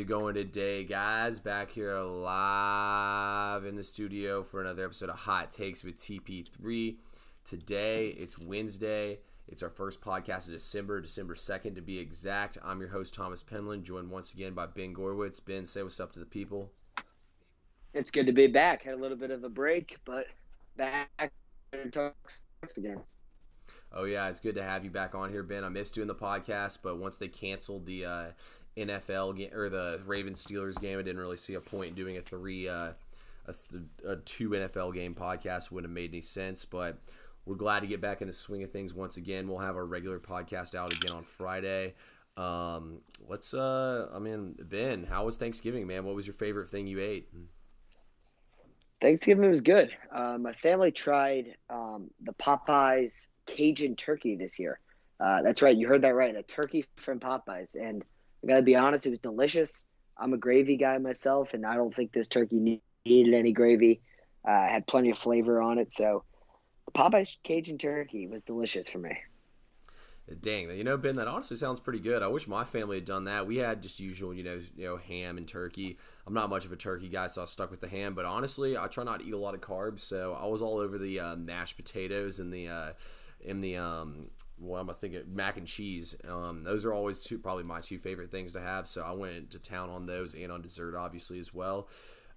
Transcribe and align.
it 0.00 0.08
going 0.08 0.34
today, 0.34 0.82
guys? 0.82 1.38
Back 1.38 1.70
here 1.72 1.94
live 1.98 3.66
in 3.66 3.76
the 3.76 3.84
studio 3.84 4.42
for 4.42 4.62
another 4.62 4.86
episode 4.86 5.10
of 5.10 5.18
Hot 5.18 5.50
Takes 5.50 5.84
with 5.84 5.98
TP3. 5.98 6.96
Today, 7.44 8.08
it's 8.08 8.38
Wednesday. 8.38 9.18
It's 9.46 9.62
our 9.62 9.68
first 9.68 10.00
podcast 10.00 10.46
of 10.46 10.52
December, 10.52 11.02
December 11.02 11.34
2nd 11.34 11.74
to 11.74 11.82
be 11.82 11.98
exact. 11.98 12.56
I'm 12.64 12.80
your 12.80 12.88
host, 12.88 13.12
Thomas 13.12 13.42
Penland, 13.42 13.82
joined 13.82 14.10
once 14.10 14.32
again 14.32 14.54
by 14.54 14.64
Ben 14.64 14.94
Gorwitz. 14.94 15.38
Ben, 15.44 15.66
say 15.66 15.82
what's 15.82 16.00
up 16.00 16.12
to 16.12 16.18
the 16.18 16.24
people. 16.24 16.70
It's 17.92 18.10
good 18.10 18.24
to 18.24 18.32
be 18.32 18.46
back. 18.46 18.84
Had 18.84 18.94
a 18.94 18.96
little 18.96 19.18
bit 19.18 19.30
of 19.30 19.44
a 19.44 19.50
break, 19.50 19.98
but 20.06 20.28
back 20.78 21.10
to 21.72 21.90
talk 21.90 22.14
again. 22.74 23.02
Oh 23.92 24.04
yeah, 24.04 24.28
it's 24.28 24.40
good 24.40 24.54
to 24.54 24.62
have 24.62 24.84
you 24.84 24.90
back 24.90 25.14
on 25.14 25.30
here, 25.30 25.42
Ben. 25.42 25.64
I 25.64 25.68
missed 25.68 25.94
doing 25.94 26.06
the 26.06 26.14
podcast, 26.14 26.78
but 26.82 26.98
once 26.98 27.16
they 27.16 27.28
canceled 27.28 27.86
the 27.86 28.04
uh, 28.04 28.24
NFL 28.76 29.36
game 29.36 29.50
or 29.54 29.68
the 29.68 30.00
Ravens 30.06 30.44
Steelers 30.44 30.80
game, 30.80 30.98
I 30.98 31.02
didn't 31.02 31.20
really 31.20 31.36
see 31.36 31.54
a 31.54 31.60
point 31.60 31.90
in 31.90 31.94
doing 31.94 32.16
a 32.16 32.22
three, 32.22 32.68
uh, 32.68 32.92
a, 33.46 33.54
th- 33.70 33.84
a 34.06 34.16
two 34.16 34.50
NFL 34.50 34.94
game 34.94 35.14
podcast. 35.14 35.70
Wouldn't 35.70 35.90
have 35.90 35.94
made 35.94 36.10
any 36.10 36.20
sense, 36.20 36.64
but 36.64 36.98
we're 37.44 37.56
glad 37.56 37.80
to 37.80 37.86
get 37.86 38.00
back 38.00 38.20
in 38.20 38.26
the 38.26 38.32
swing 38.32 38.62
of 38.62 38.70
things 38.70 38.94
once 38.94 39.16
again. 39.16 39.48
We'll 39.48 39.58
have 39.58 39.76
our 39.76 39.86
regular 39.86 40.18
podcast 40.18 40.74
out 40.74 40.92
again 40.92 41.16
on 41.16 41.24
Friday. 41.24 41.94
Um, 42.36 43.00
let's, 43.28 43.52
uh, 43.54 44.08
I 44.14 44.18
mean, 44.18 44.54
Ben, 44.58 45.04
how 45.04 45.24
was 45.24 45.36
Thanksgiving, 45.36 45.86
man? 45.86 46.04
What 46.04 46.14
was 46.14 46.26
your 46.26 46.34
favorite 46.34 46.68
thing 46.68 46.86
you 46.86 47.00
ate? 47.00 47.28
Thanksgiving 49.00 49.50
was 49.50 49.60
good. 49.60 49.90
Uh, 50.12 50.38
my 50.38 50.52
family 50.52 50.92
tried 50.92 51.56
um, 51.70 52.10
the 52.22 52.32
Popeyes 52.34 53.28
Cajun 53.46 53.96
turkey 53.96 54.36
this 54.36 54.58
year. 54.58 54.78
Uh, 55.18 55.42
that's 55.42 55.60
right, 55.60 55.76
you 55.76 55.86
heard 55.86 56.02
that 56.02 56.14
right. 56.14 56.34
A 56.34 56.42
turkey 56.42 56.84
from 56.96 57.20
Popeyes, 57.20 57.74
and 57.74 58.02
I 58.42 58.46
gotta 58.46 58.62
be 58.62 58.76
honest, 58.76 59.06
it 59.06 59.10
was 59.10 59.18
delicious. 59.18 59.84
I'm 60.18 60.32
a 60.32 60.38
gravy 60.38 60.76
guy 60.76 60.98
myself, 60.98 61.54
and 61.54 61.64
I 61.64 61.74
don't 61.74 61.94
think 61.94 62.12
this 62.12 62.28
turkey 62.28 62.80
needed 63.04 63.34
any 63.34 63.52
gravy. 63.52 64.02
Uh, 64.46 64.68
had 64.68 64.86
plenty 64.86 65.10
of 65.10 65.18
flavor 65.18 65.60
on 65.60 65.78
it, 65.78 65.92
so 65.92 66.24
the 66.86 66.92
Popeyes 66.92 67.36
Cajun 67.42 67.78
turkey 67.78 68.26
was 68.26 68.42
delicious 68.42 68.88
for 68.88 68.98
me. 68.98 69.18
Dang, 70.40 70.70
you 70.70 70.84
know, 70.84 70.96
Ben, 70.96 71.16
that 71.16 71.26
honestly 71.26 71.56
sounds 71.56 71.80
pretty 71.80 71.98
good. 71.98 72.22
I 72.22 72.28
wish 72.28 72.46
my 72.46 72.62
family 72.64 72.98
had 72.98 73.04
done 73.04 73.24
that. 73.24 73.48
We 73.48 73.56
had 73.56 73.82
just 73.82 73.98
usual, 73.98 74.32
you 74.32 74.44
know, 74.44 74.60
you 74.76 74.84
know, 74.84 74.96
ham 74.96 75.36
and 75.36 75.48
turkey. 75.48 75.98
I'm 76.24 76.34
not 76.34 76.48
much 76.48 76.64
of 76.64 76.72
a 76.72 76.76
turkey 76.76 77.08
guy, 77.08 77.26
so 77.26 77.42
I 77.42 77.46
stuck 77.46 77.70
with 77.70 77.80
the 77.80 77.88
ham. 77.88 78.14
But 78.14 78.26
honestly, 78.26 78.78
I 78.78 78.86
try 78.86 79.02
not 79.02 79.20
to 79.20 79.26
eat 79.26 79.34
a 79.34 79.38
lot 79.38 79.54
of 79.54 79.60
carbs, 79.60 80.00
so 80.00 80.38
I 80.40 80.46
was 80.46 80.62
all 80.62 80.78
over 80.78 80.98
the 80.98 81.18
uh, 81.18 81.36
mashed 81.36 81.76
potatoes 81.76 82.38
and 82.38 82.52
the 82.52 82.68
uh, 82.68 82.92
in 83.42 83.60
the 83.60 83.76
um, 83.76 84.30
what 84.58 84.80
am 84.80 84.90
I 84.90 84.92
thinking? 84.92 85.22
Mac 85.32 85.56
and 85.56 85.66
cheese. 85.66 86.14
Um, 86.28 86.64
those 86.64 86.84
are 86.84 86.92
always 86.92 87.22
two, 87.22 87.38
probably 87.38 87.64
my 87.64 87.80
two 87.80 87.98
favorite 87.98 88.30
things 88.30 88.52
to 88.52 88.60
have. 88.60 88.86
So 88.86 89.02
I 89.02 89.12
went 89.12 89.50
to 89.50 89.58
town 89.58 89.90
on 89.90 90.06
those 90.06 90.34
and 90.34 90.52
on 90.52 90.62
dessert, 90.62 90.94
obviously 90.94 91.38
as 91.38 91.52
well. 91.54 91.88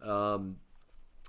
Um, 0.02 0.58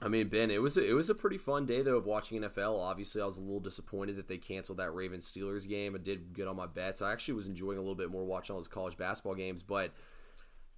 I 0.02 0.08
mean, 0.08 0.28
Ben, 0.28 0.50
it 0.50 0.60
was 0.60 0.76
a, 0.76 0.88
it 0.88 0.92
was 0.92 1.08
a 1.08 1.14
pretty 1.14 1.38
fun 1.38 1.66
day 1.66 1.82
though 1.82 1.96
of 1.96 2.06
watching 2.06 2.40
NFL. 2.40 2.80
Obviously, 2.80 3.22
I 3.22 3.26
was 3.26 3.38
a 3.38 3.40
little 3.40 3.60
disappointed 3.60 4.16
that 4.16 4.28
they 4.28 4.38
canceled 4.38 4.78
that 4.78 4.94
Ravens 4.94 5.26
Steelers 5.26 5.68
game. 5.68 5.94
I 5.94 5.98
did 5.98 6.32
good 6.32 6.48
on 6.48 6.56
my 6.56 6.66
bets. 6.66 7.02
I 7.02 7.12
actually 7.12 7.34
was 7.34 7.46
enjoying 7.46 7.78
a 7.78 7.80
little 7.80 7.94
bit 7.94 8.10
more 8.10 8.24
watching 8.24 8.54
all 8.54 8.60
those 8.60 8.68
college 8.68 8.96
basketball 8.96 9.34
games, 9.34 9.62
but. 9.62 9.92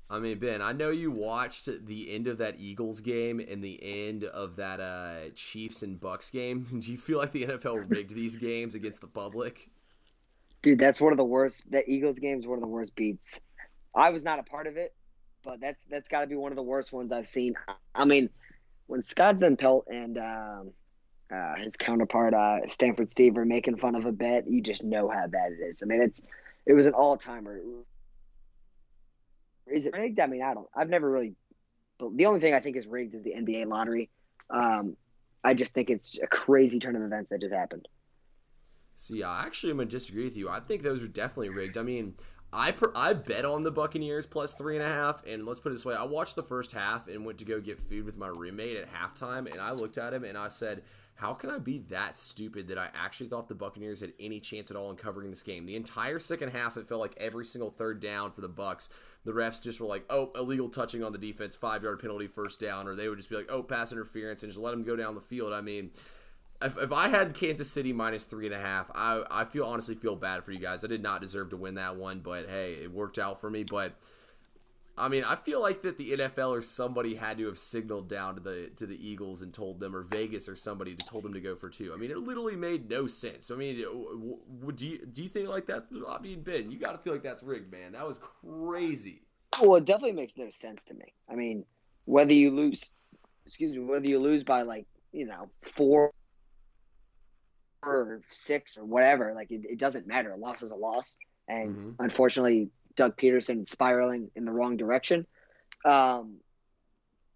I 0.09 0.21
mean, 0.21 0.39
Ben, 0.39 0.63
I 0.63 0.73
know 0.73 0.91
you 0.91 1.11
watched 1.11 1.69
the 1.87 2.15
end 2.15 2.29
of 2.29 2.39
that 2.39 2.61
Eagles 2.61 3.01
game 3.01 3.41
and 3.41 3.63
the 3.63 3.81
end 3.83 4.23
of 4.23 4.57
that 4.57 4.79
uh, 4.79 5.31
Chiefs 5.35 5.83
and 5.83 6.01
Bucks 6.01 6.31
game. 6.31 6.67
Do 6.79 6.93
you 6.93 6.99
feel 6.99 7.19
like 7.19 7.33
the 7.33 7.47
NFL 7.47 7.91
rigged 7.91 8.15
these 8.15 8.37
games 8.37 8.75
against 8.75 9.01
the 9.01 9.09
public? 9.09 9.71
Dude, 10.63 10.79
that's 10.79 11.01
one 11.01 11.13
of 11.13 11.19
the 11.19 11.25
worst. 11.25 11.71
That 11.73 11.89
Eagles 11.89 12.19
game 12.19 12.39
is 12.39 12.47
one 12.47 12.57
of 12.57 12.63
the 12.63 12.69
worst 12.69 12.95
beats. 12.95 13.41
I 13.95 14.11
was 14.11 14.23
not 14.23 14.39
a 14.39 14.43
part 14.45 14.67
of 14.67 14.77
it, 14.77 14.95
but 15.43 15.61
that's 15.61 15.83
that's 15.91 16.09
got 16.09 16.21
to 16.21 16.27
be 16.27 16.37
one 16.37 16.53
of 16.53 16.57
the 16.57 16.63
worst 16.63 16.93
ones 16.93 17.13
I've 17.13 17.27
seen. 17.27 17.55
I 17.95 18.05
mean, 18.05 18.31
when 18.87 19.03
Scott 19.03 19.37
Van 19.37 19.57
Pelt 19.57 19.87
and 19.91 20.19
um, 20.19 20.71
uh, 21.35 21.57
his 21.57 21.77
counterpart 21.77 22.35
uh, 22.35 22.67
Stanford 22.69 23.11
Steve 23.11 23.37
are 23.37 23.45
making 23.45 23.77
fun 23.77 23.95
of 23.97 24.07
a 24.07 24.13
bet, 24.13 24.49
you 24.49 24.61
just 24.61 24.85
know 24.85 25.09
how 25.09 25.27
bad 25.27 25.53
it 25.53 25.63
is. 25.65 25.83
I 25.83 25.87
mean, 25.87 26.03
it's 26.03 26.23
it 26.65 26.75
was 26.75 26.87
an 26.87 26.95
all 26.95 27.17
timer. 27.17 27.61
Is 29.67 29.87
it 29.87 29.95
rigged? 29.95 30.21
I 30.21 30.27
mean, 30.27 30.43
I 30.43 30.55
don't. 30.55 30.69
I've 30.75 30.89
never 30.89 31.11
really. 31.11 31.35
The 31.99 32.27
only 32.27 32.41
thing 32.41 32.55
I 32.55 32.61
think 32.61 32.77
is 32.77 32.87
rigged 32.87 33.15
is 33.15 33.23
the 33.23 33.33
NBA 33.33 33.67
lottery. 33.67 34.11
Um, 34.51 34.97
I 35.43 35.55
just 35.55 35.75
think 35.75 35.91
it's 35.91 36.19
a 36.23 36.27
crazy 36.27 36.79
turn 36.79 36.97
of 36.97 37.03
events 37.03 37.31
that 37.31 37.41
just 37.41 37.55
happened. 37.55 37.89
See, 38.97 39.23
I 39.23 39.45
actually 39.45 39.71
am 39.71 39.79
gonna 39.79 39.89
disagree 39.89 40.25
with 40.25 40.37
you. 40.37 40.49
I 40.49 40.61
think 40.61 40.83
those 40.83 41.03
are 41.03 41.09
definitely 41.09 41.51
rigged. 41.51 41.79
I 41.79 41.83
mean, 41.83 42.15
I 42.53 42.71
per, 42.71 42.93
I 42.95 43.13
bet 43.13 43.45
on 43.45 43.63
the 43.63 43.71
Buccaneers 43.71 44.27
plus 44.27 44.55
three 44.55 44.77
and 44.77 44.85
a 44.85 44.89
half, 44.89 45.25
and 45.27 45.45
let's 45.45 45.61
put 45.61 45.71
it 45.71 45.75
this 45.75 45.85
way: 45.85 45.95
I 45.95 46.05
watched 46.05 46.37
the 46.37 46.43
first 46.43 46.73
half 46.73 47.09
and 47.09 47.25
went 47.25 47.39
to 47.39 47.45
go 47.45 47.61
get 47.61 47.79
food 47.79 48.05
with 48.07 48.17
my 48.17 48.29
roommate 48.29 48.77
at 48.77 48.89
halftime, 48.89 49.51
and 49.53 49.61
I 49.61 49.73
looked 49.73 49.99
at 49.99 50.15
him 50.15 50.25
and 50.25 50.39
I 50.39 50.49
said, 50.49 50.83
"How 51.17 51.35
can 51.35 51.51
I 51.51 51.59
be 51.59 51.79
that 51.91 52.17
stupid 52.17 52.69
that 52.69 52.79
I 52.79 52.89
actually 52.95 53.29
thought 53.29 53.49
the 53.49 53.55
Buccaneers 53.55 54.01
had 54.01 54.13
any 54.19 54.41
chance 54.41 54.71
at 54.71 54.77
all 54.77 54.91
in 54.91 54.97
covering 54.97 55.31
this 55.31 55.43
game?" 55.43 55.67
The 55.67 55.77
entire 55.77 56.19
second 56.19 56.51
half, 56.51 56.77
it 56.77 56.87
felt 56.87 57.01
like 57.01 57.17
every 57.19 57.45
single 57.45 57.71
third 57.71 58.01
down 58.01 58.33
for 58.33 58.41
the 58.41 58.49
Bucks, 58.49 58.89
the 59.25 59.33
refs 59.33 59.63
just 59.63 59.81
were 59.81 59.87
like, 59.87 60.05
"Oh, 60.09 60.31
illegal 60.35 60.69
touching 60.69 61.03
on 61.03 61.13
the 61.13 61.19
defense, 61.19 61.57
five 61.57 61.83
yard 61.83 62.01
penalty, 62.01 62.27
first 62.27 62.61
down," 62.61 62.87
or 62.87 62.95
they 62.95 63.09
would 63.09 63.19
just 63.19 63.31
be 63.31 63.37
like, 63.37 63.51
"Oh, 63.51 63.63
pass 63.63 63.93
interference," 63.93 64.43
and 64.43 64.53
just 64.53 64.63
let 64.63 64.71
them 64.71 64.85
go 64.85 64.97
down 64.97 65.15
the 65.15 65.21
field. 65.21 65.53
I 65.53 65.61
mean 65.61 65.91
if, 66.63 66.79
if 66.79 66.93
I 66.93 67.09
had 67.09 67.35
Kansas 67.35 67.71
City 67.71 67.93
minus 67.93 68.25
three 68.25 68.47
and 68.47 68.55
a 68.55 68.61
half, 68.61 68.91
I, 68.95 69.25
I 69.31 69.45
feel 69.45 69.65
honestly 69.65 69.95
feel 69.95 70.17
bad 70.17 70.45
for 70.45 70.53
you 70.53 70.59
guys. 70.59 70.85
I 70.85 70.89
did 70.89 71.03
not 71.03 71.21
deserve 71.21 71.51
to 71.51 71.57
win 71.57 71.75
that 71.75 71.97
one, 71.97 72.21
but 72.21 72.49
hey, 72.49 72.75
it 72.83 72.93
worked 72.93 73.19
out 73.19 73.41
for 73.41 73.51
me. 73.51 73.65
But 73.65 73.93
I 74.99 75.09
mean, 75.09 75.25
I 75.25 75.37
feel 75.37 75.61
like 75.61 75.83
that 75.83 75.99
the 75.99 76.13
NFL 76.13 76.51
or 76.51 76.63
somebody 76.63 77.17
had 77.17 77.37
to 77.39 77.47
have 77.47 77.59
signaled 77.59 78.09
down 78.09 78.37
to 78.37 78.41
the 78.41 78.71
to 78.77 78.87
the 78.87 79.09
Eagles 79.09 79.43
and 79.43 79.53
told 79.53 79.79
them, 79.79 79.95
or 79.95 80.03
Vegas 80.03 80.49
or 80.49 80.57
somebody 80.57 80.95
to 80.95 81.07
told 81.07 81.23
them 81.23 81.35
to 81.35 81.41
go 81.41 81.55
for 81.55 81.69
two. 81.69 81.93
I 81.93 81.99
mean, 81.99 82.11
it 82.11 82.17
literally 82.17 82.57
made 82.57 82.89
no 82.89 83.07
sense. 83.07 83.51
I 83.51 83.57
mean, 83.57 83.77
do 83.77 84.87
you 84.87 85.07
do 85.07 85.23
you 85.23 85.29
think 85.29 85.49
like 85.49 85.67
that? 85.67 85.87
I 86.09 86.19
mean, 86.21 86.43
Ben, 86.43 86.71
you 86.71 86.79
got 86.79 86.93
to 86.93 86.99
feel 86.99 87.13
like 87.13 87.23
that's 87.23 87.43
rigged, 87.43 87.71
man. 87.71 87.93
That 87.93 88.07
was 88.07 88.19
crazy. 88.43 89.23
Well, 89.61 89.77
it 89.77 89.85
definitely 89.85 90.13
makes 90.17 90.35
no 90.37 90.49
sense 90.49 90.83
to 90.85 90.95
me. 90.95 91.13
I 91.31 91.35
mean, 91.35 91.65
whether 92.07 92.33
you 92.33 92.51
lose, 92.51 92.91
excuse 93.45 93.73
me, 93.73 93.81
whether 93.81 94.07
you 94.07 94.19
lose 94.19 94.45
by 94.45 94.63
like 94.63 94.87
you 95.13 95.27
know 95.27 95.51
four 95.61 96.13
or 97.83 98.23
six 98.29 98.79
or 98.79 98.85
whatever. 98.85 99.33
Like 99.35 99.51
it, 99.51 99.63
it 99.69 99.79
doesn't 99.79 100.07
matter. 100.07 100.33
A 100.33 100.37
loss 100.37 100.63
is 100.63 100.71
a 100.71 100.77
loss, 100.77 101.19
and 101.49 101.77
mm-hmm. 101.77 101.91
unfortunately, 102.03 102.71
Doug 102.97 103.17
Pederson 103.17 103.67
spiraling 103.67 104.31
in 104.35 104.45
the 104.45 104.53
wrong 104.53 104.77
direction. 104.77 105.27
Um, 105.85 106.37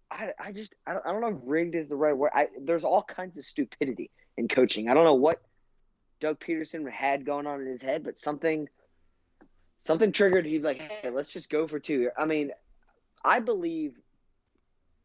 I, 0.09 0.33
I 0.37 0.51
just 0.51 0.75
I 0.85 0.93
don't, 0.93 1.05
I 1.05 1.11
don't 1.11 1.21
know 1.21 1.29
if 1.29 1.37
rigged 1.43 1.75
is 1.75 1.87
the 1.87 1.95
right 1.95 2.15
word. 2.15 2.31
I, 2.33 2.47
there's 2.59 2.83
all 2.83 3.03
kinds 3.03 3.37
of 3.37 3.45
stupidity 3.45 4.11
in 4.37 4.47
coaching. 4.47 4.89
I 4.89 4.93
don't 4.93 5.05
know 5.05 5.13
what 5.13 5.41
Doug 6.19 6.39
Pederson 6.39 6.89
had 6.89 7.25
going 7.25 7.47
on 7.47 7.61
in 7.61 7.67
his 7.67 7.81
head, 7.81 8.03
but 8.03 8.17
something 8.17 8.67
something 9.79 10.11
triggered. 10.11 10.45
He's 10.45 10.63
like, 10.63 10.79
hey, 10.79 11.09
let's 11.09 11.31
just 11.31 11.49
go 11.49 11.67
for 11.67 11.79
two. 11.79 12.09
I 12.17 12.25
mean, 12.25 12.51
I 13.23 13.39
believe 13.39 13.93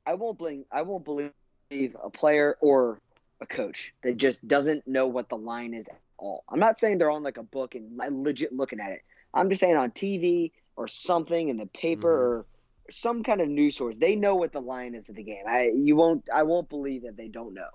I 0.06 0.14
won't 0.14 0.38
blame 0.38 0.64
I 0.72 0.82
won't 0.82 1.04
believe 1.04 1.32
a 1.70 2.10
player 2.10 2.56
or 2.60 3.00
a 3.40 3.46
coach 3.46 3.94
that 4.02 4.16
just 4.16 4.46
doesn't 4.46 4.86
know 4.86 5.06
what 5.06 5.28
the 5.28 5.36
line 5.36 5.74
is 5.74 5.88
at 5.88 6.00
all. 6.16 6.44
I'm 6.48 6.60
not 6.60 6.78
saying 6.78 6.98
they're 6.98 7.10
on 7.10 7.22
like 7.22 7.36
a 7.36 7.42
book 7.42 7.74
and 7.74 8.00
legit 8.24 8.52
looking 8.52 8.80
at 8.80 8.92
it. 8.92 9.02
I'm 9.36 9.48
just 9.48 9.60
saying 9.60 9.76
on 9.76 9.90
TV 9.90 10.52
or 10.76 10.88
something 10.88 11.48
in 11.48 11.56
the 11.56 11.66
paper 11.66 12.08
mm-hmm. 12.08 12.40
or 12.40 12.46
some 12.90 13.22
kind 13.22 13.40
of 13.40 13.48
news 13.48 13.76
source. 13.76 13.98
They 13.98 14.16
know 14.16 14.36
what 14.36 14.52
the 14.52 14.60
line 14.60 14.94
is 14.94 15.08
of 15.08 15.16
the 15.16 15.22
game. 15.22 15.44
I 15.48 15.72
you 15.74 15.96
won't 15.96 16.28
I 16.34 16.42
won't 16.42 16.68
believe 16.68 17.02
that 17.02 17.16
they 17.16 17.28
don't 17.28 17.54
know. 17.54 17.68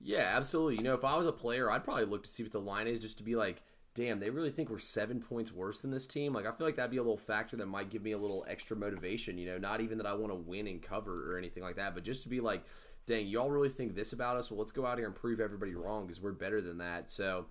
Yeah, 0.00 0.32
absolutely. 0.36 0.76
You 0.76 0.82
know, 0.82 0.94
if 0.94 1.04
I 1.04 1.16
was 1.16 1.26
a 1.26 1.32
player, 1.32 1.70
I'd 1.70 1.84
probably 1.84 2.04
look 2.04 2.22
to 2.24 2.28
see 2.28 2.42
what 2.42 2.52
the 2.52 2.60
line 2.60 2.86
is 2.86 3.00
just 3.00 3.18
to 3.18 3.24
be 3.24 3.34
like, 3.34 3.62
damn, 3.94 4.20
they 4.20 4.28
really 4.28 4.50
think 4.50 4.68
we're 4.68 4.78
seven 4.78 5.20
points 5.20 5.52
worse 5.52 5.80
than 5.80 5.90
this 5.90 6.06
team. 6.06 6.34
Like, 6.34 6.46
I 6.46 6.52
feel 6.52 6.66
like 6.66 6.76
that'd 6.76 6.90
be 6.90 6.98
a 6.98 7.02
little 7.02 7.16
factor 7.16 7.56
that 7.56 7.66
might 7.66 7.88
give 7.88 8.02
me 8.02 8.12
a 8.12 8.18
little 8.18 8.44
extra 8.46 8.76
motivation. 8.76 9.38
You 9.38 9.46
know, 9.46 9.58
not 9.58 9.80
even 9.80 9.98
that 9.98 10.06
I 10.06 10.12
want 10.12 10.32
to 10.32 10.36
win 10.36 10.66
and 10.66 10.82
cover 10.82 11.32
or 11.32 11.38
anything 11.38 11.62
like 11.62 11.76
that, 11.76 11.94
but 11.94 12.04
just 12.04 12.22
to 12.24 12.28
be 12.28 12.40
like, 12.40 12.62
dang, 13.06 13.26
y'all 13.26 13.50
really 13.50 13.70
think 13.70 13.94
this 13.94 14.12
about 14.12 14.36
us? 14.36 14.50
Well, 14.50 14.58
let's 14.58 14.70
go 14.70 14.84
out 14.84 14.98
here 14.98 15.06
and 15.06 15.16
prove 15.16 15.40
everybody 15.40 15.74
wrong 15.74 16.06
because 16.06 16.20
we're 16.20 16.32
better 16.32 16.60
than 16.60 16.78
that. 16.78 17.10
So, 17.10 17.46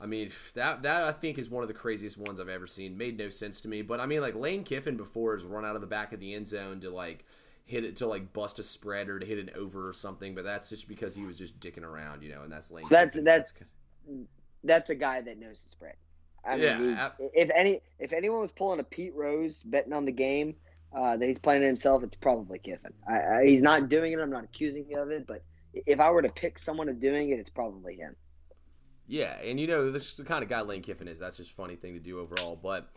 I 0.00 0.06
mean, 0.06 0.30
that 0.54 0.82
that 0.82 1.02
I 1.02 1.12
think 1.12 1.38
is 1.38 1.50
one 1.50 1.62
of 1.62 1.68
the 1.68 1.74
craziest 1.74 2.18
ones 2.18 2.38
I've 2.38 2.48
ever 2.48 2.66
seen. 2.66 2.96
Made 2.96 3.18
no 3.18 3.28
sense 3.28 3.60
to 3.62 3.68
me. 3.68 3.82
But 3.82 4.00
I 4.00 4.06
mean, 4.06 4.20
like 4.20 4.34
Lane 4.34 4.64
Kiffin 4.64 4.96
before 4.96 5.34
has 5.34 5.44
run 5.44 5.64
out 5.64 5.74
of 5.74 5.80
the 5.80 5.86
back 5.86 6.12
of 6.12 6.20
the 6.20 6.34
end 6.34 6.46
zone 6.46 6.80
to 6.80 6.90
like 6.90 7.24
hit 7.64 7.84
it 7.84 7.96
to 7.96 8.06
like 8.06 8.32
bust 8.32 8.58
a 8.58 8.62
spread 8.62 9.08
or 9.08 9.18
to 9.18 9.26
hit 9.26 9.38
an 9.38 9.50
over 9.56 9.88
or 9.88 9.92
something. 9.92 10.34
But 10.34 10.44
that's 10.44 10.68
just 10.68 10.88
because 10.88 11.14
he 11.14 11.22
was 11.22 11.36
just 11.36 11.58
dicking 11.60 11.84
around, 11.84 12.22
you 12.22 12.30
know. 12.30 12.42
And 12.42 12.52
that's 12.52 12.70
Lane. 12.70 12.86
That's 12.90 13.10
Kiffin. 13.10 13.24
that's 13.24 13.62
that's 14.64 14.90
a 14.90 14.94
guy 14.94 15.20
that 15.20 15.38
knows 15.38 15.60
the 15.60 15.68
spread. 15.68 15.94
I 16.44 16.56
mean, 16.56 16.90
yeah, 16.90 17.10
if 17.34 17.50
any 17.54 17.80
if 17.98 18.12
anyone 18.12 18.40
was 18.40 18.52
pulling 18.52 18.80
a 18.80 18.84
Pete 18.84 19.14
Rose 19.14 19.62
betting 19.64 19.92
on 19.92 20.04
the 20.04 20.12
game 20.12 20.54
uh, 20.94 21.16
that 21.16 21.28
he's 21.28 21.38
playing 21.38 21.62
himself, 21.62 22.02
it's 22.02 22.16
probably 22.16 22.58
Kiffin. 22.58 22.92
I, 23.08 23.20
I, 23.20 23.46
he's 23.46 23.62
not 23.62 23.88
doing 23.88 24.12
it. 24.12 24.20
I'm 24.20 24.30
not 24.30 24.44
accusing 24.44 24.86
you 24.88 24.98
of 24.98 25.10
it, 25.10 25.26
but 25.26 25.42
if 25.74 26.00
I 26.00 26.10
were 26.10 26.22
to 26.22 26.28
pick 26.28 26.58
someone 26.58 26.88
of 26.88 27.00
doing 27.00 27.30
it, 27.30 27.40
it's 27.40 27.50
probably 27.50 27.96
him. 27.96 28.14
Yeah, 29.08 29.36
and 29.42 29.58
you 29.58 29.66
know, 29.66 29.90
this 29.90 30.12
is 30.12 30.16
the 30.18 30.24
kind 30.24 30.42
of 30.42 30.50
guy 30.50 30.60
Lane 30.60 30.82
Kiffin 30.82 31.08
is. 31.08 31.18
That's 31.18 31.38
just 31.38 31.52
funny 31.52 31.76
thing 31.76 31.94
to 31.94 32.00
do 32.00 32.20
overall. 32.20 32.58
But 32.62 32.90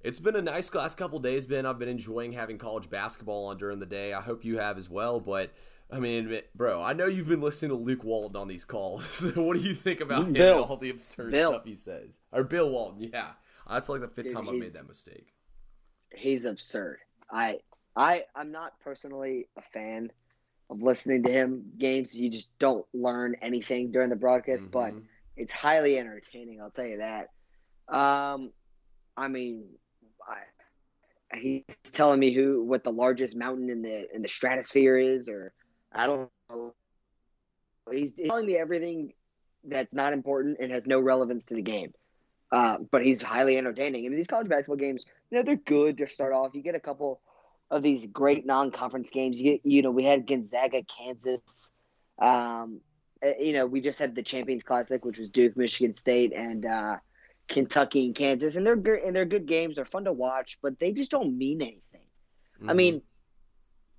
It's 0.00 0.20
been 0.20 0.36
a 0.36 0.42
nice 0.42 0.72
last 0.72 0.96
couple 0.96 1.18
days, 1.18 1.44
Ben. 1.44 1.66
I've 1.66 1.78
been 1.78 1.88
enjoying 1.88 2.32
having 2.32 2.58
college 2.58 2.88
basketball 2.88 3.46
on 3.46 3.58
during 3.58 3.80
the 3.80 3.86
day. 3.86 4.14
I 4.14 4.20
hope 4.20 4.44
you 4.44 4.58
have 4.58 4.78
as 4.78 4.88
well. 4.88 5.18
But 5.18 5.52
I 5.90 5.98
mean, 5.98 6.40
bro, 6.54 6.80
I 6.80 6.92
know 6.92 7.06
you've 7.06 7.28
been 7.28 7.40
listening 7.40 7.70
to 7.70 7.76
Luke 7.76 8.04
Walton 8.04 8.36
on 8.36 8.46
these 8.46 8.64
calls. 8.64 9.22
what 9.34 9.56
do 9.56 9.62
you 9.62 9.74
think 9.74 10.00
about 10.00 10.22
him 10.22 10.36
and 10.36 10.60
all 10.60 10.76
the 10.76 10.90
absurd 10.90 11.32
Bill. 11.32 11.50
stuff 11.50 11.64
he 11.64 11.74
says? 11.74 12.20
Or 12.30 12.44
Bill 12.44 12.70
Walton, 12.70 13.10
yeah. 13.12 13.32
That's 13.68 13.88
like 13.88 14.00
the 14.00 14.08
fifth 14.08 14.26
Dude, 14.28 14.34
time 14.34 14.48
I 14.48 14.52
made 14.52 14.72
that 14.72 14.88
mistake. 14.88 15.34
He's 16.14 16.44
absurd. 16.44 16.98
I 17.30 17.58
I 17.96 18.24
I'm 18.34 18.52
not 18.52 18.78
personally 18.80 19.48
a 19.56 19.62
fan 19.62 20.10
of 20.70 20.82
listening 20.82 21.22
to 21.24 21.30
him 21.30 21.64
games. 21.78 22.14
You 22.14 22.30
just 22.30 22.56
don't 22.58 22.86
learn 22.94 23.34
anything 23.42 23.90
during 23.90 24.08
the 24.08 24.16
broadcast, 24.16 24.70
mm-hmm. 24.70 24.70
but 24.70 24.94
it's 25.38 25.52
highly 25.52 25.98
entertaining. 25.98 26.60
I'll 26.60 26.70
tell 26.70 26.86
you 26.86 26.98
that. 26.98 27.28
Um, 27.88 28.50
I 29.16 29.28
mean, 29.28 29.66
I, 30.26 31.38
he's 31.38 31.64
telling 31.92 32.20
me 32.20 32.34
who 32.34 32.64
what 32.64 32.84
the 32.84 32.92
largest 32.92 33.36
mountain 33.36 33.70
in 33.70 33.82
the 33.82 34.14
in 34.14 34.22
the 34.22 34.28
stratosphere 34.28 34.98
is, 34.98 35.28
or 35.28 35.52
I 35.92 36.06
don't 36.06 36.28
know. 36.50 36.74
He's 37.90 38.12
telling 38.12 38.46
me 38.46 38.56
everything 38.56 39.14
that's 39.64 39.94
not 39.94 40.12
important 40.12 40.58
and 40.60 40.70
has 40.72 40.86
no 40.86 41.00
relevance 41.00 41.46
to 41.46 41.54
the 41.54 41.62
game. 41.62 41.92
Uh, 42.50 42.78
but 42.90 43.04
he's 43.04 43.22
highly 43.22 43.58
entertaining. 43.58 44.04
I 44.04 44.08
mean, 44.08 44.16
these 44.16 44.26
college 44.26 44.48
basketball 44.48 44.76
games, 44.76 45.04
you 45.30 45.38
know, 45.38 45.44
they're 45.44 45.56
good 45.56 45.98
to 45.98 46.08
start 46.08 46.32
off. 46.32 46.54
You 46.54 46.62
get 46.62 46.74
a 46.74 46.80
couple 46.80 47.20
of 47.70 47.82
these 47.82 48.06
great 48.06 48.46
non-conference 48.46 49.10
games. 49.10 49.40
You, 49.40 49.58
you 49.64 49.82
know, 49.82 49.90
we 49.90 50.04
had 50.04 50.26
Gonzaga, 50.26 50.82
Kansas. 50.84 51.70
Um, 52.18 52.80
you 53.38 53.52
know, 53.52 53.66
we 53.66 53.80
just 53.80 53.98
had 53.98 54.14
the 54.14 54.22
Champions 54.22 54.62
Classic, 54.62 55.04
which 55.04 55.18
was 55.18 55.28
Duke, 55.28 55.56
Michigan 55.56 55.94
State, 55.94 56.32
and 56.32 56.64
uh, 56.64 56.96
Kentucky 57.48 58.06
and 58.06 58.14
Kansas, 58.14 58.56
and 58.56 58.66
they're 58.66 58.76
good 58.76 59.00
and 59.00 59.16
they're 59.16 59.24
good 59.24 59.46
games. 59.46 59.76
They're 59.76 59.84
fun 59.84 60.04
to 60.04 60.12
watch, 60.12 60.58
but 60.62 60.78
they 60.78 60.92
just 60.92 61.10
don't 61.10 61.36
mean 61.36 61.62
anything. 61.62 62.06
Mm-hmm. 62.58 62.70
I 62.70 62.74
mean, 62.74 63.02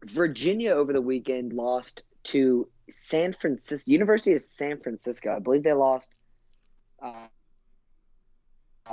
Virginia 0.06 0.71
over 0.71 0.94
the 0.94 1.01
weekend 1.01 1.54
lost 1.54 2.06
to 2.24 2.69
San 2.89 3.36
Francisco 3.39 3.89
University 3.92 4.33
of 4.33 4.42
San 4.42 4.80
Francisco. 4.80 5.36
I 5.36 5.39
believe 5.39 5.63
they 5.63 5.74
lost 5.74 6.12
uh, 7.01 7.27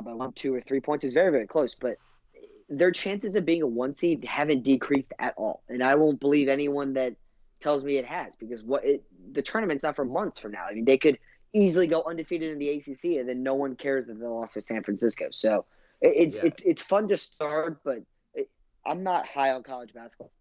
by 0.03 0.13
one, 0.13 0.33
two, 0.33 0.55
or 0.55 0.61
three 0.61 0.81
points. 0.81 1.05
It's 1.05 1.15
very, 1.15 1.31
very 1.31 1.47
close, 1.47 1.75
but 1.75 1.97
their 2.69 2.91
chances 2.91 3.37
of 3.37 3.45
being 3.45 3.63
a 3.63 3.67
one 3.67 3.95
seed 3.95 4.25
haven't 4.25 4.63
decreased 4.63 5.13
at 5.19 5.35
all. 5.37 5.63
And 5.69 5.83
I 5.83 5.95
won't 5.95 6.19
believe 6.19 6.49
anyone 6.49 6.95
that 6.95 7.15
tells 7.61 7.85
me 7.85 7.97
it 7.97 8.05
has 8.05 8.37
because 8.37 8.63
what 8.63 8.85
it, 8.85 9.03
the 9.33 9.43
tournament's 9.43 9.83
not 9.83 9.97
for 9.97 10.05
months 10.05 10.39
from 10.39 10.53
now. 10.53 10.65
I 10.69 10.75
mean, 10.75 10.85
they 10.85 10.99
could 10.99 11.19
easily 11.53 11.87
go 11.87 12.03
undefeated 12.07 12.53
in 12.53 12.59
the 12.59 12.71
ACC, 12.71 13.19
and 13.19 13.29
then 13.29 13.43
no 13.43 13.55
one 13.55 13.77
cares 13.77 14.07
that 14.07 14.19
they 14.19 14.27
lost 14.27 14.55
to 14.55 14.61
San 14.61 14.83
Francisco. 14.83 15.29
So 15.31 15.65
it, 16.01 16.15
it's 16.17 16.37
yeah. 16.37 16.45
it's 16.45 16.63
it's 16.63 16.83
fun 16.83 17.09
to 17.09 17.17
start, 17.17 17.79
but 17.85 17.99
it, 18.35 18.49
I'm 18.85 19.03
not 19.03 19.27
high 19.27 19.53
on 19.53 19.63
college 19.63 19.95
basketball. 19.95 20.33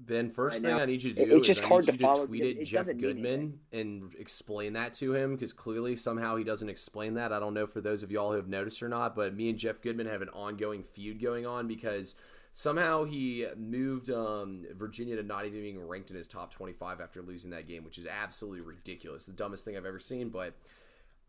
Ben, 0.00 0.30
first 0.30 0.62
thing 0.62 0.74
I 0.74 0.84
need 0.84 1.02
you 1.02 1.12
to 1.12 1.26
do 1.26 1.36
it's 1.36 1.46
just 1.46 1.60
hard 1.60 1.84
to, 1.86 1.92
to 1.92 2.26
tweet 2.26 2.42
it, 2.42 2.58
it 2.58 2.64
Jeff 2.66 2.86
Goodman 2.86 3.58
and 3.72 4.04
explain 4.16 4.74
that 4.74 4.94
to 4.94 5.12
him 5.12 5.34
because 5.34 5.52
clearly 5.52 5.96
somehow 5.96 6.36
he 6.36 6.44
doesn't 6.44 6.68
explain 6.68 7.14
that. 7.14 7.32
I 7.32 7.40
don't 7.40 7.52
know 7.52 7.66
for 7.66 7.80
those 7.80 8.04
of 8.04 8.12
y'all 8.12 8.30
who 8.30 8.36
have 8.36 8.46
noticed 8.46 8.80
or 8.80 8.88
not, 8.88 9.16
but 9.16 9.34
me 9.34 9.50
and 9.50 9.58
Jeff 9.58 9.82
Goodman 9.82 10.06
have 10.06 10.22
an 10.22 10.28
ongoing 10.28 10.84
feud 10.84 11.20
going 11.20 11.46
on 11.46 11.66
because 11.66 12.14
somehow 12.58 13.04
he 13.04 13.46
moved 13.56 14.10
um, 14.10 14.66
Virginia 14.74 15.14
to 15.14 15.22
not 15.22 15.46
even 15.46 15.60
being 15.60 15.86
ranked 15.86 16.10
in 16.10 16.16
his 16.16 16.26
top 16.26 16.52
25 16.52 17.00
after 17.00 17.22
losing 17.22 17.52
that 17.52 17.68
game, 17.68 17.84
which 17.84 17.98
is 17.98 18.04
absolutely 18.04 18.60
ridiculous. 18.60 19.26
The 19.26 19.32
dumbest 19.32 19.64
thing 19.64 19.76
I've 19.76 19.86
ever 19.86 20.00
seen, 20.00 20.30
but 20.30 20.54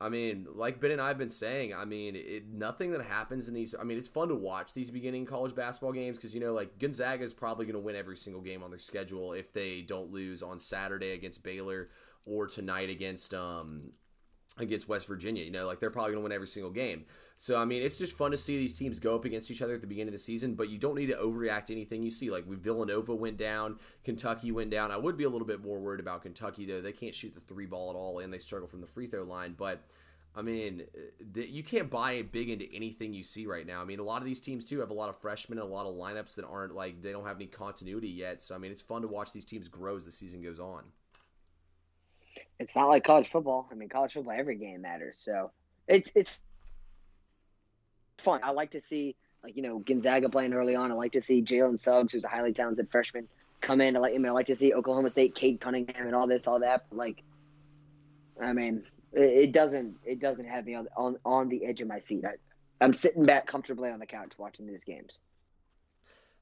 I 0.02 0.10
mean, 0.10 0.48
like 0.56 0.81
Ben 0.81 0.90
and 0.90 1.00
I 1.00 1.10
have 1.10 1.20
been 1.20 1.30
saying, 1.30 1.76
I 1.76 1.86
mean, 1.86 2.16
it, 2.16 2.52
nothing 2.52 2.90
that 2.94 3.04
happens 3.04 3.48
in 3.48 3.54
these. 3.54 3.76
I 3.80 3.84
mean, 3.84 4.00
it's 4.00 4.08
fun 4.08 4.30
to 4.30 4.36
watch 4.36 4.74
these 4.74 4.90
beginning 4.90 5.28
college 5.28 5.54
basketball 5.54 5.92
games 5.92 6.18
because 6.18 6.34
you 6.34 6.40
know, 6.40 6.52
like 6.52 6.80
Gonzaga 6.80 7.24
is 7.24 7.31
probably 7.31 7.68
going 7.68 7.76
to 7.76 7.80
win 7.80 7.96
every 7.96 8.18
single 8.18 8.42
game 8.42 8.64
on 8.64 8.72
their 8.72 8.80
schedule 8.80 9.34
if 9.34 9.54
they 9.54 9.81
don't 9.81 10.12
lose 10.12 10.42
on 10.42 10.58
Saturday 10.58 11.12
against 11.12 11.44
Baylor 11.44 11.90
or 12.26 12.48
tonight 12.48 12.90
against 12.90 13.36
um 13.36 13.92
against 14.60 14.88
West 14.88 15.08
Virginia. 15.08 15.44
You 15.44 15.52
know, 15.52 15.66
like 15.66 15.80
they're 15.80 15.90
probably 15.90 16.12
going 16.12 16.22
to 16.22 16.24
win 16.24 16.32
every 16.32 16.48
single 16.48 16.72
game. 16.72 17.06
So 17.38 17.60
I 17.60 17.66
mean, 17.66 17.82
it's 17.82 17.98
just 17.98 18.18
fun 18.18 18.32
to 18.32 18.38
see 18.38 18.58
these 18.58 18.78
teams 18.78 19.00
go 19.00 19.16
up 19.16 19.26
against 19.26 19.50
each 19.50 19.62
other 19.62 19.74
at 19.74 19.82
the 19.82 19.88
beginning 19.88 20.10
of 20.10 20.14
the 20.14 20.20
season, 20.20 20.56
but 20.56 20.70
you 20.70 20.78
don't 20.78 20.96
need 20.96 21.08
to 21.08 21.16
overreact 21.16 21.68
to 21.68 21.74
anything 21.74 22.04
you 22.04 22.12
see. 22.12 22.30
Like 22.30 22.46
we 22.46 22.58
Villanova 22.58 23.16
went 23.16 23.38
down, 23.38 23.80
Kentucky 24.04 24.52
went 24.52 24.70
down. 24.70 24.92
I 24.92 24.98
would 24.98 25.18
be 25.18 25.24
a 25.24 25.30
little 25.30 25.48
bit 25.48 25.64
more 25.64 25.80
worried 25.80 26.02
about 26.02 26.24
Kentucky 26.24 26.66
though. 26.66 26.82
They 26.82 26.92
can't 26.92 27.16
shoot 27.16 27.34
the 27.34 27.40
three 27.40 27.66
ball 27.66 27.90
at 27.90 27.96
all, 27.96 28.20
and 28.20 28.34
they 28.34 28.40
struggle 28.40 28.68
from 28.68 28.82
the 28.82 28.88
free 28.88 29.08
throw 29.08 29.24
line. 29.24 29.56
But 29.58 29.84
I 30.36 30.42
mean, 30.42 30.84
you 31.34 31.64
can't 31.64 31.90
buy 31.90 32.22
big 32.22 32.50
into 32.50 32.68
anything 32.74 33.14
you 33.14 33.24
see 33.24 33.48
right 33.48 33.66
now. 33.66 33.82
I 33.82 33.86
mean, 33.86 34.00
a 34.00 34.04
lot 34.04 34.22
of 34.22 34.26
these 34.26 34.42
teams 34.42 34.66
too 34.66 34.80
have 34.80 34.90
a 34.90 34.94
lot 34.94 35.10
of 35.10 35.18
freshmen 35.18 35.58
and 35.58 35.68
a 35.68 35.74
lot 35.74 35.86
of 35.86 35.96
lineups 35.96 36.36
that 36.36 36.46
aren't 36.46 36.76
like 36.76 37.02
they 37.02 37.12
don't 37.12 37.26
have 37.26 37.38
any 37.38 37.48
continuity 37.48 38.10
yet. 38.10 38.42
So 38.42 38.54
I 38.54 38.58
mean, 38.58 38.72
it's 38.72 38.82
fun 38.82 39.02
to 39.04 39.08
watch 39.08 39.32
these 39.32 39.46
teams 39.46 39.70
grow 39.70 39.96
as 39.96 40.06
the 40.06 40.12
season 40.12 40.42
goes 40.42 40.60
on. 40.60 40.84
It's 42.60 42.76
not 42.76 42.90
like 42.90 43.04
college 43.04 43.28
football. 43.28 43.68
I 43.72 43.76
mean, 43.76 43.90
college 43.90 44.14
football 44.14 44.34
every 44.38 44.58
game 44.58 44.82
matters. 44.82 45.18
So 45.18 45.52
it's 45.88 46.12
it's 46.16 46.40
fun. 48.18 48.42
I 48.44 48.52
like 48.52 48.72
to 48.72 48.82
see 48.82 49.16
like 49.44 49.56
you 49.56 49.64
know 49.64 49.80
Gonzaga 49.80 50.30
playing 50.30 50.54
early 50.54 50.76
on. 50.76 50.92
I 50.92 50.96
like 50.96 51.14
to 51.14 51.22
see 51.22 51.42
Jalen 51.42 51.80
Suggs, 51.80 52.14
who's 52.14 52.26
a 52.26 52.28
highly 52.28 52.54
talented 52.54 52.90
freshman, 52.92 53.28
come 53.62 53.82
in. 53.82 53.96
I 53.96 54.00
like 54.00 54.14
I, 54.14 54.18
mean, 54.18 54.28
I 54.28 54.32
like 54.32 54.48
to 54.48 54.56
see 54.56 54.74
Oklahoma 54.74 55.10
State, 55.10 55.36
Cade 55.36 55.62
Cunningham, 55.62 56.06
and 56.06 56.16
all 56.16 56.28
this, 56.28 56.48
all 56.48 56.60
that. 56.60 56.86
But 56.90 56.98
like, 56.98 57.24
I 58.42 58.54
mean, 58.54 58.84
it, 59.14 59.22
it 59.22 59.52
doesn't 59.54 59.98
it 60.06 60.20
doesn't 60.20 60.46
have 60.46 60.66
me 60.66 60.76
on 60.76 60.88
on 60.98 61.18
on 61.26 61.50
the 61.50 61.66
edge 61.66 61.82
of 61.82 61.88
my 61.88 62.00
seat. 62.00 62.26
I, 62.26 62.34
I'm 62.82 62.94
sitting 62.94 63.26
back 63.26 63.48
comfortably 63.48 63.90
on 63.90 64.00
the 64.00 64.06
couch 64.06 64.34
watching 64.38 64.68
these 64.68 64.84
games. 64.84 65.20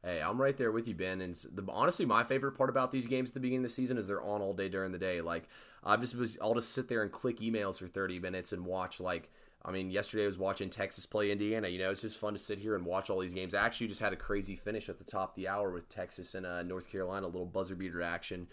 Hey, 0.07 0.21
I'm 0.21 0.39
right 0.39 0.55
there 0.55 0.71
with 0.71 0.87
you, 0.87 0.95
Ben. 0.95 1.19
And 1.19 1.35
the, 1.53 1.65
honestly, 1.69 2.05
my 2.05 2.23
favorite 2.23 2.53
part 2.53 2.69
about 2.69 2.93
these 2.93 3.07
games 3.07 3.31
at 3.31 3.33
the 3.33 3.41
beginning 3.41 3.65
of 3.65 3.69
the 3.69 3.75
season 3.75 3.97
is 3.97 4.07
they're 4.07 4.23
on 4.23 4.41
all 4.41 4.53
day 4.53 4.69
during 4.69 4.93
the 4.93 4.97
day. 4.97 5.19
Like, 5.19 5.49
I 5.83 5.97
just 5.97 6.15
was, 6.15 6.37
I'll 6.41 6.53
just 6.53 6.71
sit 6.71 6.87
there 6.87 7.01
and 7.01 7.11
click 7.11 7.39
emails 7.39 7.77
for 7.77 7.87
30 7.87 8.19
minutes 8.19 8.53
and 8.53 8.65
watch 8.65 9.01
like 9.01 9.29
I 9.65 9.71
mean, 9.71 9.91
yesterday 9.91 10.23
I 10.23 10.27
was 10.27 10.37
watching 10.37 10.69
Texas 10.69 11.05
play 11.05 11.29
Indiana. 11.29 11.67
You 11.67 11.79
know, 11.79 11.91
it's 11.91 12.01
just 12.01 12.17
fun 12.17 12.31
to 12.31 12.39
sit 12.39 12.57
here 12.57 12.75
and 12.75 12.85
watch 12.85 13.09
all 13.09 13.19
these 13.19 13.33
games. 13.33 13.53
I 13.53 13.65
actually 13.65 13.87
just 13.87 13.99
had 13.99 14.13
a 14.13 14.15
crazy 14.15 14.55
finish 14.55 14.87
at 14.87 14.97
the 14.97 15.03
top 15.03 15.31
of 15.31 15.35
the 15.35 15.49
hour 15.49 15.71
with 15.71 15.89
Texas 15.89 16.35
and 16.35 16.45
uh, 16.45 16.63
North 16.63 16.89
Carolina, 16.89 17.25
a 17.25 17.27
little 17.27 17.45
buzzer 17.45 17.75
beater 17.75 18.01
action. 18.01 18.47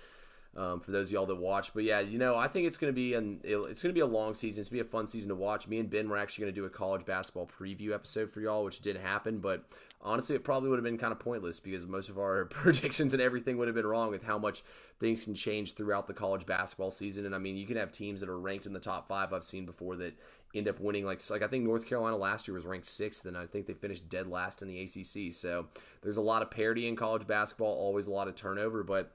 Um, 0.56 0.78
for 0.78 0.92
those 0.92 1.08
of 1.08 1.12
y'all 1.14 1.26
that 1.26 1.36
watch, 1.36 1.74
but 1.74 1.82
yeah, 1.82 1.98
you 1.98 2.16
know, 2.16 2.36
I 2.36 2.46
think 2.46 2.68
it's 2.68 2.76
gonna 2.76 2.92
be 2.92 3.14
an 3.14 3.40
it's 3.42 3.82
gonna 3.82 3.92
be 3.92 4.00
a 4.00 4.06
long 4.06 4.34
season. 4.34 4.60
It's 4.60 4.68
gonna 4.68 4.82
be 4.82 4.86
a 4.86 4.90
fun 4.90 5.08
season 5.08 5.30
to 5.30 5.34
watch. 5.34 5.66
Me 5.66 5.80
and 5.80 5.90
Ben 5.90 6.08
were 6.08 6.16
actually 6.16 6.44
gonna 6.44 6.52
do 6.52 6.64
a 6.64 6.70
college 6.70 7.04
basketball 7.04 7.48
preview 7.48 7.92
episode 7.92 8.30
for 8.30 8.40
y'all, 8.40 8.62
which 8.62 8.80
did 8.80 8.96
happen, 8.96 9.38
but 9.38 9.64
honestly, 10.04 10.36
it 10.36 10.44
probably 10.44 10.68
would 10.68 10.78
have 10.78 10.84
been 10.84 10.98
kind 10.98 11.12
of 11.12 11.18
pointless 11.18 11.58
because 11.58 11.86
most 11.86 12.08
of 12.08 12.18
our 12.18 12.44
predictions 12.50 13.12
and 13.14 13.22
everything 13.22 13.56
would 13.56 13.66
have 13.66 13.74
been 13.74 13.86
wrong 13.86 14.10
with 14.10 14.22
how 14.22 14.38
much 14.38 14.62
things 15.00 15.24
can 15.24 15.34
change 15.34 15.74
throughout 15.74 16.06
the 16.06 16.14
college 16.14 16.46
basketball 16.46 16.90
season. 16.90 17.26
And 17.26 17.34
I 17.34 17.38
mean, 17.38 17.56
you 17.56 17.66
can 17.66 17.76
have 17.76 17.90
teams 17.90 18.20
that 18.20 18.28
are 18.28 18.38
ranked 18.38 18.66
in 18.66 18.72
the 18.72 18.80
top 18.80 19.08
five. 19.08 19.32
I've 19.32 19.42
seen 19.42 19.66
before 19.66 19.96
that 19.96 20.14
end 20.54 20.68
up 20.68 20.78
winning 20.78 21.04
like 21.04 21.20
like 21.30 21.42
I 21.42 21.48
think 21.48 21.64
North 21.64 21.88
Carolina 21.88 22.16
last 22.16 22.46
year 22.46 22.54
was 22.54 22.66
ranked 22.66 22.86
sixth, 22.86 23.26
and 23.26 23.36
I 23.36 23.46
think 23.46 23.66
they 23.66 23.74
finished 23.74 24.08
dead 24.08 24.28
last 24.28 24.62
in 24.62 24.68
the 24.68 24.80
ACC. 24.82 25.32
So 25.32 25.66
there's 26.02 26.18
a 26.18 26.22
lot 26.22 26.42
of 26.42 26.50
parity 26.50 26.86
in 26.86 26.94
college 26.94 27.26
basketball, 27.26 27.72
always 27.72 28.06
a 28.06 28.10
lot 28.10 28.28
of 28.28 28.34
turnover, 28.34 28.84
but 28.84 29.12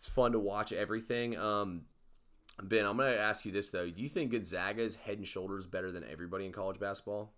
it's 0.00 0.08
fun 0.08 0.32
to 0.32 0.38
watch 0.38 0.72
everything. 0.72 1.36
Um, 1.38 1.82
ben, 2.62 2.86
I'm 2.86 2.96
going 2.96 3.12
to 3.12 3.20
ask 3.20 3.44
you 3.44 3.52
this 3.52 3.70
though: 3.70 3.90
Do 3.90 4.00
you 4.00 4.08
think 4.08 4.32
Gonzaga 4.32 4.80
is 4.80 4.96
head 4.96 5.18
and 5.18 5.26
shoulders 5.26 5.66
better 5.66 5.92
than 5.92 6.04
everybody 6.10 6.46
in 6.46 6.52
college 6.52 6.80
basketball? 6.80 7.34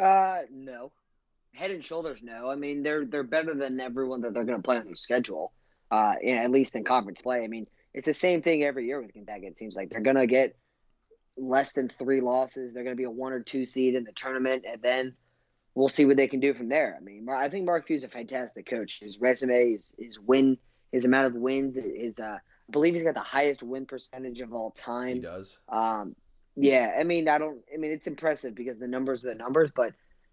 Uh, 0.00 0.42
no. 0.48 0.92
Head 1.54 1.72
and 1.72 1.84
shoulders, 1.84 2.22
no. 2.22 2.48
I 2.48 2.54
mean, 2.54 2.84
they're 2.84 3.04
they're 3.04 3.24
better 3.24 3.52
than 3.52 3.80
everyone 3.80 4.20
that 4.20 4.32
they're 4.32 4.44
going 4.44 4.58
to 4.58 4.62
play 4.62 4.76
on 4.76 4.84
their 4.84 4.94
schedule. 4.94 5.52
Uh, 5.90 6.14
at 6.24 6.52
least 6.52 6.76
in 6.76 6.84
conference 6.84 7.20
play. 7.20 7.42
I 7.42 7.48
mean, 7.48 7.66
it's 7.94 8.06
the 8.06 8.14
same 8.14 8.42
thing 8.42 8.62
every 8.62 8.86
year 8.86 9.02
with 9.02 9.12
Gonzaga. 9.12 9.48
It 9.48 9.56
seems 9.56 9.74
like 9.74 9.90
they're 9.90 10.00
gonna 10.00 10.26
get 10.26 10.56
less 11.36 11.72
than 11.72 11.90
three 11.98 12.20
losses. 12.20 12.72
They're 12.72 12.84
gonna 12.84 12.96
be 12.96 13.04
a 13.04 13.10
one 13.10 13.32
or 13.32 13.40
two 13.40 13.64
seed 13.64 13.94
in 13.94 14.04
the 14.04 14.12
tournament, 14.12 14.64
and 14.68 14.80
then 14.82 15.14
we'll 15.74 15.88
see 15.88 16.04
what 16.04 16.16
they 16.16 16.28
can 16.28 16.40
do 16.40 16.54
from 16.54 16.68
there. 16.68 16.96
I 16.98 17.02
mean, 17.02 17.26
I 17.28 17.48
think 17.48 17.64
Mark 17.64 17.86
Few's 17.86 18.04
a 18.04 18.08
fantastic 18.08 18.66
coach. 18.66 19.00
His 19.00 19.20
resume, 19.20 19.72
his, 19.72 19.94
his 19.98 20.18
win, 20.18 20.58
his 20.92 21.04
amount 21.04 21.26
of 21.26 21.34
wins, 21.34 21.76
is 21.76 22.18
uh, 22.18 22.38
I 22.68 22.70
believe 22.70 22.94
he's 22.94 23.02
got 23.02 23.14
the 23.14 23.20
highest 23.20 23.62
win 23.62 23.86
percentage 23.86 24.40
of 24.40 24.52
all 24.52 24.70
time. 24.70 25.16
He 25.16 25.22
does. 25.22 25.58
Um, 25.68 26.14
yeah, 26.56 26.94
I 26.98 27.04
mean, 27.04 27.28
I 27.28 27.38
don't. 27.38 27.60
I 27.72 27.76
mean, 27.76 27.90
it's 27.90 28.06
impressive 28.06 28.54
because 28.54 28.78
the 28.78 28.86
numbers 28.86 29.24
are 29.24 29.28
the 29.28 29.34
numbers, 29.34 29.72
but 29.74 29.92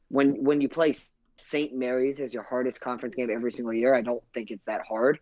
when 0.10 0.44
when 0.44 0.62
you 0.62 0.70
play 0.70 0.94
St. 1.38 1.74
Mary's 1.74 2.20
as 2.20 2.34
your 2.34 2.44
hardest 2.44 2.80
conference 2.80 3.16
game 3.16 3.30
every 3.32 3.52
single 3.52 3.74
year, 3.74 3.96
I 3.96 4.02
don't 4.02 4.24
think 4.34 4.52
it's 4.52 4.66
that 4.66 4.82
hard. 4.88 5.20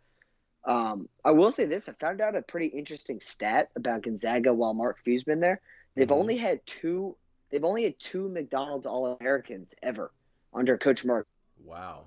Um, 0.66 1.08
I 1.24 1.32
will 1.32 1.54
say 1.54 1.66
this: 1.66 1.88
I 1.88 1.94
found 1.94 2.20
out 2.20 2.36
a 2.36 2.42
pretty 2.42 2.68
interesting 2.68 3.22
stat 3.22 3.70
about 3.78 4.04
Gonzaga 4.04 4.54
while 4.54 4.74
Mark 4.74 4.98
Few's 5.06 5.24
been 5.24 5.40
there. 5.40 5.62
They've 5.96 6.08
mm-hmm. 6.08 6.20
only 6.20 6.38
had 6.38 6.66
two. 6.66 7.16
They've 7.50 7.64
only 7.64 7.84
had 7.84 8.00
two 8.00 8.30
McDonald's 8.30 8.86
All 8.86 9.18
Americans 9.20 9.74
ever 9.82 10.12
under 10.54 10.78
Coach 10.78 11.04
Mark. 11.04 11.28
Wow, 11.64 12.06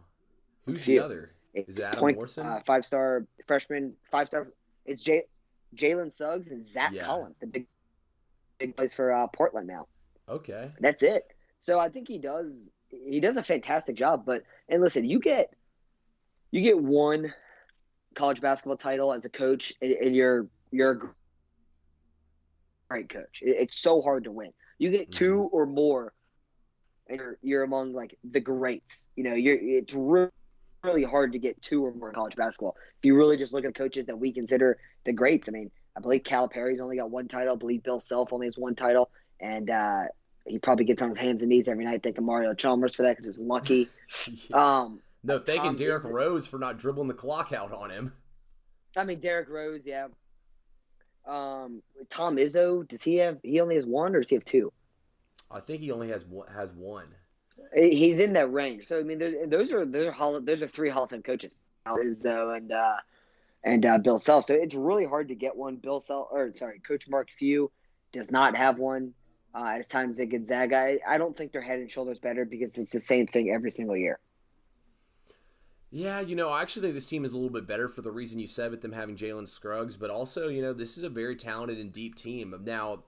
who's 0.65 0.85
Few. 0.85 0.99
the 0.99 1.05
other? 1.05 1.33
Is 1.55 1.81
Adam 1.81 2.01
point, 2.01 2.17
Morrison? 2.17 2.47
Uh, 2.47 2.61
five 2.67 2.85
star 2.85 3.27
freshman, 3.47 3.95
five 4.11 4.29
star. 4.29 4.49
It's 4.87 5.03
Jay, 5.03 5.25
Jalen 5.75 6.13
Suggs 6.13 6.51
and 6.51 6.65
Zach 6.65 6.93
yeah. 6.93 7.05
Collins, 7.05 7.37
the 7.41 7.47
big 7.47 7.67
big 8.59 8.77
place 8.77 8.95
for 8.95 9.13
uh, 9.13 9.27
Portland 9.27 9.67
now. 9.67 9.87
Okay. 10.29 10.71
That's 10.81 11.03
it. 11.03 11.25
So 11.59 11.79
I 11.79 11.89
think 11.89 12.09
he 12.09 12.19
does 12.19 12.71
he 12.89 13.21
does 13.21 13.37
a 13.37 13.43
fantastic 13.43 13.97
job. 13.97 14.25
But 14.25 14.45
and 14.69 14.83
listen, 14.83 15.05
you 15.05 15.19
get 15.19 15.53
you 16.51 16.63
get 16.63 16.79
one 16.81 17.33
college 18.15 18.41
basketball 18.41 18.77
title 18.77 19.13
as 19.13 19.25
a 19.25 19.29
coach, 19.29 19.73
and, 19.83 19.93
and 19.93 20.17
you're 20.17 20.47
you're 20.71 20.93
a 20.93 20.99
great 22.89 23.09
coach. 23.09 23.43
It, 23.43 23.57
it's 23.59 23.77
so 23.77 24.01
hard 24.01 24.25
to 24.25 24.33
win. 24.33 24.53
You 24.83 24.91
get 24.91 25.13
two 25.13 25.37
Mm-hmm. 25.37 25.55
or 25.57 25.67
more, 25.67 26.13
and 27.09 27.19
you're 27.21 27.39
you're 27.41 27.63
among 27.63 27.93
like 27.93 28.19
the 28.29 28.41
greats. 28.41 29.09
You 29.15 29.23
know, 29.25 29.35
you're 29.35 29.57
it's 29.61 29.95
really 29.95 30.31
really 30.83 31.05
hard 31.05 31.33
to 31.35 31.39
get 31.39 31.63
two 31.63 31.85
or 31.87 31.95
more 31.95 32.09
in 32.09 32.15
college 32.17 32.35
basketball. 32.35 32.75
If 32.99 33.05
you 33.05 33.15
really 33.15 33.37
just 33.37 33.53
look 33.53 33.65
at 33.65 33.73
the 33.75 33.79
coaches 33.79 34.07
that 34.07 34.19
we 34.19 34.33
consider 34.33 34.79
the 35.05 35.13
greats, 35.13 35.49
I 35.49 35.53
mean, 35.53 35.71
I 35.97 36.01
believe 36.01 36.25
Calipari's 36.25 36.81
only 36.81 36.97
got 36.97 37.11
one 37.11 37.29
title. 37.29 37.53
I 37.55 37.57
believe 37.57 37.85
Bill 37.85 38.01
Self 38.01 38.33
only 38.33 38.49
has 38.49 38.59
one 38.59 38.75
title, 38.75 39.09
and 39.39 39.71
uh, 39.71 40.03
he 40.45 40.59
probably 40.59 40.85
gets 40.85 41.01
on 41.01 41.11
his 41.11 41.19
hands 41.19 41.43
and 41.43 41.49
knees 41.51 41.69
every 41.69 41.85
night 41.85 42.03
thanking 42.03 42.25
Mario 42.27 42.53
Chalmers 42.55 42.97
for 42.97 43.03
that 43.03 43.11
because 43.11 43.27
he 43.27 43.31
was 43.31 43.39
lucky. 43.39 43.89
Yeah. 44.51 44.57
Um, 44.81 45.01
no, 45.23 45.39
thanking 45.39 45.63
Tom 45.67 45.77
Derrick 45.77 46.05
is- 46.05 46.11
Rose 46.11 46.47
for 46.49 46.59
not 46.59 46.77
dribbling 46.79 47.07
the 47.07 47.15
clock 47.15 47.53
out 47.53 47.73
on 47.73 47.91
him. 47.91 48.13
I 48.97 49.05
mean, 49.05 49.21
Derrick 49.21 49.49
Rose, 49.49 49.87
yeah. 49.87 50.09
Um, 51.27 51.83
Tom 52.11 52.37
Izzo, 52.37 52.87
does 52.87 53.03
he 53.03 53.17
have? 53.17 53.39
He 53.43 53.61
only 53.61 53.77
has 53.77 53.87
one, 53.87 54.15
or 54.15 54.21
does 54.21 54.29
he 54.31 54.35
have 54.37 54.45
two? 54.45 54.73
I 55.51 55.61
think 55.61 55.81
he 55.81 55.93
only 55.93 56.09
has 56.09 56.25
one, 56.25 56.49
has 56.49 56.73
one. 56.73 57.07
He's 57.75 58.19
in 58.21 58.33
that 58.33 58.53
range. 58.53 58.85
So 58.87 58.99
I 58.99 59.03
mean, 59.03 59.19
those- 59.19 59.49
those 59.49 59.73
are 59.73 59.85
those 59.85 60.07
are 60.07 60.13
Hall, 60.13 60.41
those 60.41 60.63
are 60.63 60.67
three 60.67 60.89
Hall 60.91 61.05
of 61.05 61.11
Fame 61.11 61.23
coaches, 61.23 61.57
Izzo 61.87 62.57
and 62.57 62.73
uh, 62.73 62.97
and 63.63 63.87
uh, 63.87 63.99
Bill 63.99 64.19
Self. 64.19 64.45
So 64.47 64.55
it's 64.55 64.75
really 64.75 65.05
hard 65.05 65.29
to 65.29 65.35
get 65.35 65.57
one. 65.57 65.77
Bill 65.77 66.01
Self, 66.01 66.29
or 66.33 66.53
sorry, 66.55 66.81
Coach 66.81 67.09
Mark 67.09 67.29
Few 67.31 67.71
does 68.13 68.31
not 68.31 68.57
have 68.57 68.79
one. 68.79 69.15
Uh, 69.55 69.67
at 69.73 69.79
his 69.79 69.89
times 69.89 70.19
at 70.19 70.31
Gonzaga, 70.31 70.77
I, 70.79 70.99
I 71.07 71.19
don't 71.19 71.37
think 71.37 71.53
they're 71.53 71.61
head 71.61 71.79
and 71.79 71.91
shoulders 71.91 72.19
better 72.19 72.47
because 72.47 72.79
it's 72.79 72.91
the 72.91 73.01
same 73.01 73.27
thing 73.27 73.51
every 73.51 73.71
single 73.71 73.97
year. 73.97 74.19
Yeah, 75.95 76.21
you 76.21 76.35
know, 76.35 76.49
I 76.49 76.63
actually 76.63 76.83
think 76.83 76.95
this 76.95 77.07
team 77.07 77.23
is 77.23 77.35
a 77.35 77.37
little 77.37 77.51
bit 77.51 77.67
better 77.67 77.87
for 77.87 78.01
the 78.01 78.11
reason 78.11 78.39
you 78.39 78.47
said 78.47 78.71
with 78.71 78.81
them 78.81 78.93
having 78.93 79.15
Jalen 79.15 79.47
Scruggs, 79.47 79.99
but 79.99 80.09
also, 80.09 80.49
you 80.49 80.63
know, 80.63 80.73
this 80.73 80.97
is 80.97 81.05
a 81.05 81.11
very 81.11 81.37
talented 81.37 81.77
and 81.77 81.93
deep 81.93 82.15
team. 82.15 82.55
Now, 82.65 83.01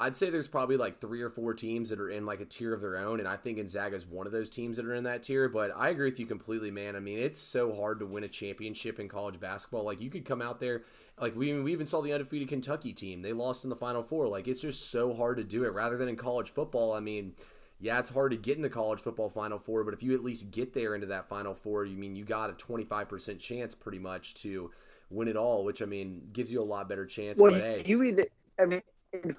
I'd 0.00 0.16
say 0.16 0.28
there's 0.28 0.48
probably 0.48 0.76
like 0.76 1.00
three 1.00 1.22
or 1.22 1.30
four 1.30 1.54
teams 1.54 1.90
that 1.90 2.00
are 2.00 2.10
in 2.10 2.26
like 2.26 2.40
a 2.40 2.44
tier 2.44 2.74
of 2.74 2.80
their 2.80 2.96
own, 2.98 3.20
and 3.20 3.28
I 3.28 3.36
think 3.36 3.58
Gonzaga 3.58 3.94
is 3.94 4.04
one 4.04 4.26
of 4.26 4.32
those 4.32 4.50
teams 4.50 4.78
that 4.78 4.86
are 4.86 4.94
in 4.94 5.04
that 5.04 5.22
tier. 5.22 5.48
But 5.48 5.70
I 5.76 5.90
agree 5.90 6.10
with 6.10 6.18
you 6.18 6.26
completely, 6.26 6.72
man. 6.72 6.96
I 6.96 7.00
mean, 7.00 7.20
it's 7.20 7.38
so 7.38 7.72
hard 7.72 8.00
to 8.00 8.06
win 8.06 8.24
a 8.24 8.28
championship 8.28 8.98
in 8.98 9.08
college 9.08 9.38
basketball. 9.38 9.84
Like 9.84 10.00
you 10.00 10.10
could 10.10 10.24
come 10.24 10.42
out 10.42 10.58
there, 10.58 10.82
like 11.20 11.36
we 11.36 11.56
we 11.60 11.70
even 11.70 11.86
saw 11.86 12.00
the 12.00 12.12
undefeated 12.12 12.48
Kentucky 12.48 12.92
team; 12.92 13.22
they 13.22 13.32
lost 13.32 13.62
in 13.62 13.70
the 13.70 13.76
Final 13.76 14.02
Four. 14.02 14.26
Like 14.26 14.48
it's 14.48 14.62
just 14.62 14.90
so 14.90 15.14
hard 15.14 15.36
to 15.36 15.44
do 15.44 15.64
it. 15.64 15.72
Rather 15.72 15.96
than 15.96 16.08
in 16.08 16.16
college 16.16 16.50
football, 16.50 16.92
I 16.92 16.98
mean. 17.00 17.34
Yeah, 17.80 17.98
it's 18.00 18.10
hard 18.10 18.32
to 18.32 18.36
get 18.36 18.56
in 18.56 18.62
the 18.62 18.68
college 18.68 19.00
football 19.00 19.28
Final 19.28 19.58
Four, 19.58 19.84
but 19.84 19.94
if 19.94 20.02
you 20.02 20.14
at 20.14 20.24
least 20.24 20.50
get 20.50 20.74
there 20.74 20.94
into 20.94 21.06
that 21.08 21.28
Final 21.28 21.54
Four, 21.54 21.84
you 21.84 21.96
mean 21.96 22.16
you 22.16 22.24
got 22.24 22.50
a 22.50 22.52
25% 22.52 23.38
chance 23.38 23.74
pretty 23.74 24.00
much 24.00 24.34
to 24.42 24.70
win 25.10 25.28
it 25.28 25.36
all, 25.36 25.64
which 25.64 25.80
I 25.80 25.84
mean 25.84 26.28
gives 26.32 26.50
you 26.50 26.60
a 26.60 26.64
lot 26.64 26.88
better 26.88 27.06
chance. 27.06 27.40
Well, 27.40 27.52
but 27.52 27.60
hey, 27.60 27.82
you 27.86 28.02
either, 28.02 28.26
I 28.60 28.64
mean, 28.64 28.82
in. 29.12 29.36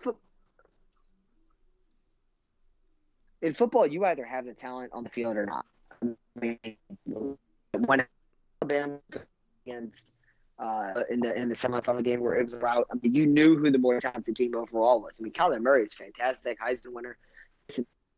In 3.41 3.53
football, 3.53 3.87
you 3.87 4.03
either 4.03 4.25
have 4.25 4.45
the 4.45 4.53
talent 4.53 4.91
on 4.93 5.03
the 5.03 5.09
field 5.09 5.37
or 5.37 5.45
not. 5.45 5.65
I 6.03 6.15
mean, 6.41 6.77
when 7.05 8.05
Alabama 8.61 8.99
against 9.65 10.07
uh, 10.59 11.03
in 11.09 11.21
the 11.21 11.33
in 11.39 11.47
the 11.47 11.55
semifinal 11.55 12.03
game 12.03 12.19
where 12.19 12.35
it 12.35 12.43
was 12.43 12.53
a 12.53 12.59
rout, 12.59 12.87
I 12.91 12.95
mean, 13.01 13.15
you 13.15 13.27
knew 13.27 13.57
who 13.57 13.71
the 13.71 13.77
more 13.77 13.99
talented 13.99 14.35
team 14.35 14.55
overall 14.55 15.01
was. 15.01 15.17
I 15.19 15.23
mean, 15.23 15.31
Kyler 15.31 15.61
Murray 15.61 15.85
is 15.85 15.93
fantastic, 15.93 16.59
Heisman 16.59 16.93
winner, 16.93 17.17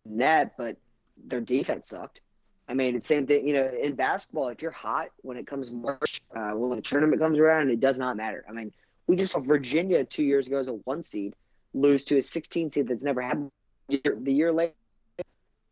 that, 0.05 0.57
but 0.57 0.77
their 1.23 1.41
defense 1.41 1.89
sucked. 1.89 2.21
I 2.67 2.73
mean, 2.73 2.95
it's 2.95 3.07
same 3.07 3.27
thing. 3.27 3.45
You 3.45 3.53
know, 3.53 3.67
in 3.67 3.95
basketball, 3.95 4.47
if 4.47 4.61
you're 4.61 4.71
hot 4.71 5.09
when 5.21 5.37
it 5.37 5.45
comes 5.45 5.71
March, 5.71 6.21
uh, 6.35 6.51
when 6.51 6.77
the 6.77 6.81
tournament 6.81 7.21
comes 7.21 7.37
around, 7.37 7.69
it 7.69 7.79
does 7.79 7.99
not 7.99 8.15
matter. 8.15 8.45
I 8.47 8.53
mean, 8.53 8.71
we 9.07 9.15
just 9.15 9.33
saw 9.33 9.39
Virginia 9.39 10.05
two 10.05 10.23
years 10.23 10.47
ago 10.47 10.57
as 10.57 10.67
a 10.67 10.73
one 10.73 11.03
seed 11.03 11.33
lose 11.73 12.03
to 12.05 12.17
a 12.17 12.21
16 12.21 12.69
seed 12.69 12.87
that's 12.87 13.03
never 13.03 13.21
happened. 13.21 13.51
The 13.89 14.31
year 14.31 14.53
later, 14.53 14.73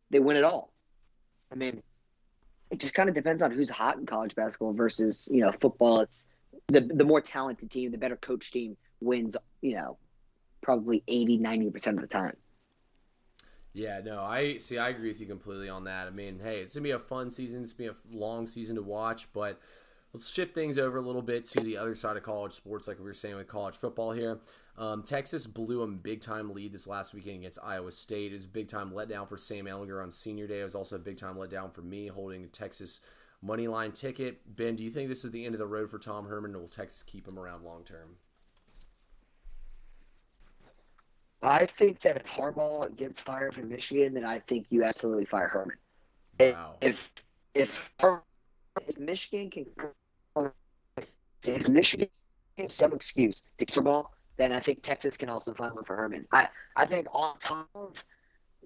they 0.10 0.20
win 0.20 0.36
it 0.36 0.44
all. 0.44 0.74
I 1.52 1.56
mean, 1.56 1.82
it 2.70 2.80
just 2.80 2.94
kind 2.94 3.10
of 3.10 3.16
depends 3.16 3.42
on 3.42 3.52
who's 3.52 3.70
hot 3.70 3.98
in 3.98 4.06
college 4.06 4.36
basketball 4.36 4.74
versus 4.74 5.28
you 5.32 5.42
know 5.42 5.52
football. 5.52 6.02
It's 6.02 6.28
the 6.68 6.82
the 6.82 7.06
more 7.06 7.22
talented 7.22 7.72
team, 7.72 7.92
the 7.92 7.98
better 7.98 8.18
coach 8.18 8.52
team 8.52 8.78
wins. 9.00 9.38
You 9.62 9.76
know, 9.76 9.98
probably 10.62 11.04
80, 11.08 11.38
90 11.38 11.70
percent 11.72 11.98
of 11.98 12.02
the 12.02 12.08
time. 12.08 12.36
Yeah, 13.74 14.02
no, 14.04 14.22
I 14.24 14.58
see. 14.58 14.78
I 14.78 14.90
agree 14.90 15.10
with 15.10 15.22
you 15.22 15.28
completely 15.28 15.70
on 15.70 15.84
that. 15.84 16.08
I 16.08 16.10
mean, 16.10 16.40
hey, 16.44 16.60
it's 16.60 16.74
gonna 16.74 16.84
be 16.84 16.92
a 16.92 17.00
fun 17.00 17.30
season. 17.30 17.64
It's 17.64 17.74
gonna 17.74 17.92
be 17.92 17.98
a 18.16 18.18
long 18.18 18.48
season 18.48 18.76
to 18.78 18.82
watch, 18.82 19.32
but 19.32 19.60
let's 20.12 20.30
shift 20.30 20.56
things 20.56 20.78
over 20.78 20.98
a 20.98 21.02
little 21.02 21.22
bit 21.22 21.46
to 21.46 21.62
the 21.62 21.78
other 21.78 21.94
side 21.94 22.18
of 22.18 22.24
college 22.24 22.54
sports, 22.54 22.88
like 22.88 22.98
we 22.98 23.06
were 23.06 23.14
saying 23.14 23.36
with 23.36 23.48
college 23.48 23.76
football 23.76 24.12
here. 24.12 24.40
Um, 24.78 25.04
Texas 25.04 25.46
blew 25.46 25.84
a 25.84 25.88
big 25.88 26.22
time 26.22 26.54
lead 26.54 26.72
this 26.72 26.88
last 26.88 27.14
weekend 27.14 27.38
against 27.38 27.60
Iowa 27.62 27.92
State. 27.92 28.32
It 28.32 28.36
was 28.36 28.46
a 28.46 28.50
big 28.50 28.70
time 28.70 28.92
letdown 28.92 29.28
for 29.28 29.38
Sam 29.38 29.66
Ehlinger 29.66 30.02
on 30.02 30.10
Senior 30.10 30.48
Day. 30.48 30.62
It 30.62 30.64
was 30.64 30.76
also 30.76 30.96
a 30.96 31.00
big 31.00 31.18
time 31.18 31.36
letdown 31.36 31.74
for 31.74 31.82
me 31.82 32.08
holding 32.08 32.48
Texas 32.50 33.02
money 33.42 33.68
line 33.68 33.92
ticket. 33.92 34.56
Ben, 34.56 34.78
do 34.78 34.84
you 34.84 34.90
think 34.90 35.10
this 35.10 35.26
is 35.26 35.32
the 35.32 35.46
end 35.46 35.54
of 35.54 35.60
the 35.60 35.68
road 35.68 35.92
for 35.92 36.00
Tom 36.00 36.28
Herman, 36.28 36.56
or 36.56 36.60
will 36.60 36.68
Texas 36.68 37.04
keep 37.04 37.28
him 37.28 37.38
around 37.38 37.64
long 37.64 37.84
term? 37.84 38.16
I 41.42 41.66
think 41.66 42.02
that 42.02 42.18
if 42.18 42.26
Harbaugh 42.26 42.96
gets 42.96 43.22
fired 43.22 43.54
from 43.54 43.70
Michigan, 43.70 44.14
then 44.14 44.26
I 44.26 44.40
think 44.40 44.66
you 44.70 44.84
absolutely 44.84 45.26
fire 45.26 45.48
Herman. 45.48 45.78
Wow. 46.40 46.76
If 46.82 47.12
if 47.54 47.90
if 48.00 48.98
Michigan 48.98 49.50
can 49.50 49.66
if 51.44 51.68
Michigan 51.68 52.10
has 52.58 52.74
some 52.74 52.94
excuse 52.94 53.44
to 53.58 53.66
keep 53.66 53.84
ball, 53.84 54.14
then 54.38 54.52
I 54.52 54.60
think 54.60 54.82
Texas 54.82 55.18
can 55.18 55.30
also 55.30 55.54
find 55.54 55.74
one 55.74 55.86
for 55.86 55.96
Herman. 55.96 56.26
I 56.32 56.48
I 56.76 56.86
think 56.86 57.08
on 57.12 57.40
top 57.40 57.70
of 57.74 57.94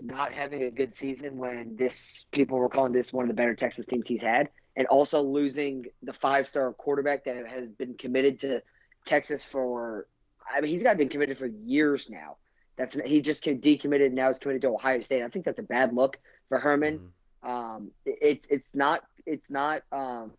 not 0.02 0.34
having 0.34 0.64
a 0.64 0.72
good 0.72 0.94
season 1.00 1.38
when 1.38 1.76
this 1.78 1.94
people 2.32 2.58
were 2.58 2.70
calling 2.70 2.94
this 2.94 3.08
one 3.12 3.26
of 3.26 3.30
the 3.30 3.36
better 3.36 3.56
Texas 3.56 3.86
teams 3.90 4.06
he's 4.08 4.22
had, 4.22 4.50
and 4.76 4.88
also 4.88 5.22
losing 5.22 5.86
the 6.02 6.14
five 6.14 6.48
star 6.48 6.74
quarterback 6.74 7.24
that 7.26 7.36
has 7.48 7.70
been 7.78 7.94
committed 7.96 8.40
to 8.42 8.62
Texas 9.06 9.46
for 9.52 10.08
I 10.52 10.62
mean 10.62 10.72
he's 10.72 10.84
got 10.84 10.98
been 10.98 11.10
committed 11.10 11.38
for 11.38 11.48
years 11.48 12.08
now. 12.10 12.38
That's 12.78 12.96
he 13.06 13.22
just 13.22 13.44
decommitted 13.44 14.08
and 14.08 14.16
now 14.16 14.28
he's 14.30 14.40
committed 14.40 14.62
to 14.64 14.70
Ohio 14.70 15.00
State. 15.02 15.24
I 15.24 15.28
think 15.30 15.46
that's 15.46 15.60
a 15.60 15.64
bad 15.64 15.94
look 15.94 16.18
for 16.50 16.60
Herman. 16.60 17.12
Mhm. 17.44 17.50
Um, 17.50 17.92
it- 18.06 18.18
it's 18.22 18.48
it's 18.48 18.74
not 18.76 19.04
it's 19.26 19.50
not 19.50 19.84
um, 19.92 20.32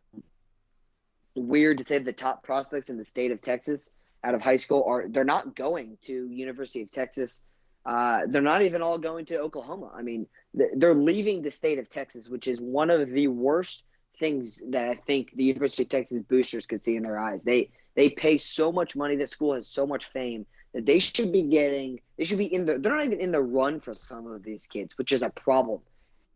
weird 1.34 1.78
to 1.78 1.84
say 1.84 1.98
the 1.98 2.12
top 2.12 2.42
prospects 2.42 2.90
in 2.90 2.96
the 2.96 3.04
state 3.04 3.30
of 3.30 3.40
Texas 3.40 3.90
out 4.22 4.34
of 4.34 4.40
high 4.40 4.56
school 4.56 4.84
are 4.86 5.06
they're 5.08 5.24
not 5.24 5.54
going 5.54 5.98
to 6.02 6.28
University 6.28 6.82
of 6.82 6.90
Texas. 6.90 7.42
Uh, 7.84 8.22
they're 8.28 8.40
not 8.40 8.62
even 8.62 8.80
all 8.80 8.98
going 8.98 9.26
to 9.26 9.38
Oklahoma. 9.38 9.90
I 9.94 10.00
mean, 10.02 10.26
th- 10.56 10.70
they're 10.76 10.94
leaving 10.94 11.42
the 11.42 11.50
state 11.50 11.78
of 11.78 11.88
Texas, 11.90 12.28
which 12.28 12.46
is 12.46 12.58
one 12.60 12.88
of 12.88 13.10
the 13.10 13.28
worst 13.28 13.84
things 14.18 14.62
that 14.70 14.88
I 14.88 14.94
think 14.94 15.32
the 15.34 15.44
University 15.44 15.82
of 15.82 15.90
Texas 15.90 16.22
boosters 16.22 16.66
could 16.66 16.82
see 16.82 16.96
in 16.96 17.02
their 17.02 17.18
eyes. 17.18 17.44
They 17.44 17.70
they 17.94 18.08
pay 18.10 18.38
so 18.38 18.72
much 18.72 18.96
money. 18.96 19.16
That 19.16 19.28
school 19.28 19.54
has 19.54 19.68
so 19.68 19.86
much 19.86 20.06
fame 20.06 20.46
that 20.74 20.84
they 20.84 20.98
should 20.98 21.32
be 21.32 21.42
getting. 21.42 22.00
They 22.18 22.24
should 22.24 22.38
be 22.38 22.52
in 22.52 22.66
the. 22.66 22.78
They're 22.78 22.94
not 22.94 23.04
even 23.04 23.20
in 23.20 23.32
the 23.32 23.42
run 23.42 23.80
for 23.80 23.94
some 23.94 24.26
of 24.26 24.42
these 24.42 24.66
kids, 24.66 24.98
which 24.98 25.12
is 25.12 25.22
a 25.22 25.30
problem 25.30 25.80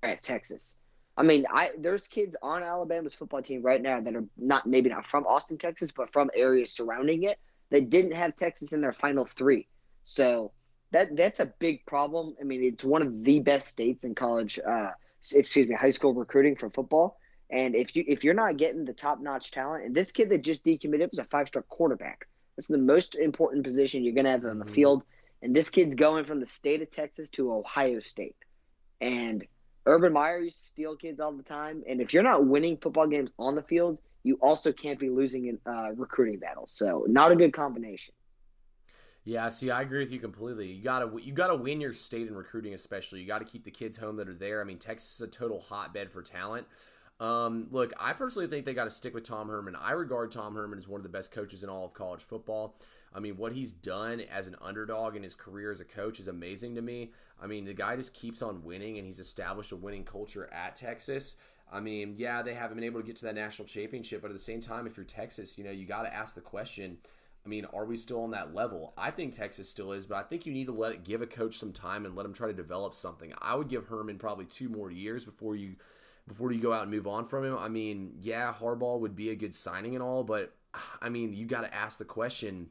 at 0.02 0.22
Texas. 0.22 0.76
I 1.16 1.24
mean, 1.24 1.44
I 1.52 1.72
there's 1.76 2.06
kids 2.06 2.36
on 2.40 2.62
Alabama's 2.62 3.14
football 3.14 3.42
team 3.42 3.62
right 3.62 3.82
now 3.82 4.00
that 4.00 4.14
are 4.14 4.24
not 4.36 4.66
maybe 4.66 4.88
not 4.88 5.06
from 5.06 5.26
Austin, 5.26 5.58
Texas, 5.58 5.90
but 5.90 6.12
from 6.12 6.30
areas 6.34 6.72
surrounding 6.72 7.24
it 7.24 7.38
that 7.70 7.90
didn't 7.90 8.12
have 8.12 8.36
Texas 8.36 8.72
in 8.72 8.80
their 8.80 8.92
final 8.92 9.24
three. 9.24 9.66
So 10.04 10.52
that 10.92 11.16
that's 11.16 11.40
a 11.40 11.52
big 11.58 11.84
problem. 11.84 12.36
I 12.40 12.44
mean, 12.44 12.62
it's 12.62 12.84
one 12.84 13.02
of 13.02 13.24
the 13.24 13.40
best 13.40 13.68
states 13.68 14.04
in 14.04 14.14
college. 14.14 14.58
Uh, 14.58 14.90
excuse 15.34 15.68
me, 15.68 15.74
high 15.74 15.90
school 15.90 16.14
recruiting 16.14 16.54
for 16.56 16.70
football. 16.70 17.18
And 17.50 17.74
if 17.74 17.96
you 17.96 18.04
if 18.06 18.22
you're 18.22 18.34
not 18.34 18.56
getting 18.56 18.84
the 18.84 18.92
top 18.92 19.20
notch 19.20 19.50
talent, 19.50 19.84
and 19.84 19.94
this 19.94 20.12
kid 20.12 20.30
that 20.30 20.42
just 20.42 20.64
decommitted 20.64 21.10
was 21.10 21.18
a 21.18 21.24
five 21.24 21.48
star 21.48 21.62
quarterback. 21.62 22.28
That's 22.58 22.66
the 22.66 22.76
most 22.76 23.14
important 23.14 23.62
position 23.62 24.02
you're 24.02 24.14
gonna 24.14 24.32
have 24.32 24.44
on 24.44 24.58
the 24.58 24.64
Mhm. 24.64 24.70
field. 24.70 25.04
And 25.42 25.54
this 25.54 25.70
kid's 25.70 25.94
going 25.94 26.24
from 26.24 26.40
the 26.40 26.46
state 26.48 26.82
of 26.82 26.90
Texas 26.90 27.30
to 27.30 27.52
Ohio 27.52 28.00
State. 28.00 28.34
And 29.00 29.46
Urban 29.86 30.12
Meyer 30.12 30.40
used 30.40 30.60
to 30.62 30.66
steal 30.66 30.96
kids 30.96 31.20
all 31.20 31.30
the 31.30 31.44
time. 31.44 31.84
And 31.86 32.00
if 32.00 32.12
you're 32.12 32.24
not 32.24 32.44
winning 32.44 32.76
football 32.76 33.06
games 33.06 33.30
on 33.38 33.54
the 33.54 33.62
field, 33.62 34.00
you 34.24 34.40
also 34.42 34.72
can't 34.72 34.98
be 34.98 35.08
losing 35.08 35.46
in 35.46 35.60
uh, 35.66 35.92
recruiting 35.94 36.40
battles. 36.40 36.72
So 36.72 37.04
not 37.06 37.30
a 37.30 37.36
good 37.36 37.52
combination. 37.52 38.12
Yeah, 39.22 39.48
see, 39.50 39.70
I 39.70 39.82
agree 39.82 40.00
with 40.00 40.10
you 40.10 40.18
completely. 40.18 40.66
You 40.66 40.82
gotta 40.82 41.12
you 41.22 41.32
gotta 41.32 41.54
win 41.54 41.80
your 41.80 41.92
state 41.92 42.26
in 42.26 42.34
recruiting, 42.34 42.74
especially. 42.74 43.20
You 43.20 43.28
got 43.28 43.38
to 43.38 43.44
keep 43.44 43.62
the 43.62 43.70
kids 43.70 43.96
home 43.96 44.16
that 44.16 44.28
are 44.28 44.34
there. 44.34 44.60
I 44.60 44.64
mean, 44.64 44.78
Texas 44.78 45.14
is 45.14 45.20
a 45.20 45.28
total 45.28 45.60
hotbed 45.60 46.10
for 46.10 46.22
talent. 46.22 46.66
Um, 47.20 47.66
look, 47.70 47.92
I 47.98 48.12
personally 48.12 48.46
think 48.46 48.64
they 48.64 48.74
got 48.74 48.84
to 48.84 48.90
stick 48.90 49.14
with 49.14 49.24
Tom 49.24 49.48
Herman. 49.48 49.76
I 49.76 49.92
regard 49.92 50.30
Tom 50.30 50.54
Herman 50.54 50.78
as 50.78 50.86
one 50.86 51.00
of 51.00 51.02
the 51.02 51.08
best 51.08 51.32
coaches 51.32 51.62
in 51.62 51.68
all 51.68 51.84
of 51.84 51.92
college 51.92 52.22
football. 52.22 52.76
I 53.12 53.20
mean, 53.20 53.36
what 53.36 53.52
he's 53.52 53.72
done 53.72 54.20
as 54.20 54.46
an 54.46 54.56
underdog 54.60 55.16
in 55.16 55.22
his 55.22 55.34
career 55.34 55.72
as 55.72 55.80
a 55.80 55.84
coach 55.84 56.20
is 56.20 56.28
amazing 56.28 56.74
to 56.76 56.82
me. 56.82 57.12
I 57.42 57.46
mean, 57.46 57.64
the 57.64 57.74
guy 57.74 57.96
just 57.96 58.14
keeps 58.14 58.42
on 58.42 58.62
winning, 58.62 58.98
and 58.98 59.06
he's 59.06 59.18
established 59.18 59.72
a 59.72 59.76
winning 59.76 60.04
culture 60.04 60.48
at 60.52 60.76
Texas. 60.76 61.36
I 61.72 61.80
mean, 61.80 62.14
yeah, 62.16 62.42
they 62.42 62.54
haven't 62.54 62.76
been 62.76 62.84
able 62.84 63.00
to 63.00 63.06
get 63.06 63.16
to 63.16 63.24
that 63.26 63.34
national 63.34 63.66
championship, 63.66 64.22
but 64.22 64.30
at 64.30 64.34
the 64.36 64.42
same 64.42 64.60
time, 64.60 64.86
if 64.86 64.96
you're 64.96 65.04
Texas, 65.04 65.58
you 65.58 65.64
know, 65.64 65.70
you 65.70 65.86
got 65.86 66.02
to 66.02 66.14
ask 66.14 66.34
the 66.34 66.40
question. 66.40 66.98
I 67.44 67.48
mean, 67.48 67.66
are 67.72 67.84
we 67.84 67.96
still 67.96 68.22
on 68.22 68.30
that 68.32 68.54
level? 68.54 68.92
I 68.96 69.10
think 69.10 69.34
Texas 69.34 69.68
still 69.68 69.92
is, 69.92 70.06
but 70.06 70.16
I 70.16 70.22
think 70.22 70.44
you 70.44 70.52
need 70.52 70.66
to 70.66 70.72
let 70.72 70.92
it 70.92 71.04
give 71.04 71.22
a 71.22 71.26
coach 71.26 71.56
some 71.56 71.72
time 71.72 72.04
and 72.04 72.14
let 72.14 72.26
him 72.26 72.32
try 72.34 72.46
to 72.46 72.52
develop 72.52 72.94
something. 72.94 73.32
I 73.40 73.54
would 73.54 73.68
give 73.68 73.86
Herman 73.86 74.18
probably 74.18 74.44
two 74.44 74.68
more 74.68 74.90
years 74.90 75.24
before 75.24 75.56
you 75.56 75.76
before 76.28 76.52
you 76.52 76.60
go 76.60 76.72
out 76.72 76.82
and 76.82 76.90
move 76.90 77.06
on 77.06 77.24
from 77.24 77.44
him. 77.44 77.56
I 77.58 77.68
mean, 77.68 78.12
yeah, 78.20 78.54
Harbaugh 78.58 79.00
would 79.00 79.16
be 79.16 79.30
a 79.30 79.36
good 79.36 79.54
signing 79.54 79.94
and 79.94 80.02
all, 80.02 80.22
but 80.22 80.54
I 81.00 81.08
mean, 81.08 81.32
you 81.32 81.46
got 81.46 81.62
to 81.62 81.74
ask 81.74 81.98
the 81.98 82.04
question: 82.04 82.68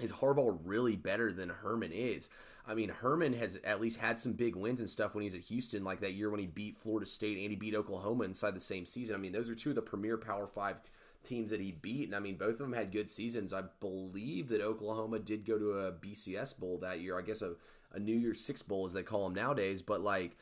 Is 0.00 0.12
Harbaugh 0.12 0.58
really 0.64 0.96
better 0.96 1.32
than 1.32 1.50
Herman 1.50 1.92
is? 1.92 2.30
I 2.66 2.74
mean, 2.74 2.88
Herman 2.88 3.34
has 3.34 3.56
at 3.62 3.80
least 3.80 3.98
had 3.98 4.18
some 4.18 4.32
big 4.32 4.56
wins 4.56 4.80
and 4.80 4.88
stuff 4.88 5.14
when 5.14 5.22
he's 5.22 5.34
at 5.34 5.42
Houston, 5.42 5.84
like 5.84 6.00
that 6.00 6.14
year 6.14 6.30
when 6.30 6.40
he 6.40 6.46
beat 6.46 6.78
Florida 6.78 7.04
State 7.04 7.36
and 7.36 7.50
he 7.50 7.56
beat 7.56 7.74
Oklahoma 7.74 8.24
inside 8.24 8.54
the 8.56 8.60
same 8.60 8.86
season. 8.86 9.14
I 9.14 9.18
mean, 9.18 9.32
those 9.32 9.50
are 9.50 9.54
two 9.54 9.70
of 9.70 9.74
the 9.74 9.82
premier 9.82 10.16
Power 10.16 10.46
Five 10.46 10.76
teams 11.24 11.50
that 11.50 11.60
he 11.60 11.72
beat, 11.72 12.06
and 12.06 12.14
I 12.14 12.20
mean, 12.20 12.36
both 12.36 12.52
of 12.52 12.58
them 12.58 12.72
had 12.72 12.92
good 12.92 13.10
seasons. 13.10 13.52
I 13.52 13.64
believe 13.80 14.48
that 14.48 14.62
Oklahoma 14.62 15.18
did 15.18 15.44
go 15.44 15.58
to 15.58 15.72
a 15.72 15.92
BCS 15.92 16.58
bowl 16.58 16.78
that 16.78 17.00
year. 17.00 17.18
I 17.18 17.22
guess 17.22 17.42
a, 17.42 17.54
a 17.92 17.98
New 17.98 18.16
Year's 18.16 18.40
Six 18.40 18.62
bowl, 18.62 18.86
as 18.86 18.92
they 18.94 19.02
call 19.02 19.24
them 19.24 19.34
nowadays. 19.34 19.82
But 19.82 20.00
like, 20.00 20.36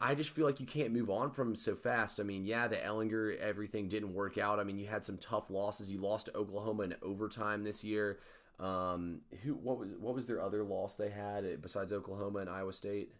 I 0.00 0.14
just 0.14 0.30
feel 0.30 0.44
like 0.44 0.60
you 0.60 0.66
can't 0.66 0.92
move 0.92 1.08
on 1.10 1.30
from 1.30 1.54
so 1.54 1.74
fast. 1.74 2.20
I 2.20 2.24
mean, 2.24 2.44
yeah, 2.44 2.68
the 2.68 2.76
Ehlinger 2.76 3.38
everything 3.38 3.88
didn't 3.88 4.12
work 4.12 4.36
out. 4.38 4.58
I 4.60 4.64
mean, 4.64 4.78
you 4.78 4.86
had 4.86 5.04
some 5.04 5.16
tough 5.18 5.50
losses. 5.50 5.90
You 5.90 5.98
lost 6.00 6.26
to 6.26 6.36
Oklahoma 6.36 6.82
in 6.84 6.94
overtime 7.02 7.64
this 7.64 7.82
year. 7.82 8.18
Um, 8.60 9.22
who 9.42 9.54
what 9.54 9.78
was 9.78 9.88
what 9.98 10.14
was 10.14 10.26
their 10.26 10.40
other 10.42 10.62
loss 10.62 10.94
they 10.94 11.10
had 11.10 11.60
besides 11.62 11.92
Oklahoma 11.92 12.40
and 12.40 12.50
Iowa 12.50 12.72
State? 12.72 13.10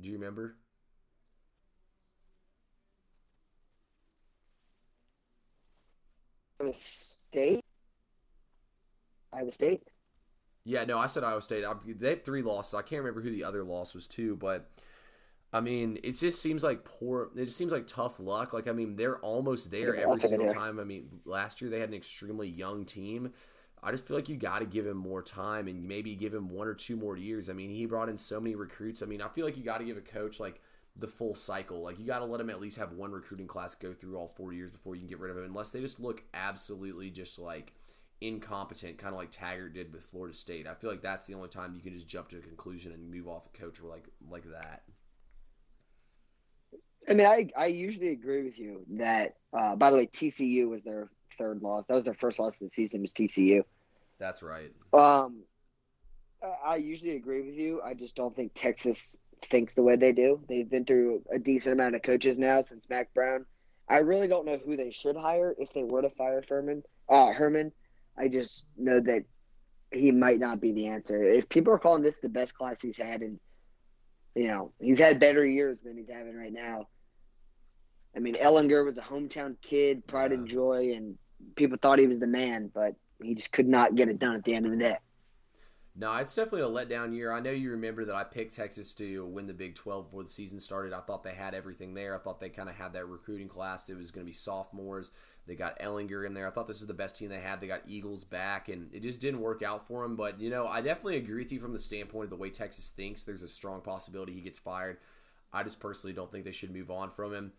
Do 0.00 0.08
you 0.08 0.14
remember? 0.14 0.56
Iowa 6.60 6.72
State. 6.72 7.60
Iowa 9.32 9.52
State. 9.52 9.91
Yeah, 10.64 10.84
no, 10.84 10.98
I 10.98 11.06
said 11.06 11.24
Iowa 11.24 11.42
State. 11.42 11.64
I, 11.64 11.74
they 11.86 12.10
have 12.10 12.24
three 12.24 12.42
losses. 12.42 12.74
I 12.74 12.82
can't 12.82 13.00
remember 13.00 13.20
who 13.20 13.30
the 13.30 13.44
other 13.44 13.64
loss 13.64 13.94
was 13.94 14.06
to, 14.08 14.36
but 14.36 14.70
I 15.52 15.60
mean, 15.60 15.98
it 16.02 16.12
just 16.12 16.40
seems 16.40 16.62
like 16.62 16.84
poor. 16.84 17.30
It 17.36 17.46
just 17.46 17.56
seems 17.56 17.72
like 17.72 17.86
tough 17.86 18.20
luck. 18.20 18.52
Like 18.52 18.68
I 18.68 18.72
mean, 18.72 18.96
they're 18.96 19.18
almost 19.18 19.70
there 19.70 19.96
every 19.96 20.20
single 20.20 20.48
time. 20.48 20.78
I 20.78 20.84
mean, 20.84 21.20
last 21.24 21.60
year 21.60 21.70
they 21.70 21.80
had 21.80 21.88
an 21.88 21.94
extremely 21.94 22.48
young 22.48 22.84
team. 22.84 23.32
I 23.82 23.90
just 23.90 24.06
feel 24.06 24.16
like 24.16 24.28
you 24.28 24.36
got 24.36 24.60
to 24.60 24.64
give 24.64 24.86
him 24.86 24.96
more 24.96 25.22
time 25.22 25.66
and 25.66 25.88
maybe 25.88 26.14
give 26.14 26.32
him 26.32 26.48
one 26.48 26.68
or 26.68 26.74
two 26.74 26.96
more 26.96 27.16
years. 27.16 27.50
I 27.50 27.52
mean, 27.52 27.70
he 27.70 27.84
brought 27.84 28.08
in 28.08 28.16
so 28.16 28.40
many 28.40 28.54
recruits. 28.54 29.02
I 29.02 29.06
mean, 29.06 29.20
I 29.20 29.28
feel 29.28 29.44
like 29.44 29.56
you 29.56 29.64
got 29.64 29.78
to 29.78 29.84
give 29.84 29.96
a 29.96 30.02
coach 30.02 30.38
like 30.38 30.60
the 30.96 31.08
full 31.08 31.34
cycle. 31.34 31.82
Like 31.82 31.98
you 31.98 32.06
got 32.06 32.20
to 32.20 32.24
let 32.24 32.40
him 32.40 32.48
at 32.50 32.60
least 32.60 32.76
have 32.78 32.92
one 32.92 33.10
recruiting 33.10 33.48
class 33.48 33.74
go 33.74 33.92
through 33.92 34.16
all 34.16 34.28
four 34.28 34.52
years 34.52 34.70
before 34.70 34.94
you 34.94 35.00
can 35.00 35.08
get 35.08 35.18
rid 35.18 35.32
of 35.32 35.36
him, 35.36 35.44
unless 35.44 35.72
they 35.72 35.80
just 35.80 35.98
look 35.98 36.22
absolutely 36.32 37.10
just 37.10 37.38
like 37.40 37.72
incompetent, 38.22 38.98
kind 38.98 39.12
of 39.14 39.18
like 39.18 39.30
Taggart 39.30 39.74
did 39.74 39.92
with 39.92 40.04
Florida 40.04 40.34
State. 40.34 40.66
I 40.66 40.74
feel 40.74 40.90
like 40.90 41.02
that's 41.02 41.26
the 41.26 41.34
only 41.34 41.48
time 41.48 41.74
you 41.74 41.82
can 41.82 41.92
just 41.92 42.08
jump 42.08 42.28
to 42.28 42.38
a 42.38 42.40
conclusion 42.40 42.92
and 42.92 43.10
move 43.10 43.28
off 43.28 43.46
a 43.46 43.58
coach 43.58 43.80
or 43.80 43.88
like 43.88 44.08
like 44.30 44.44
that. 44.50 44.82
I 47.08 47.14
mean, 47.14 47.26
I 47.26 47.48
I 47.56 47.66
usually 47.66 48.08
agree 48.08 48.44
with 48.44 48.58
you 48.58 48.84
that. 48.90 49.36
Uh, 49.52 49.76
by 49.76 49.90
the 49.90 49.98
way, 49.98 50.06
TCU 50.06 50.68
was 50.68 50.82
their 50.82 51.10
third 51.36 51.62
loss. 51.62 51.84
That 51.88 51.94
was 51.94 52.04
their 52.04 52.14
first 52.14 52.38
loss 52.38 52.54
of 52.54 52.60
the 52.60 52.70
season. 52.70 53.02
Was 53.02 53.12
TCU. 53.12 53.62
That's 54.18 54.42
right. 54.42 54.72
Um, 54.92 55.42
I 56.64 56.76
usually 56.76 57.16
agree 57.16 57.42
with 57.42 57.54
you. 57.54 57.80
I 57.84 57.94
just 57.94 58.14
don't 58.14 58.34
think 58.34 58.52
Texas 58.54 59.16
thinks 59.50 59.74
the 59.74 59.82
way 59.82 59.96
they 59.96 60.12
do. 60.12 60.40
They've 60.48 60.68
been 60.68 60.84
through 60.84 61.22
a 61.32 61.38
decent 61.38 61.72
amount 61.72 61.96
of 61.96 62.02
coaches 62.02 62.38
now 62.38 62.62
since 62.62 62.88
Mack 62.88 63.12
Brown. 63.14 63.46
I 63.88 63.98
really 63.98 64.28
don't 64.28 64.46
know 64.46 64.58
who 64.64 64.76
they 64.76 64.90
should 64.90 65.16
hire 65.16 65.54
if 65.58 65.72
they 65.74 65.82
were 65.82 66.02
to 66.02 66.10
fire 66.10 66.42
Furman. 66.48 66.82
Uh, 67.08 67.32
Herman. 67.32 67.72
I 68.18 68.28
just 68.28 68.66
know 68.76 69.00
that 69.00 69.24
he 69.92 70.10
might 70.10 70.38
not 70.38 70.60
be 70.60 70.72
the 70.72 70.88
answer. 70.88 71.22
If 71.22 71.48
people 71.48 71.72
are 71.72 71.78
calling 71.78 72.02
this 72.02 72.18
the 72.18 72.28
best 72.28 72.54
class 72.54 72.80
he's 72.80 72.96
had, 72.96 73.22
and 73.22 73.38
you 74.34 74.48
know 74.48 74.72
he's 74.80 74.98
had 74.98 75.20
better 75.20 75.46
years 75.46 75.80
than 75.80 75.96
he's 75.96 76.08
having 76.08 76.36
right 76.36 76.52
now. 76.52 76.88
I 78.14 78.18
mean, 78.18 78.34
Ehlinger 78.34 78.84
was 78.84 78.98
a 78.98 79.02
hometown 79.02 79.56
kid, 79.62 80.06
pride 80.06 80.30
yeah. 80.30 80.38
and 80.38 80.46
joy, 80.46 80.92
and 80.94 81.16
people 81.56 81.78
thought 81.80 81.98
he 81.98 82.06
was 82.06 82.18
the 82.18 82.26
man, 82.26 82.70
but 82.74 82.94
he 83.22 83.34
just 83.34 83.52
could 83.52 83.68
not 83.68 83.94
get 83.94 84.08
it 84.08 84.18
done 84.18 84.34
at 84.34 84.44
the 84.44 84.54
end 84.54 84.66
of 84.66 84.72
the 84.72 84.78
day. 84.78 84.96
No, 85.94 86.14
it's 86.16 86.34
definitely 86.34 86.62
a 86.62 86.86
letdown 86.86 87.14
year. 87.14 87.32
I 87.32 87.40
know 87.40 87.50
you 87.50 87.70
remember 87.70 88.06
that 88.06 88.14
I 88.14 88.24
picked 88.24 88.56
Texas 88.56 88.94
to 88.94 89.26
win 89.26 89.46
the 89.46 89.52
Big 89.52 89.74
12 89.74 90.06
before 90.06 90.22
the 90.22 90.28
season 90.28 90.58
started. 90.58 90.94
I 90.94 91.00
thought 91.00 91.22
they 91.22 91.34
had 91.34 91.54
everything 91.54 91.92
there. 91.92 92.14
I 92.14 92.18
thought 92.18 92.40
they 92.40 92.48
kind 92.48 92.70
of 92.70 92.74
had 92.74 92.94
that 92.94 93.06
recruiting 93.06 93.48
class. 93.48 93.90
It 93.90 93.98
was 93.98 94.10
going 94.10 94.24
to 94.24 94.30
be 94.30 94.34
sophomores. 94.34 95.10
They 95.46 95.56
got 95.56 95.78
Ehlinger 95.80 96.24
in 96.24 96.34
there. 96.34 96.46
I 96.46 96.50
thought 96.50 96.68
this 96.68 96.80
was 96.80 96.86
the 96.86 96.94
best 96.94 97.16
team 97.16 97.28
they 97.28 97.40
had. 97.40 97.60
They 97.60 97.66
got 97.66 97.82
Eagles 97.86 98.22
back, 98.22 98.68
and 98.68 98.88
it 98.94 99.02
just 99.02 99.20
didn't 99.20 99.40
work 99.40 99.62
out 99.62 99.86
for 99.88 100.02
them. 100.02 100.14
But, 100.14 100.40
you 100.40 100.50
know, 100.50 100.66
I 100.68 100.80
definitely 100.80 101.16
agree 101.16 101.42
with 101.42 101.52
you 101.52 101.58
from 101.58 101.72
the 101.72 101.78
standpoint 101.80 102.24
of 102.24 102.30
the 102.30 102.36
way 102.36 102.48
Texas 102.48 102.90
thinks. 102.90 103.24
There's 103.24 103.42
a 103.42 103.48
strong 103.48 103.80
possibility 103.80 104.32
he 104.32 104.40
gets 104.40 104.60
fired. 104.60 104.98
I 105.52 105.64
just 105.64 105.80
personally 105.80 106.14
don't 106.14 106.30
think 106.30 106.44
they 106.44 106.52
should 106.52 106.72
move 106.72 106.90
on 106.90 107.10
from 107.10 107.34
him. 107.34 107.52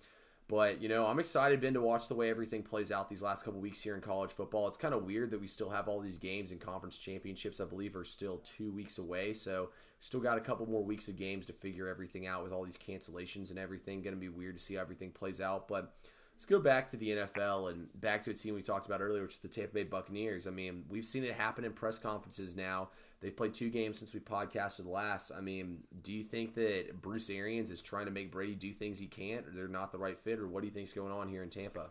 But 0.47 0.81
you 0.81 0.89
know, 0.89 1.05
I'm 1.05 1.19
excited, 1.19 1.61
Ben, 1.61 1.73
to 1.73 1.81
watch 1.81 2.07
the 2.07 2.15
way 2.15 2.29
everything 2.29 2.63
plays 2.63 2.91
out 2.91 3.09
these 3.09 3.21
last 3.21 3.45
couple 3.45 3.61
weeks 3.61 3.81
here 3.81 3.95
in 3.95 4.01
college 4.01 4.31
football. 4.31 4.67
It's 4.67 4.77
kind 4.77 4.93
of 4.93 5.05
weird 5.05 5.31
that 5.31 5.39
we 5.39 5.47
still 5.47 5.69
have 5.69 5.87
all 5.87 6.01
these 6.01 6.17
games 6.17 6.51
and 6.51 6.59
conference 6.59 6.97
championships. 6.97 7.61
I 7.61 7.65
believe 7.65 7.95
are 7.95 8.03
still 8.03 8.37
two 8.39 8.71
weeks 8.71 8.97
away, 8.97 9.33
so 9.33 9.69
still 10.01 10.19
got 10.19 10.37
a 10.37 10.41
couple 10.41 10.69
more 10.69 10.83
weeks 10.83 11.07
of 11.07 11.15
games 11.15 11.45
to 11.45 11.53
figure 11.53 11.87
everything 11.87 12.27
out 12.27 12.43
with 12.43 12.51
all 12.51 12.65
these 12.65 12.77
cancellations 12.77 13.51
and 13.51 13.59
everything. 13.59 14.01
Going 14.01 14.15
to 14.15 14.19
be 14.19 14.29
weird 14.29 14.57
to 14.57 14.63
see 14.63 14.75
how 14.75 14.81
everything 14.81 15.11
plays 15.11 15.41
out, 15.41 15.67
but. 15.67 15.93
Let's 16.35 16.45
go 16.45 16.59
back 16.59 16.89
to 16.89 16.97
the 16.97 17.09
NFL 17.09 17.71
and 17.71 17.87
back 18.01 18.23
to 18.23 18.31
a 18.31 18.33
team 18.33 18.55
we 18.55 18.61
talked 18.61 18.85
about 18.85 19.01
earlier, 19.01 19.21
which 19.21 19.33
is 19.33 19.39
the 19.39 19.47
Tampa 19.47 19.75
Bay 19.75 19.83
Buccaneers. 19.83 20.47
I 20.47 20.51
mean, 20.51 20.83
we've 20.89 21.05
seen 21.05 21.23
it 21.23 21.33
happen 21.33 21.63
in 21.63 21.73
press 21.73 21.99
conferences 21.99 22.55
now. 22.55 22.89
They've 23.21 23.35
played 23.35 23.53
two 23.53 23.69
games 23.69 23.99
since 23.99 24.13
we 24.13 24.19
podcasted 24.19 24.85
last. 24.85 25.31
I 25.31 25.39
mean, 25.39 25.83
do 26.01 26.11
you 26.11 26.23
think 26.23 26.55
that 26.55 27.01
Bruce 27.01 27.29
Arians 27.29 27.69
is 27.69 27.81
trying 27.81 28.05
to 28.05 28.11
make 28.11 28.31
Brady 28.31 28.55
do 28.55 28.73
things 28.73 28.99
he 28.99 29.05
can't, 29.05 29.47
or 29.47 29.51
they're 29.51 29.67
not 29.67 29.91
the 29.91 29.97
right 29.97 30.19
fit, 30.19 30.39
or 30.39 30.47
what 30.47 30.61
do 30.61 30.67
you 30.67 30.73
think 30.73 30.87
is 30.87 30.93
going 30.93 31.13
on 31.13 31.29
here 31.29 31.43
in 31.43 31.49
Tampa? 31.49 31.89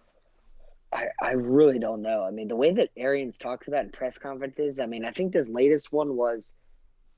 I, 0.93 1.07
I 1.23 1.33
really 1.33 1.79
don't 1.79 2.03
know. 2.03 2.25
I 2.25 2.31
mean, 2.31 2.49
the 2.49 2.57
way 2.57 2.73
that 2.73 2.91
Arians 2.97 3.39
talks 3.39 3.69
about 3.69 3.85
in 3.85 3.91
press 3.91 4.19
conferences, 4.19 4.79
I 4.79 4.87
mean, 4.87 5.07
I 5.07 5.11
think 5.11 5.33
this 5.33 5.49
latest 5.49 5.93
one 5.93 6.17
was, 6.17 6.57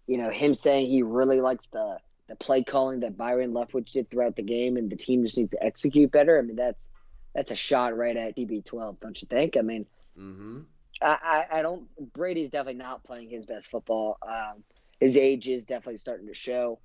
you 0.06 0.18
know, 0.18 0.30
him 0.30 0.54
saying 0.54 0.86
he 0.86 1.02
really 1.02 1.40
likes 1.40 1.66
the 1.72 1.98
the 2.28 2.36
play 2.36 2.62
calling 2.62 3.00
that 3.00 3.18
Byron 3.18 3.52
Leftwich 3.52 3.92
did 3.92 4.10
throughout 4.10 4.36
the 4.36 4.42
game, 4.42 4.76
and 4.76 4.88
the 4.88 4.96
team 4.96 5.24
just 5.24 5.36
needs 5.36 5.50
to 5.50 5.62
execute 5.62 6.10
better. 6.10 6.38
I 6.38 6.42
mean, 6.42 6.56
that's 6.56 6.90
that's 7.34 7.50
a 7.50 7.56
shot 7.56 7.96
right 7.96 8.16
at 8.16 8.36
TB12, 8.36 9.00
don't 9.00 9.20
you 9.20 9.26
think? 9.28 9.56
I 9.56 9.62
mean, 9.62 9.86
mm-hmm. 10.18 10.60
I, 11.02 11.46
I 11.52 11.62
don't. 11.62 11.88
Brady's 12.12 12.50
definitely 12.50 12.82
not 12.82 13.04
playing 13.04 13.28
his 13.28 13.46
best 13.46 13.70
football. 13.70 14.18
Um, 14.26 14.62
his 15.00 15.16
age 15.16 15.48
is 15.48 15.64
definitely 15.64 15.96
starting 15.96 16.28
to 16.28 16.34
show. 16.34 16.78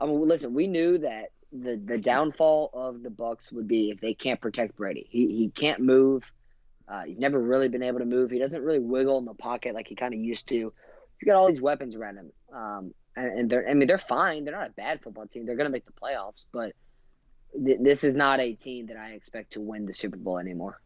I 0.00 0.06
mean, 0.06 0.26
listen, 0.26 0.54
we 0.54 0.66
knew 0.66 0.98
that 0.98 1.30
the 1.52 1.76
the 1.76 1.98
downfall 1.98 2.70
of 2.72 3.02
the 3.02 3.10
Bucks 3.10 3.52
would 3.52 3.68
be 3.68 3.90
if 3.90 4.00
they 4.00 4.14
can't 4.14 4.40
protect 4.40 4.76
Brady. 4.76 5.06
He 5.10 5.26
he 5.28 5.50
can't 5.50 5.80
move. 5.80 6.30
Uh, 6.88 7.04
he's 7.04 7.18
never 7.18 7.38
really 7.38 7.68
been 7.68 7.82
able 7.82 8.00
to 8.00 8.04
move. 8.04 8.30
He 8.30 8.38
doesn't 8.38 8.62
really 8.62 8.80
wiggle 8.80 9.18
in 9.18 9.24
the 9.24 9.34
pocket 9.34 9.74
like 9.74 9.86
he 9.86 9.94
kind 9.94 10.14
of 10.14 10.20
used 10.20 10.48
to. 10.48 10.54
You 10.54 11.26
got 11.26 11.36
all 11.36 11.46
these 11.46 11.62
weapons 11.62 11.94
around 11.94 12.16
him, 12.16 12.32
um, 12.52 12.94
and, 13.16 13.38
and, 13.38 13.50
they're. 13.50 13.68
I 13.68 13.74
mean, 13.74 13.86
they're 13.86 13.98
fine. 13.98 14.44
They're 14.44 14.56
not 14.56 14.70
a 14.70 14.72
bad 14.72 15.00
football 15.02 15.26
team. 15.26 15.46
They're 15.46 15.56
going 15.56 15.66
to 15.66 15.72
make 15.72 15.84
the 15.84 15.92
playoffs, 15.92 16.46
but 16.52 16.72
th- 17.52 17.78
this 17.80 18.04
is 18.04 18.14
not 18.14 18.40
a 18.40 18.54
team 18.54 18.86
that 18.86 18.96
I 18.96 19.10
expect 19.10 19.52
to 19.54 19.60
win 19.60 19.86
the 19.86 19.92
Super 19.92 20.16
Bowl 20.16 20.38
anymore. 20.38 20.80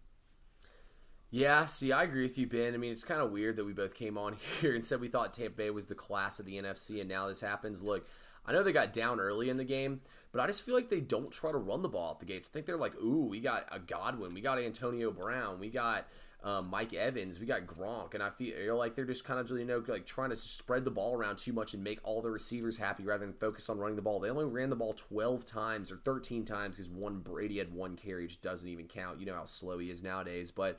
Yeah, 1.30 1.66
see, 1.66 1.92
I 1.92 2.04
agree 2.04 2.22
with 2.22 2.38
you, 2.38 2.46
Ben. 2.46 2.72
I 2.74 2.76
mean, 2.76 2.92
it's 2.92 3.04
kind 3.04 3.20
of 3.20 3.30
weird 3.30 3.56
that 3.56 3.64
we 3.64 3.72
both 3.72 3.94
came 3.94 4.16
on 4.16 4.36
here 4.60 4.74
and 4.74 4.84
said 4.84 5.00
we 5.00 5.08
thought 5.08 5.32
Tampa 5.32 5.56
Bay 5.56 5.70
was 5.70 5.86
the 5.86 5.94
class 5.94 6.38
of 6.38 6.46
the 6.46 6.56
NFC, 6.56 7.00
and 7.00 7.08
now 7.08 7.26
this 7.26 7.40
happens. 7.40 7.82
Look, 7.82 8.06
I 8.46 8.52
know 8.52 8.62
they 8.62 8.72
got 8.72 8.92
down 8.92 9.18
early 9.18 9.50
in 9.50 9.56
the 9.56 9.64
game, 9.64 10.00
but 10.32 10.40
I 10.40 10.46
just 10.46 10.62
feel 10.62 10.74
like 10.74 10.88
they 10.88 11.00
don't 11.00 11.32
try 11.32 11.50
to 11.50 11.58
run 11.58 11.82
the 11.82 11.88
ball 11.88 12.12
at 12.12 12.20
the 12.20 12.26
gates. 12.26 12.48
I 12.48 12.52
think 12.52 12.66
they're 12.66 12.76
like, 12.76 12.94
ooh, 13.02 13.26
we 13.26 13.40
got 13.40 13.66
a 13.72 13.80
Godwin, 13.80 14.34
we 14.34 14.40
got 14.40 14.58
Antonio 14.58 15.10
Brown, 15.10 15.58
we 15.58 15.68
got 15.68 16.06
um, 16.46 16.70
Mike 16.70 16.94
Evans, 16.94 17.40
we 17.40 17.46
got 17.46 17.66
Gronk, 17.66 18.14
and 18.14 18.22
I 18.22 18.30
feel 18.30 18.76
like 18.76 18.94
they're 18.94 19.04
just 19.04 19.24
kind 19.24 19.40
of 19.40 19.50
you 19.50 19.64
know 19.64 19.82
like 19.88 20.06
trying 20.06 20.30
to 20.30 20.36
spread 20.36 20.84
the 20.84 20.92
ball 20.92 21.18
around 21.18 21.38
too 21.38 21.52
much 21.52 21.74
and 21.74 21.82
make 21.82 21.98
all 22.04 22.22
the 22.22 22.30
receivers 22.30 22.76
happy 22.76 23.02
rather 23.02 23.26
than 23.26 23.34
focus 23.34 23.68
on 23.68 23.78
running 23.78 23.96
the 23.96 24.02
ball. 24.02 24.20
They 24.20 24.30
only 24.30 24.44
ran 24.44 24.70
the 24.70 24.76
ball 24.76 24.94
12 24.94 25.44
times 25.44 25.90
or 25.90 25.96
13 25.96 26.44
times 26.44 26.76
because 26.76 26.88
one 26.88 27.18
Brady 27.18 27.58
had 27.58 27.74
one 27.74 27.96
carry, 27.96 28.22
which 28.22 28.40
doesn't 28.40 28.68
even 28.68 28.86
count. 28.86 29.18
You 29.18 29.26
know 29.26 29.34
how 29.34 29.44
slow 29.44 29.78
he 29.78 29.90
is 29.90 30.02
nowadays, 30.02 30.52
but. 30.52 30.78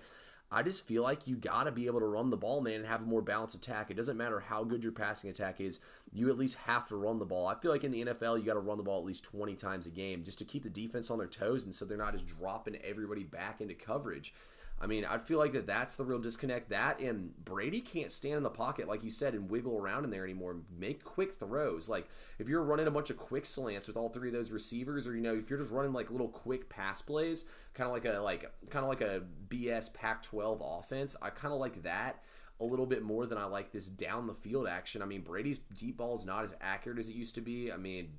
I 0.49 0.63
just 0.63 0.88
feel 0.88 1.03
like 1.03 1.27
you 1.27 1.36
got 1.36 1.65
to 1.65 1.73
be 1.73 1.88
able 1.88 1.99
to 1.99 2.06
run 2.06 2.30
the 2.30 2.38
ball, 2.38 2.62
man, 2.62 2.75
and 2.75 2.86
have 2.86 3.01
a 3.01 3.06
more 3.06 3.21
balanced 3.21 3.56
attack. 3.56 3.91
It 3.91 3.97
doesn't 3.97 4.15
matter 4.15 4.39
how 4.39 4.63
good 4.63 4.82
your 4.82 4.93
passing 4.93 5.30
attack 5.30 5.60
is, 5.60 5.82
you 6.13 6.30
at 6.30 6.38
least 6.38 6.56
have 6.60 6.88
to 6.88 6.95
run 6.95 7.19
the 7.19 7.25
ball. 7.25 7.47
I 7.47 7.56
feel 7.56 7.69
like 7.69 7.84
in 7.84 7.91
the 7.91 8.06
NFL, 8.06 8.39
you 8.39 8.45
got 8.45 8.53
to 8.53 8.62
run 8.62 8.77
the 8.77 8.84
ball 8.84 8.99
at 8.99 9.06
least 9.06 9.25
20 9.25 9.56
times 9.56 9.88
a 9.88 9.89
game 9.89 10.23
just 10.23 10.38
to 10.38 10.45
keep 10.45 10.63
the 10.63 10.69
defense 10.69 11.12
on 11.12 11.17
their 11.17 11.27
toes 11.27 11.65
and 11.65 11.75
so 11.75 11.84
they're 11.84 11.97
not 11.97 12.13
just 12.13 12.27
dropping 12.27 12.77
everybody 12.77 13.25
back 13.25 13.60
into 13.60 13.73
coverage. 13.73 14.34
I 14.79 14.85
mean, 14.85 15.05
I 15.05 15.17
feel 15.17 15.39
like 15.39 15.53
that 15.53 15.65
that's 15.65 15.95
the 15.95 16.03
real 16.03 16.19
disconnect. 16.19 16.69
That 16.69 16.99
and 16.99 17.33
Brady 17.43 17.81
can't 17.81 18.11
stand 18.11 18.35
in 18.35 18.43
the 18.43 18.49
pocket, 18.49 18.87
like 18.87 19.03
you 19.03 19.09
said, 19.09 19.33
and 19.33 19.49
wiggle 19.49 19.75
around 19.75 20.03
in 20.03 20.11
there 20.11 20.23
anymore. 20.23 20.51
And 20.51 20.65
make 20.77 21.03
quick 21.03 21.33
throws. 21.33 21.89
Like 21.89 22.07
if 22.37 22.47
you're 22.47 22.63
running 22.63 22.85
a 22.85 22.91
bunch 22.91 23.09
of 23.09 23.17
quick 23.17 23.45
slants 23.45 23.87
with 23.87 23.97
all 23.97 24.09
three 24.09 24.29
of 24.29 24.35
those 24.35 24.51
receivers, 24.51 25.07
or 25.07 25.15
you 25.15 25.21
know, 25.21 25.33
if 25.33 25.49
you're 25.49 25.59
just 25.59 25.71
running 25.71 25.93
like 25.93 26.11
little 26.11 26.27
quick 26.27 26.69
pass 26.69 27.01
plays, 27.01 27.45
kind 27.73 27.87
of 27.87 27.93
like 27.93 28.05
a 28.05 28.19
like 28.19 28.51
kind 28.69 28.83
of 28.83 28.89
like 28.89 29.01
a 29.01 29.23
BS 29.49 29.93
Pac-12 29.93 30.79
offense, 30.79 31.15
I 31.21 31.31
kind 31.31 31.53
of 31.53 31.59
like 31.59 31.81
that 31.83 32.21
a 32.59 32.65
little 32.65 32.85
bit 32.85 33.03
more 33.03 33.25
than 33.25 33.37
I 33.37 33.45
like 33.45 33.71
this 33.71 33.87
down 33.87 34.27
the 34.27 34.33
field 34.33 34.67
action. 34.67 35.01
I 35.01 35.05
mean, 35.05 35.21
Brady's 35.21 35.59
deep 35.59 35.97
ball 35.97 36.15
is 36.15 36.25
not 36.25 36.43
as 36.43 36.55
accurate 36.61 36.99
as 36.99 37.09
it 37.09 37.15
used 37.15 37.35
to 37.35 37.41
be. 37.41 37.71
I 37.71 37.77
mean, 37.77 38.09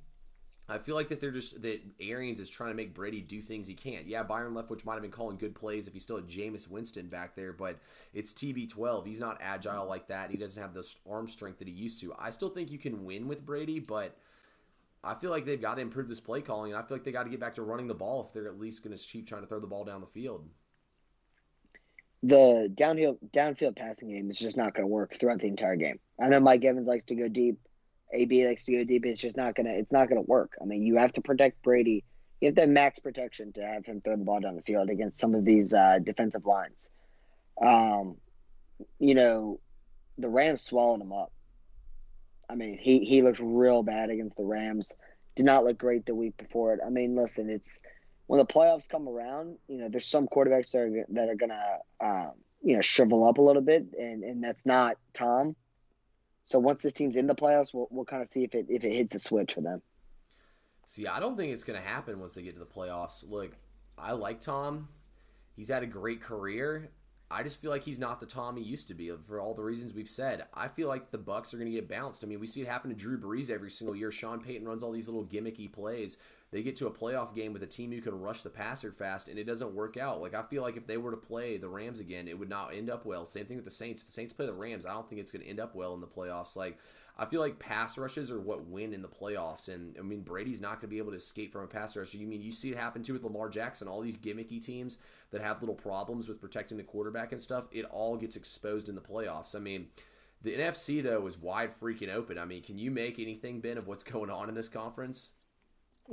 I 0.69 0.77
feel 0.77 0.93
like 0.93 1.09
that 1.09 1.19
they're 1.19 1.31
just 1.31 1.61
that 1.63 1.81
Arians 1.99 2.39
is 2.39 2.49
trying 2.49 2.69
to 2.69 2.75
make 2.75 2.93
Brady 2.93 3.21
do 3.21 3.41
things 3.41 3.67
he 3.67 3.73
can't. 3.73 4.05
Yeah, 4.05 4.21
Byron 4.21 4.53
Leftwich 4.53 4.85
might 4.85 4.93
have 4.93 5.01
been 5.01 5.11
calling 5.11 5.37
good 5.37 5.55
plays 5.55 5.87
if 5.87 5.93
he 5.93 5.99
still 5.99 6.17
had 6.17 6.27
Jameis 6.27 6.69
Winston 6.69 7.07
back 7.07 7.35
there, 7.35 7.51
but 7.51 7.79
it's 8.13 8.33
TB12. 8.33 9.07
He's 9.07 9.19
not 9.19 9.39
agile 9.41 9.87
like 9.87 10.07
that. 10.07 10.29
He 10.29 10.37
doesn't 10.37 10.61
have 10.61 10.75
the 10.75 10.87
arm 11.09 11.27
strength 11.27 11.59
that 11.59 11.67
he 11.67 11.73
used 11.73 11.99
to. 12.01 12.13
I 12.19 12.29
still 12.29 12.49
think 12.49 12.71
you 12.71 12.77
can 12.77 13.03
win 13.03 13.27
with 13.27 13.45
Brady, 13.45 13.79
but 13.79 14.15
I 15.03 15.15
feel 15.15 15.31
like 15.31 15.45
they've 15.45 15.61
got 15.61 15.75
to 15.75 15.81
improve 15.81 16.07
this 16.07 16.19
play 16.19 16.41
calling, 16.41 16.71
and 16.71 16.79
I 16.79 16.85
feel 16.85 16.97
like 16.97 17.03
they 17.03 17.11
got 17.11 17.23
to 17.23 17.29
get 17.29 17.39
back 17.39 17.55
to 17.55 17.63
running 17.63 17.87
the 17.87 17.95
ball 17.95 18.23
if 18.23 18.33
they're 18.33 18.47
at 18.47 18.59
least 18.59 18.83
going 18.83 18.95
to 18.95 19.03
keep 19.03 19.27
trying 19.27 19.41
to 19.41 19.47
throw 19.47 19.59
the 19.59 19.67
ball 19.67 19.85
down 19.85 20.01
the 20.01 20.07
field. 20.07 20.47
The 22.21 22.69
downhill 22.75 23.17
downfield 23.31 23.77
passing 23.77 24.09
game 24.09 24.29
is 24.29 24.37
just 24.37 24.57
not 24.57 24.73
going 24.73 24.83
to 24.83 24.93
work 24.93 25.15
throughout 25.15 25.39
the 25.39 25.47
entire 25.47 25.77
game. 25.77 25.99
I 26.21 26.27
know 26.27 26.41
Mike 26.41 26.65
Evans 26.65 26.87
likes 26.87 27.05
to 27.05 27.15
go 27.15 27.29
deep 27.29 27.59
AB 28.11 28.47
likes 28.47 28.65
to 28.65 28.71
go 28.71 28.83
deep. 28.83 29.05
It's 29.05 29.21
just 29.21 29.37
not 29.37 29.55
gonna. 29.55 29.73
It's 29.73 29.91
not 29.91 30.09
gonna 30.09 30.21
work. 30.21 30.53
I 30.61 30.65
mean, 30.65 30.83
you 30.83 30.97
have 30.97 31.13
to 31.13 31.21
protect 31.21 31.61
Brady. 31.61 32.03
You 32.41 32.47
have 32.47 32.55
to 32.55 32.61
have 32.61 32.69
max 32.69 32.99
protection 32.99 33.53
to 33.53 33.65
have 33.65 33.85
him 33.85 34.01
throw 34.01 34.15
the 34.15 34.23
ball 34.23 34.39
down 34.39 34.55
the 34.55 34.61
field 34.61 34.89
against 34.89 35.19
some 35.19 35.35
of 35.35 35.45
these 35.45 35.73
uh, 35.73 35.99
defensive 35.99 36.45
lines. 36.45 36.89
Um, 37.61 38.15
you 38.97 39.13
know, 39.13 39.59
the 40.17 40.29
Rams 40.29 40.61
swallowed 40.61 41.01
him 41.01 41.11
up. 41.11 41.31
I 42.49 42.55
mean, 42.55 42.77
he 42.79 42.99
he 42.99 43.21
looked 43.21 43.39
real 43.39 43.83
bad 43.83 44.09
against 44.09 44.37
the 44.37 44.43
Rams. 44.43 44.95
Did 45.35 45.45
not 45.45 45.63
look 45.63 45.77
great 45.77 46.05
the 46.05 46.15
week 46.15 46.35
before 46.37 46.73
it. 46.73 46.79
I 46.85 46.89
mean, 46.89 47.15
listen, 47.15 47.49
it's 47.49 47.79
when 48.27 48.39
the 48.39 48.45
playoffs 48.45 48.89
come 48.89 49.07
around. 49.07 49.57
You 49.67 49.77
know, 49.77 49.89
there's 49.89 50.07
some 50.07 50.27
quarterbacks 50.27 50.71
that 50.71 50.81
are 50.81 51.05
that 51.09 51.29
are 51.29 51.35
gonna 51.35 51.77
um, 52.01 52.31
you 52.63 52.75
know 52.75 52.81
shrivel 52.81 53.27
up 53.27 53.37
a 53.37 53.41
little 53.41 53.61
bit, 53.61 53.85
and 53.99 54.23
and 54.23 54.43
that's 54.43 54.65
not 54.65 54.97
Tom. 55.13 55.55
So 56.49 56.57
once 56.57 56.81
this 56.81 56.93
team's 56.93 57.15
in 57.15 57.27
the 57.27 57.35
playoffs, 57.35 57.75
we'll, 57.75 57.87
we'll 57.91 58.05
kind 58.05 58.23
of 58.23 58.27
see 58.27 58.43
if 58.43 58.55
it 58.55 58.65
if 58.69 58.83
it 58.83 58.91
hits 58.91 59.13
a 59.13 59.19
switch 59.19 59.53
for 59.53 59.61
them. 59.61 59.83
See, 60.87 61.05
I 61.05 61.19
don't 61.19 61.37
think 61.37 61.53
it's 61.53 61.63
going 61.63 61.79
to 61.79 61.87
happen 61.87 62.19
once 62.19 62.33
they 62.33 62.41
get 62.41 62.55
to 62.55 62.59
the 62.59 62.65
playoffs. 62.65 63.23
Look, 63.29 63.51
I 63.99 64.13
like 64.13 64.41
Tom. 64.41 64.87
He's 65.55 65.67
had 65.67 65.83
a 65.83 65.85
great 65.85 66.23
career. 66.23 66.89
I 67.29 67.43
just 67.43 67.61
feel 67.61 67.69
like 67.69 67.83
he's 67.83 67.99
not 67.99 68.19
the 68.19 68.25
Tom 68.25 68.57
he 68.57 68.63
used 68.63 68.87
to 68.87 68.95
be 68.95 69.11
for 69.27 69.39
all 69.39 69.53
the 69.53 69.61
reasons 69.61 69.93
we've 69.93 70.09
said. 70.09 70.45
I 70.51 70.69
feel 70.69 70.87
like 70.87 71.11
the 71.11 71.19
Bucks 71.19 71.53
are 71.53 71.57
going 71.57 71.69
to 71.69 71.75
get 71.75 71.87
bounced. 71.87 72.23
I 72.23 72.27
mean, 72.27 72.39
we 72.39 72.47
see 72.47 72.61
it 72.61 72.67
happen 72.67 72.89
to 72.89 72.95
Drew 72.95 73.19
Brees 73.19 73.51
every 73.51 73.69
single 73.69 73.95
year. 73.95 74.09
Sean 74.09 74.41
Payton 74.41 74.67
runs 74.67 74.81
all 74.81 74.91
these 74.91 75.07
little 75.07 75.25
gimmicky 75.25 75.71
plays 75.71 76.17
they 76.51 76.63
get 76.63 76.75
to 76.77 76.87
a 76.87 76.91
playoff 76.91 77.35
game 77.35 77.53
with 77.53 77.61
a 77.61 77.67
team 77.67 77.91
who 77.91 78.01
can 78.01 78.19
rush 78.19 78.41
the 78.41 78.49
passer 78.49 78.91
fast 78.91 79.27
and 79.27 79.37
it 79.37 79.45
doesn't 79.45 79.73
work 79.73 79.97
out. 79.97 80.21
Like 80.21 80.33
I 80.33 80.41
feel 80.43 80.63
like 80.63 80.77
if 80.77 80.87
they 80.87 80.97
were 80.97 81.11
to 81.11 81.17
play 81.17 81.57
the 81.57 81.69
Rams 81.69 81.99
again, 81.99 82.27
it 82.27 82.37
would 82.37 82.49
not 82.49 82.73
end 82.73 82.89
up 82.89 83.05
well. 83.05 83.25
Same 83.25 83.45
thing 83.45 83.57
with 83.57 83.65
the 83.65 83.71
Saints. 83.71 84.01
If 84.01 84.07
the 84.07 84.13
Saints 84.13 84.33
play 84.33 84.47
the 84.47 84.53
Rams, 84.53 84.85
I 84.85 84.93
don't 84.93 85.07
think 85.07 85.21
it's 85.21 85.31
going 85.31 85.43
to 85.43 85.49
end 85.49 85.59
up 85.59 85.75
well 85.75 85.93
in 85.93 86.01
the 86.01 86.07
playoffs. 86.07 86.55
Like 86.55 86.79
I 87.17 87.25
feel 87.25 87.41
like 87.41 87.59
pass 87.59 87.97
rushes 87.97 88.31
are 88.31 88.39
what 88.39 88.65
win 88.65 88.93
in 88.93 89.03
the 89.03 89.07
playoffs. 89.07 89.67
And 89.67 89.95
I 89.99 90.01
mean 90.01 90.21
Brady's 90.21 90.61
not 90.61 90.73
going 90.73 90.81
to 90.81 90.87
be 90.87 90.97
able 90.97 91.11
to 91.11 91.17
escape 91.17 91.51
from 91.51 91.65
a 91.65 91.67
pass 91.67 91.95
rush. 91.95 92.15
You 92.15 92.25
mean 92.25 92.41
you 92.41 92.51
see 92.51 92.71
it 92.71 92.77
happen 92.77 93.03
too 93.03 93.13
with 93.13 93.23
Lamar 93.23 93.49
Jackson, 93.49 93.87
all 93.87 94.01
these 94.01 94.17
gimmicky 94.17 94.63
teams 94.63 94.97
that 95.29 95.41
have 95.41 95.61
little 95.61 95.75
problems 95.75 96.27
with 96.27 96.41
protecting 96.41 96.77
the 96.77 96.83
quarterback 96.83 97.31
and 97.31 97.41
stuff, 97.41 97.67
it 97.71 97.85
all 97.91 98.17
gets 98.17 98.35
exposed 98.35 98.89
in 98.89 98.95
the 98.95 99.01
playoffs. 99.01 99.55
I 99.55 99.59
mean, 99.59 99.89
the 100.41 100.55
NFC 100.55 101.03
though 101.03 101.27
is 101.27 101.37
wide 101.37 101.79
freaking 101.79 102.11
open. 102.11 102.39
I 102.39 102.45
mean, 102.45 102.63
can 102.63 102.79
you 102.79 102.89
make 102.89 103.19
anything 103.19 103.59
Ben 103.59 103.77
of 103.77 103.85
what's 103.85 104.03
going 104.11 104.31
on 104.31 104.49
in 104.49 104.55
this 104.55 104.69
conference? 104.69 105.29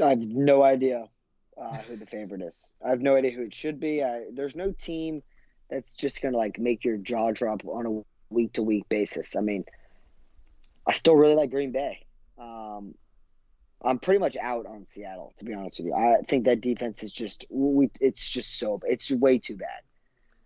I 0.02 0.10
have 0.10 0.26
no 0.26 0.62
idea 0.62 1.08
uh, 1.56 1.76
who 1.78 1.96
the 1.96 2.06
favorite 2.06 2.42
is. 2.42 2.62
I 2.84 2.90
have 2.90 3.00
no 3.00 3.16
idea 3.16 3.32
who 3.32 3.42
it 3.42 3.54
should 3.54 3.80
be. 3.80 4.02
I, 4.02 4.24
there's 4.32 4.56
no 4.56 4.72
team 4.72 5.22
that's 5.70 5.94
just 5.94 6.22
gonna 6.22 6.36
like 6.36 6.58
make 6.58 6.84
your 6.84 6.96
jaw 6.96 7.32
drop 7.32 7.64
on 7.64 7.86
a 7.86 8.34
week 8.34 8.52
to 8.54 8.62
week 8.62 8.88
basis. 8.88 9.36
I 9.36 9.40
mean, 9.40 9.64
I 10.86 10.92
still 10.92 11.16
really 11.16 11.34
like 11.34 11.50
Green 11.50 11.72
Bay. 11.72 12.06
Um, 12.38 12.94
I'm 13.82 13.98
pretty 13.98 14.20
much 14.20 14.36
out 14.36 14.66
on 14.66 14.84
Seattle 14.84 15.32
to 15.38 15.44
be 15.44 15.54
honest 15.54 15.78
with 15.78 15.88
you. 15.88 15.94
I 15.94 16.22
think 16.28 16.44
that 16.46 16.60
defense 16.60 17.02
is 17.02 17.12
just 17.12 17.46
we. 17.50 17.90
It's 18.00 18.28
just 18.28 18.58
so 18.58 18.80
it's 18.84 19.10
way 19.10 19.38
too 19.38 19.56
bad. 19.56 19.80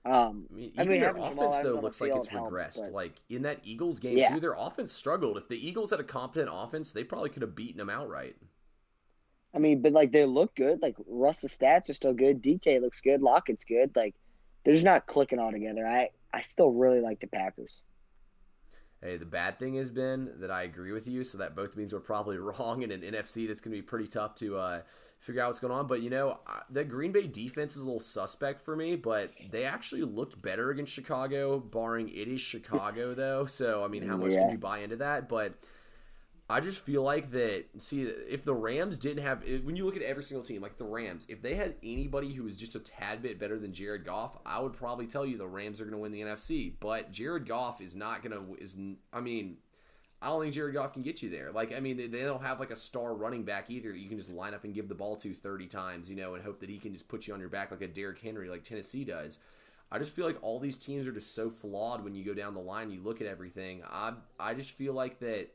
Um, 0.02 0.46
I 0.50 0.54
mean, 0.54 0.72
even 0.80 1.00
their 1.00 1.16
offense 1.16 1.60
though 1.60 1.80
looks 1.80 2.00
like 2.00 2.12
it's 2.14 2.28
regressed. 2.28 2.76
Helps. 2.76 2.90
Like 2.90 3.12
in 3.28 3.42
that 3.42 3.60
Eagles 3.64 3.98
game 3.98 4.16
yeah. 4.16 4.32
too, 4.32 4.40
their 4.40 4.54
offense 4.54 4.92
struggled. 4.92 5.36
If 5.36 5.48
the 5.48 5.66
Eagles 5.66 5.90
had 5.90 6.00
a 6.00 6.04
competent 6.04 6.50
offense, 6.52 6.92
they 6.92 7.04
probably 7.04 7.28
could 7.30 7.42
have 7.42 7.54
beaten 7.54 7.76
them 7.78 7.90
outright. 7.90 8.36
I 9.54 9.58
mean, 9.58 9.82
but 9.82 9.92
like 9.92 10.12
they 10.12 10.24
look 10.24 10.54
good. 10.54 10.80
Like 10.80 10.96
Russ's 11.06 11.56
stats 11.56 11.88
are 11.90 11.94
still 11.94 12.14
good. 12.14 12.42
DK 12.42 12.80
looks 12.80 13.00
good. 13.00 13.20
Lockett's 13.20 13.64
good. 13.64 13.94
Like 13.96 14.14
they're 14.64 14.74
just 14.74 14.84
not 14.84 15.06
clicking 15.06 15.38
all 15.38 15.50
together. 15.50 15.86
I 15.86 16.10
I 16.32 16.42
still 16.42 16.70
really 16.70 17.00
like 17.00 17.20
the 17.20 17.26
Packers. 17.26 17.82
Hey, 19.02 19.16
the 19.16 19.24
bad 19.24 19.58
thing 19.58 19.74
has 19.76 19.90
been 19.90 20.30
that 20.40 20.50
I 20.50 20.62
agree 20.62 20.92
with 20.92 21.08
you, 21.08 21.24
so 21.24 21.38
that 21.38 21.56
both 21.56 21.74
means 21.74 21.92
we're 21.92 22.00
probably 22.00 22.36
wrong 22.38 22.82
in 22.82 22.92
an 22.92 23.00
NFC 23.00 23.48
that's 23.48 23.60
going 23.60 23.74
to 23.74 23.78
be 23.78 23.82
pretty 23.82 24.06
tough 24.06 24.34
to 24.36 24.58
uh, 24.58 24.82
figure 25.18 25.42
out 25.42 25.48
what's 25.48 25.58
going 25.58 25.72
on. 25.72 25.86
But 25.86 26.02
you 26.02 26.10
know, 26.10 26.38
the 26.68 26.84
Green 26.84 27.10
Bay 27.10 27.26
defense 27.26 27.76
is 27.76 27.82
a 27.82 27.86
little 27.86 27.98
suspect 27.98 28.60
for 28.60 28.76
me, 28.76 28.96
but 28.96 29.32
they 29.50 29.64
actually 29.64 30.02
looked 30.02 30.40
better 30.40 30.70
against 30.70 30.92
Chicago, 30.92 31.58
barring 31.58 32.08
it 32.10 32.28
is 32.28 32.40
Chicago 32.40 33.14
though. 33.16 33.46
So 33.46 33.84
I 33.84 33.88
mean, 33.88 34.06
how 34.06 34.16
much 34.16 34.32
yeah. 34.32 34.42
can 34.42 34.50
you 34.50 34.58
buy 34.58 34.78
into 34.78 34.96
that? 34.96 35.28
But 35.28 35.54
I 36.50 36.58
just 36.60 36.84
feel 36.84 37.02
like 37.02 37.30
that. 37.30 37.66
See, 37.78 38.02
if 38.02 38.44
the 38.44 38.54
Rams 38.54 38.98
didn't 38.98 39.22
have, 39.22 39.44
when 39.62 39.76
you 39.76 39.84
look 39.84 39.96
at 39.96 40.02
every 40.02 40.24
single 40.24 40.44
team, 40.44 40.60
like 40.60 40.76
the 40.78 40.84
Rams, 40.84 41.24
if 41.28 41.42
they 41.42 41.54
had 41.54 41.76
anybody 41.82 42.32
who 42.32 42.42
was 42.42 42.56
just 42.56 42.74
a 42.74 42.80
tad 42.80 43.22
bit 43.22 43.38
better 43.38 43.56
than 43.56 43.72
Jared 43.72 44.04
Goff, 44.04 44.36
I 44.44 44.60
would 44.60 44.72
probably 44.72 45.06
tell 45.06 45.24
you 45.24 45.38
the 45.38 45.46
Rams 45.46 45.80
are 45.80 45.84
going 45.84 45.92
to 45.92 45.98
win 45.98 46.10
the 46.10 46.22
NFC. 46.22 46.72
But 46.80 47.12
Jared 47.12 47.46
Goff 47.46 47.80
is 47.80 47.94
not 47.94 48.22
going 48.22 48.32
to. 48.32 48.60
Is 48.60 48.76
I 49.12 49.20
mean, 49.20 49.58
I 50.20 50.26
don't 50.26 50.42
think 50.42 50.54
Jared 50.54 50.74
Goff 50.74 50.92
can 50.92 51.02
get 51.02 51.22
you 51.22 51.30
there. 51.30 51.52
Like, 51.52 51.74
I 51.74 51.78
mean, 51.78 51.96
they, 51.96 52.08
they 52.08 52.22
don't 52.22 52.42
have 52.42 52.58
like 52.58 52.72
a 52.72 52.76
star 52.76 53.14
running 53.14 53.44
back 53.44 53.70
either. 53.70 53.92
that 53.92 53.98
You 53.98 54.08
can 54.08 54.18
just 54.18 54.32
line 54.32 54.52
up 54.52 54.64
and 54.64 54.74
give 54.74 54.88
the 54.88 54.94
ball 54.96 55.16
to 55.16 55.32
30 55.32 55.66
times, 55.68 56.10
you 56.10 56.16
know, 56.16 56.34
and 56.34 56.42
hope 56.42 56.58
that 56.60 56.68
he 56.68 56.78
can 56.78 56.92
just 56.92 57.08
put 57.08 57.28
you 57.28 57.34
on 57.34 57.40
your 57.40 57.48
back 57.48 57.70
like 57.70 57.80
a 57.80 57.86
Derrick 57.86 58.18
Henry, 58.18 58.50
like 58.50 58.64
Tennessee 58.64 59.04
does. 59.04 59.38
I 59.92 59.98
just 59.98 60.14
feel 60.14 60.26
like 60.26 60.38
all 60.42 60.58
these 60.60 60.78
teams 60.78 61.06
are 61.06 61.12
just 61.12 61.34
so 61.34 61.50
flawed 61.50 62.04
when 62.04 62.14
you 62.14 62.24
go 62.24 62.34
down 62.34 62.54
the 62.54 62.60
line. 62.60 62.90
You 62.90 63.00
look 63.00 63.20
at 63.20 63.26
everything. 63.26 63.82
I 63.88 64.14
I 64.38 64.54
just 64.54 64.72
feel 64.72 64.92
like 64.92 65.20
that 65.20 65.48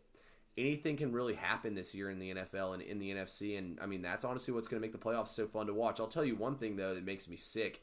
anything 0.58 0.98
can 0.98 1.12
really 1.12 1.34
happen 1.34 1.76
this 1.76 1.94
year 1.94 2.10
in 2.10 2.20
the 2.20 2.34
NFL 2.34 2.74
and 2.74 2.82
in 2.82 3.00
the 3.00 3.12
NFC. 3.12 3.58
And 3.58 3.78
I 3.82 3.86
mean, 3.86 4.02
that's 4.02 4.24
honestly 4.24 4.54
what's 4.54 4.68
going 4.68 4.82
to 4.82 4.86
make 4.86 4.94
the 4.94 4.98
playoffs 4.98 5.30
so 5.30 5.48
fun 5.48 5.68
to 5.68 5.74
watch. 5.74 6.00
I'll 6.00 6.08
tell 6.08 6.26
you 6.26 6.36
one 6.36 6.56
thing, 6.56 6.76
though, 6.76 6.96
that 6.96 7.06
makes 7.06 7.28
me 7.28 7.36
sick 7.36 7.82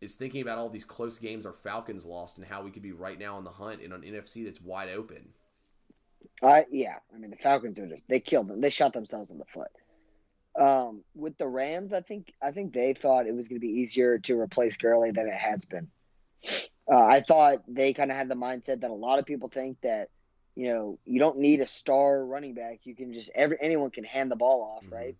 is 0.00 0.14
thinking 0.14 0.40
about 0.40 0.58
all 0.58 0.70
these 0.70 0.84
close 0.84 1.18
games 1.18 1.44
our 1.44 1.52
Falcons 1.52 2.06
lost 2.06 2.38
and 2.38 2.46
how 2.46 2.62
we 2.62 2.70
could 2.70 2.82
be 2.82 2.92
right 2.92 3.18
now 3.18 3.36
on 3.36 3.44
the 3.44 3.50
hunt 3.50 3.82
in 3.82 3.92
an 3.92 4.00
NFC 4.00 4.44
that's 4.44 4.60
wide 4.60 4.88
open. 4.88 5.28
Uh, 6.42 6.62
yeah. 6.70 6.96
I 7.14 7.18
mean, 7.18 7.30
the 7.30 7.36
Falcons 7.36 7.78
are 7.78 7.86
just, 7.86 8.08
they 8.08 8.20
killed 8.20 8.48
them. 8.48 8.60
They 8.60 8.70
shot 8.70 8.94
themselves 8.94 9.30
in 9.30 9.38
the 9.38 9.44
foot. 9.44 9.68
Um, 10.58 11.02
with 11.14 11.36
the 11.38 11.46
Rams, 11.46 11.92
I 11.92 12.00
think 12.00 12.32
I 12.42 12.50
think 12.50 12.72
they 12.72 12.92
thought 12.92 13.26
it 13.26 13.34
was 13.34 13.46
going 13.46 13.60
to 13.60 13.66
be 13.66 13.80
easier 13.80 14.18
to 14.18 14.40
replace 14.40 14.76
Gurley 14.76 15.12
than 15.12 15.28
it 15.28 15.34
has 15.34 15.64
been. 15.64 15.88
Uh, 16.90 17.04
I 17.04 17.20
thought 17.20 17.62
they 17.68 17.92
kind 17.92 18.10
of 18.10 18.16
had 18.16 18.28
the 18.28 18.34
mindset 18.34 18.80
that 18.80 18.90
a 18.90 18.94
lot 18.94 19.20
of 19.20 19.26
people 19.26 19.48
think 19.48 19.80
that 19.82 20.08
you 20.54 20.68
know, 20.68 20.98
you 21.04 21.18
don't 21.18 21.38
need 21.38 21.60
a 21.60 21.66
star 21.66 22.24
running 22.24 22.54
back. 22.54 22.80
You 22.84 22.94
can 22.94 23.12
just 23.12 23.30
every 23.34 23.56
anyone 23.60 23.90
can 23.90 24.04
hand 24.04 24.30
the 24.30 24.36
ball 24.36 24.62
off, 24.62 24.84
mm-hmm. 24.84 24.94
right? 24.94 25.16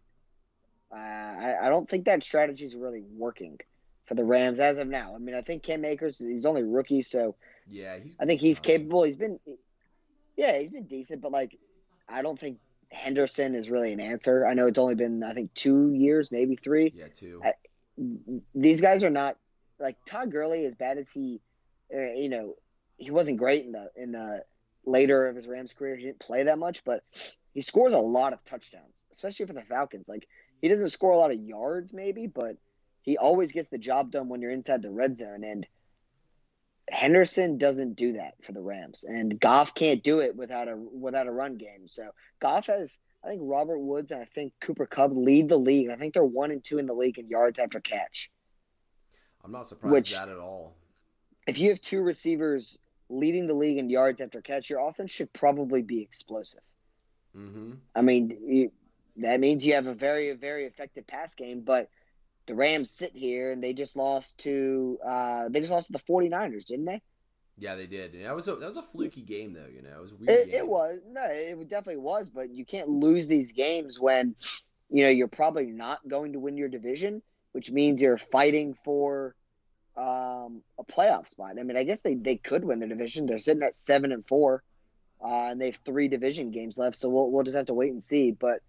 Uh, 0.93 0.97
I, 0.97 1.67
I 1.67 1.69
don't 1.69 1.89
think 1.89 2.07
that 2.07 2.23
strategy 2.23 2.65
is 2.65 2.75
really 2.75 3.05
working 3.17 3.59
for 4.07 4.15
the 4.15 4.25
Rams 4.25 4.59
as 4.59 4.77
of 4.77 4.89
now. 4.89 5.15
I 5.15 5.19
mean, 5.19 5.37
I 5.37 5.43
think 5.43 5.63
Cam 5.63 5.85
Akers 5.85 6.19
he's 6.19 6.45
only 6.45 6.65
rookie, 6.65 7.03
so 7.03 7.37
yeah, 7.69 7.99
I 8.19 8.27
think 8.27 8.41
he's 8.41 8.59
capable. 8.59 9.05
He's 9.05 9.17
been, 9.17 9.39
yeah, 10.37 10.59
he's 10.59 10.71
been 10.71 10.87
decent, 10.87 11.23
but 11.23 11.31
like, 11.31 11.57
I 12.09 12.23
don't 12.23 12.39
think 12.39 12.59
Henderson 12.91 13.55
is 13.55 13.71
really 13.71 13.93
an 13.93 14.01
answer. 14.01 14.45
I 14.45 14.55
know 14.55 14.67
it's 14.67 14.79
only 14.79 14.97
been 14.97 15.23
I 15.23 15.33
think 15.33 15.55
two 15.55 15.93
years, 15.93 16.33
maybe 16.33 16.57
three. 16.57 16.93
Yeah, 16.95 17.07
two. 17.15 17.41
I, 17.45 17.55
these 18.55 18.81
guys 18.81 19.05
are 19.05 19.11
not 19.11 19.37
like 19.79 19.97
Todd 20.07 20.33
Gurley, 20.33 20.65
as 20.65 20.75
bad 20.75 20.99
as 20.99 21.09
he, 21.09 21.41
uh, 21.95 22.13
you 22.15 22.29
know, 22.29 22.57
he 22.97 23.11
wasn't 23.11 23.39
great 23.39 23.65
in 23.65 23.73
the 23.73 23.91
in 23.97 24.13
the 24.13 24.45
later 24.91 25.27
of 25.29 25.37
his 25.37 25.47
Rams 25.47 25.73
career. 25.73 25.97
He 25.97 26.05
didn't 26.05 26.21
play 26.21 26.45
that 26.45 26.59
much, 26.59 26.85
but 26.85 27.03
he 27.53 27.61
scores 27.61 27.93
a 27.93 27.99
lot 27.99 28.33
of 28.33 28.45
touchdowns, 28.45 29.05
especially 29.13 29.47
for 29.47 29.53
the 29.53 29.63
Falcons. 29.63 30.09
Like 30.09 30.27
he 30.61 30.69
doesn't 30.69 30.91
score 30.91 31.13
a 31.13 31.17
lot 31.17 31.33
of 31.33 31.41
yards, 31.41 31.93
maybe, 31.93 32.27
but 32.27 32.57
he 33.03 33.17
always 33.17 33.53
gets 33.53 33.71
the 33.71 33.79
job 33.79 34.11
done 34.11 34.29
when 34.29 34.41
you're 34.41 34.51
inside 34.51 34.83
the 34.83 34.91
red 34.91 35.17
zone. 35.17 35.45
And 35.45 35.67
Henderson 36.91 37.59
doesn't 37.59 37.95
do 37.95 38.15
that 38.15 38.35
for 38.43 38.53
the 38.53 38.61
Rams, 38.61 39.05
and 39.05 39.39
Goff 39.39 39.75
can't 39.75 40.03
do 40.03 40.21
it 40.21 40.37
without 40.37 40.69
a 40.69 40.77
without 40.77 41.27
a 41.27 41.33
run 41.33 41.57
game. 41.57 41.87
So 41.87 42.11
Goff 42.41 42.67
has, 42.67 42.99
I 43.25 43.29
think 43.29 43.43
Robert 43.45 43.79
Woods 43.79 44.11
and 44.11 44.21
I 44.21 44.25
think 44.25 44.53
Cooper 44.61 44.87
Kupp 44.87 45.13
lead 45.15 45.49
the 45.49 45.59
league. 45.59 45.91
I 45.91 45.97
think 45.97 46.15
they're 46.15 46.25
one 46.25 46.51
and 46.51 46.65
two 46.65 46.79
in 46.79 46.87
the 46.87 46.95
league 46.95 47.19
in 47.19 47.29
yards 47.29 47.59
after 47.59 47.81
catch. 47.81 48.31
I'm 49.45 49.53
not 49.53 49.67
surprised 49.67 49.93
Which, 49.93 50.15
at 50.15 50.27
that 50.27 50.33
at 50.33 50.39
all. 50.39 50.75
If 51.47 51.59
you 51.59 51.71
have 51.71 51.81
two 51.81 52.03
receivers 52.03 52.77
leading 53.11 53.47
the 53.47 53.55
league 53.55 53.79
in 53.79 53.91
yards 53.91 54.21
after 54.21 54.41
catch, 54.41 54.71
your 54.71 54.87
offense 54.89 55.11
should 55.11 55.33
probably 55.33 55.83
be 55.83 56.01
explosive. 56.01 56.61
Mm-hmm. 57.37 57.73
I 57.95 58.03
mean, 58.03 58.39
you, 58.47 58.73
that 59.17 59.41
means 59.41 59.67
you 59.67 59.75
have 59.75 59.87
a 59.87 59.95
very, 59.95 60.33
very 60.33 60.65
effective 60.65 61.07
pass 61.07 61.35
game, 61.35 61.61
but 61.61 61.91
the 62.47 62.55
Rams 62.55 62.91
sit 62.91 63.15
here 63.15 63.51
and 63.51 63.63
they 63.63 63.73
just 63.73 63.97
lost 63.97 64.39
to 64.39 64.99
uh, 65.07 65.49
they 65.49 65.61
just 65.61 65.71
lost 65.71 65.89
to 65.89 65.93
the 65.93 65.99
49ers, 65.99 66.65
didn't 66.65 66.87
they? 66.87 67.03
Yeah, 67.59 67.75
they 67.75 67.87
did. 67.87 68.15
That 68.25 68.35
was 68.35 68.49
a 68.49 68.55
that 68.55 68.67
was 68.67 68.79
a 68.79 68.83
fluky 68.83 69.21
game 69.21 69.53
though. 69.53 69.69
You 69.73 69.83
know, 69.83 69.91
it 69.91 70.01
was 70.01 70.15
weird. 70.15 70.31
It, 70.31 70.49
it, 70.49 70.67
was 70.67 71.01
no, 71.07 71.23
it 71.25 71.69
definitely 71.69 72.01
was. 72.01 72.31
But 72.31 72.51
you 72.51 72.65
can't 72.65 72.89
lose 72.89 73.27
these 73.27 73.53
games 73.53 74.01
when 74.01 74.35
you 74.89 75.03
know 75.03 75.11
you're 75.11 75.29
probably 75.29 75.67
not 75.67 76.01
going 76.09 76.33
to 76.33 76.41
win 76.41 76.57
your 76.57 76.69
division, 76.69 77.23
which 77.53 77.71
means 77.71 78.01
you're 78.01 78.17
fighting 78.17 78.75
for 78.83 79.35
um, 80.01 80.63
a 80.79 80.85
playoff 80.85 81.29
spot. 81.29 81.57
I 81.59 81.63
mean, 81.63 81.77
I 81.77 81.85
guess 81.85 82.01
they 82.01 82.15
they 82.15 82.37
could 82.37 82.65
win 82.65 82.81
the 82.81 82.87
division. 82.87 83.27
They're 83.27 83.39
sitting 83.39 83.63
at 83.63 83.77
seven 83.77 84.13
and 84.13 84.27
four, 84.27 84.63
uh, 85.23 85.49
and 85.51 85.61
they 85.61 85.67
have 85.67 85.81
three 85.85 86.09
division 86.09 86.51
games 86.51 86.79
left. 86.79 86.97
So 86.97 87.09
we'll 87.09 87.31
we'll 87.31 87.45
just 87.45 87.57
have 87.57 87.67
to 87.67 87.75
wait 87.75 87.93
and 87.93 88.03
see. 88.03 88.31
But 88.31 88.61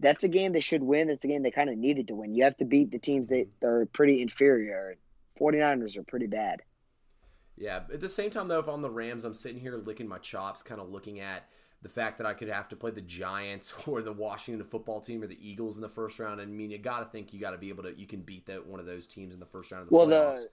that's 0.00 0.24
a 0.24 0.28
game 0.28 0.52
they 0.52 0.60
should 0.60 0.82
win. 0.82 1.08
It's 1.08 1.24
a 1.24 1.28
game 1.28 1.42
they 1.42 1.50
kind 1.50 1.70
of 1.70 1.78
needed 1.78 2.08
to 2.08 2.14
win. 2.14 2.34
You 2.34 2.44
have 2.44 2.56
to 2.56 2.64
beat 2.64 2.90
the 2.90 2.98
teams 2.98 3.28
that 3.28 3.46
are 3.62 3.86
pretty 3.92 4.22
inferior. 4.22 4.96
49ers 5.40 5.96
are 5.96 6.02
pretty 6.02 6.26
bad. 6.26 6.62
Yeah, 7.56 7.80
at 7.92 8.00
the 8.00 8.08
same 8.08 8.30
time 8.30 8.48
though, 8.48 8.58
if 8.58 8.68
I'm 8.68 8.82
the 8.82 8.90
Rams, 8.90 9.24
I'm 9.24 9.34
sitting 9.34 9.60
here 9.60 9.76
licking 9.76 10.08
my 10.08 10.18
chops, 10.18 10.62
kind 10.62 10.80
of 10.80 10.90
looking 10.90 11.20
at 11.20 11.46
the 11.82 11.88
fact 11.88 12.18
that 12.18 12.26
I 12.26 12.34
could 12.34 12.48
have 12.48 12.68
to 12.68 12.76
play 12.76 12.90
the 12.90 13.00
Giants 13.00 13.72
or 13.86 14.02
the 14.02 14.12
Washington 14.12 14.64
football 14.64 15.00
team 15.00 15.22
or 15.22 15.26
the 15.26 15.38
Eagles 15.40 15.76
in 15.76 15.82
the 15.82 15.88
first 15.88 16.18
round. 16.18 16.40
I 16.40 16.46
mean, 16.46 16.70
you 16.70 16.78
got 16.78 17.00
to 17.00 17.06
think 17.06 17.32
you 17.32 17.40
got 17.40 17.52
to 17.52 17.58
be 17.58 17.68
able 17.68 17.84
to 17.84 17.98
you 17.98 18.06
can 18.06 18.20
beat 18.20 18.46
that 18.46 18.66
one 18.66 18.80
of 18.80 18.86
those 18.86 19.06
teams 19.06 19.34
in 19.34 19.40
the 19.40 19.46
first 19.46 19.70
round 19.72 19.82
of 19.82 19.88
the 19.88 19.94
well, 19.94 20.06
playoffs. 20.06 20.44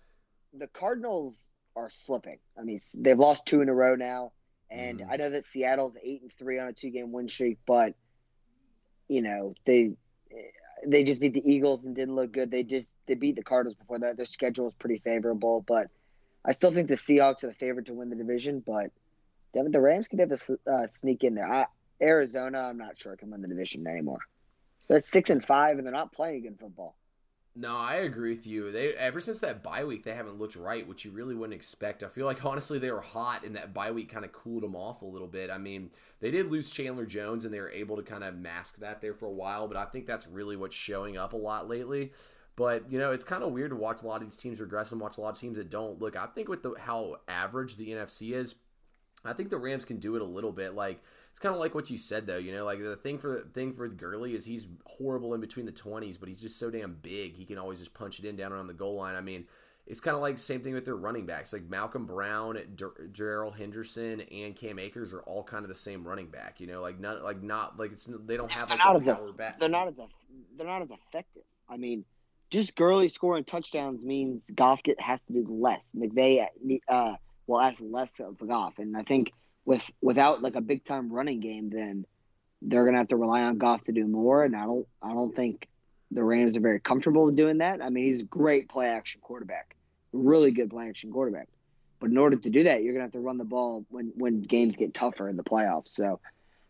the 0.53 0.59
the 0.59 0.67
Cardinals 0.67 1.49
are 1.75 1.89
slipping. 1.89 2.39
I 2.57 2.63
mean, 2.63 2.79
they've 2.97 3.17
lost 3.17 3.45
two 3.45 3.61
in 3.61 3.69
a 3.69 3.73
row 3.73 3.95
now, 3.95 4.31
and 4.71 5.01
mm. 5.01 5.07
I 5.09 5.17
know 5.17 5.29
that 5.29 5.45
Seattle's 5.45 5.97
eight 6.01 6.21
and 6.21 6.31
three 6.33 6.59
on 6.59 6.67
a 6.67 6.73
two 6.73 6.89
game 6.89 7.11
win 7.11 7.27
streak, 7.27 7.59
but 7.65 7.93
you 9.07 9.21
know 9.21 9.53
they 9.65 9.91
they 10.85 11.03
just 11.03 11.21
beat 11.21 11.33
the 11.33 11.51
Eagles 11.51 11.85
and 11.85 11.95
didn't 11.95 12.15
look 12.15 12.31
good. 12.31 12.51
They 12.51 12.63
just 12.63 12.91
they 13.05 13.15
beat 13.15 13.35
the 13.35 13.43
Cardinals 13.43 13.75
before 13.75 13.99
that. 13.99 14.17
Their 14.17 14.25
schedule 14.25 14.67
is 14.67 14.73
pretty 14.75 14.99
favorable, 14.99 15.63
but 15.67 15.87
I 16.45 16.51
still 16.51 16.71
think 16.71 16.87
the 16.87 16.95
Seahawks 16.95 17.43
are 17.43 17.47
the 17.47 17.53
favorite 17.53 17.87
to 17.87 17.93
win 17.93 18.09
the 18.09 18.15
division, 18.15 18.63
but 18.65 18.91
the 19.63 19.81
Rams 19.81 20.07
could 20.07 20.19
have 20.19 20.31
a 20.31 20.71
uh, 20.71 20.87
sneak 20.87 21.23
in 21.23 21.35
there. 21.35 21.51
I, 21.51 21.65
Arizona, 22.01 22.61
I'm 22.61 22.77
not 22.77 22.99
sure 22.99 23.15
can 23.15 23.31
win 23.31 23.41
the 23.41 23.47
division 23.47 23.85
anymore. 23.87 24.19
They're 24.87 24.99
six 24.99 25.29
and 25.29 25.43
five, 25.43 25.77
and 25.77 25.85
they're 25.85 25.93
not 25.93 26.13
playing 26.13 26.43
good 26.43 26.59
football. 26.59 26.95
No, 27.59 27.75
I 27.75 27.95
agree 27.95 28.29
with 28.29 28.45
you. 28.45 28.71
They 28.71 28.93
ever 28.93 29.19
since 29.19 29.39
that 29.39 29.63
bye 29.63 29.83
week, 29.83 30.03
they 30.03 30.13
haven't 30.13 30.37
looked 30.37 30.55
right, 30.55 30.87
which 30.87 31.03
you 31.03 31.11
really 31.11 31.33
wouldn't 31.33 31.55
expect. 31.55 32.03
I 32.03 32.07
feel 32.07 32.27
like 32.27 32.45
honestly 32.45 32.77
they 32.77 32.91
were 32.91 33.01
hot, 33.01 33.43
and 33.43 33.55
that 33.55 33.73
bye 33.73 33.89
week 33.91 34.11
kind 34.11 34.23
of 34.23 34.31
cooled 34.31 34.61
them 34.61 34.75
off 34.75 35.01
a 35.01 35.05
little 35.05 35.27
bit. 35.27 35.49
I 35.49 35.57
mean, 35.57 35.89
they 36.19 36.29
did 36.29 36.51
lose 36.51 36.69
Chandler 36.69 37.07
Jones, 37.07 37.45
and 37.45 37.53
they 37.53 37.59
were 37.59 37.71
able 37.71 37.95
to 37.95 38.03
kind 38.03 38.23
of 38.23 38.37
mask 38.37 38.77
that 38.77 39.01
there 39.01 39.15
for 39.15 39.25
a 39.25 39.31
while. 39.31 39.67
But 39.67 39.77
I 39.77 39.85
think 39.85 40.05
that's 40.05 40.27
really 40.27 40.55
what's 40.55 40.75
showing 40.75 41.17
up 41.17 41.33
a 41.33 41.37
lot 41.37 41.67
lately. 41.67 42.11
But 42.55 42.91
you 42.91 42.99
know, 42.99 43.11
it's 43.11 43.23
kind 43.23 43.43
of 43.43 43.51
weird 43.51 43.71
to 43.71 43.75
watch 43.75 44.03
a 44.03 44.05
lot 44.05 44.21
of 44.21 44.27
these 44.27 44.37
teams 44.37 44.59
regress 44.59 44.91
and 44.91 45.01
watch 45.01 45.17
a 45.17 45.21
lot 45.21 45.33
of 45.33 45.39
teams 45.39 45.57
that 45.57 45.71
don't. 45.71 45.99
Look, 45.99 46.15
I 46.15 46.27
think 46.27 46.49
with 46.49 46.61
the 46.61 46.75
how 46.77 47.17
average 47.27 47.75
the 47.75 47.89
NFC 47.89 48.35
is, 48.35 48.53
I 49.25 49.33
think 49.33 49.49
the 49.49 49.57
Rams 49.57 49.85
can 49.85 49.97
do 49.97 50.15
it 50.15 50.21
a 50.21 50.25
little 50.25 50.51
bit. 50.51 50.73
Like 50.73 51.01
it's 51.31 51.39
kind 51.39 51.53
of 51.53 51.59
like 51.59 51.75
what 51.75 51.89
you 51.89 51.97
said 51.97 52.27
though. 52.27 52.37
You 52.37 52.53
know, 52.53 52.65
like 52.65 52.81
the 52.81 52.95
thing 52.95 53.17
for 53.17 53.43
the 53.45 53.49
thing 53.49 53.73
for 53.73 53.87
Gurley 53.87 54.33
is 54.33 54.45
he's 54.45 54.67
horrible 54.85 55.33
in 55.33 55.41
between 55.41 55.65
the 55.65 55.71
twenties, 55.71 56.17
but 56.17 56.29
he's 56.29 56.41
just 56.41 56.59
so 56.59 56.69
damn 56.69 56.97
big. 57.01 57.35
He 57.35 57.45
can 57.45 57.57
always 57.57 57.79
just 57.79 57.93
punch 57.93 58.19
it 58.19 58.25
in 58.25 58.35
down 58.35 58.51
around 58.51 58.67
the 58.67 58.73
goal 58.73 58.95
line. 58.95 59.15
I 59.15 59.21
mean, 59.21 59.45
it's 59.85 59.99
kind 59.99 60.15
of 60.15 60.21
like 60.21 60.37
same 60.37 60.61
thing 60.61 60.73
with 60.73 60.85
their 60.85 60.95
running 60.95 61.25
backs. 61.25 61.53
Like 61.53 61.69
Malcolm 61.69 62.05
Brown, 62.05 62.59
Darrell 63.11 63.51
Henderson, 63.51 64.21
and 64.21 64.55
Cam 64.55 64.79
Akers 64.79 65.13
are 65.13 65.21
all 65.21 65.43
kind 65.43 65.63
of 65.63 65.69
the 65.69 65.75
same 65.75 66.07
running 66.07 66.27
back. 66.27 66.59
You 66.59 66.67
know, 66.67 66.81
like 66.81 66.99
not 66.99 67.23
like 67.23 67.41
not 67.41 67.79
like 67.79 67.91
it's 67.91 68.09
they 68.25 68.37
don't 68.37 68.51
have 68.51 68.69
like 68.69 68.79
a 68.79 69.13
power 69.13 69.33
back. 69.33 69.59
They're 69.59 69.69
not 69.69 69.87
as 69.87 69.99
they're 70.57 70.67
not 70.67 70.81
as 70.81 70.91
effective. 70.91 71.43
I 71.69 71.77
mean 71.77 72.05
just 72.49 72.75
Gurley 72.75 73.09
scoring 73.09 73.43
touchdowns 73.43 74.05
means 74.05 74.49
Goff 74.55 74.81
get, 74.83 74.99
has 75.01 75.21
to 75.23 75.33
do 75.33 75.45
less. 75.49 75.91
McVay 75.95 76.47
uh, 76.87 77.15
will 77.47 77.61
ask 77.61 77.81
less 77.81 78.19
of 78.19 78.37
Goff, 78.39 78.79
and 78.79 78.95
I 78.95 79.03
think 79.03 79.33
with 79.65 79.83
without 80.01 80.41
like 80.41 80.55
a 80.55 80.61
big 80.61 80.83
time 80.83 81.11
running 81.11 81.39
game, 81.39 81.69
then 81.69 82.05
they're 82.61 82.85
gonna 82.85 82.97
have 82.97 83.09
to 83.09 83.17
rely 83.17 83.43
on 83.43 83.57
Goff 83.57 83.83
to 83.85 83.91
do 83.91 84.05
more. 84.05 84.43
And 84.43 84.55
I 84.55 84.65
don't 84.65 84.87
I 85.01 85.13
don't 85.13 85.35
think 85.35 85.67
the 86.11 86.23
Rams 86.23 86.55
are 86.55 86.61
very 86.61 86.79
comfortable 86.79 87.25
with 87.25 87.35
doing 87.35 87.59
that. 87.59 87.81
I 87.81 87.89
mean, 87.89 88.05
he's 88.05 88.21
a 88.21 88.25
great 88.25 88.69
play 88.69 88.87
action 88.87 89.21
quarterback, 89.21 89.75
really 90.13 90.51
good 90.51 90.69
play 90.69 90.87
action 90.89 91.11
quarterback. 91.11 91.47
But 91.99 92.11
in 92.11 92.17
order 92.17 92.35
to 92.35 92.49
do 92.49 92.63
that, 92.63 92.83
you're 92.83 92.93
gonna 92.93 93.05
have 93.05 93.13
to 93.13 93.19
run 93.19 93.37
the 93.37 93.45
ball 93.45 93.85
when 93.89 94.11
when 94.15 94.41
games 94.41 94.75
get 94.75 94.93
tougher 94.93 95.29
in 95.29 95.37
the 95.37 95.43
playoffs. 95.43 95.89
So 95.89 96.19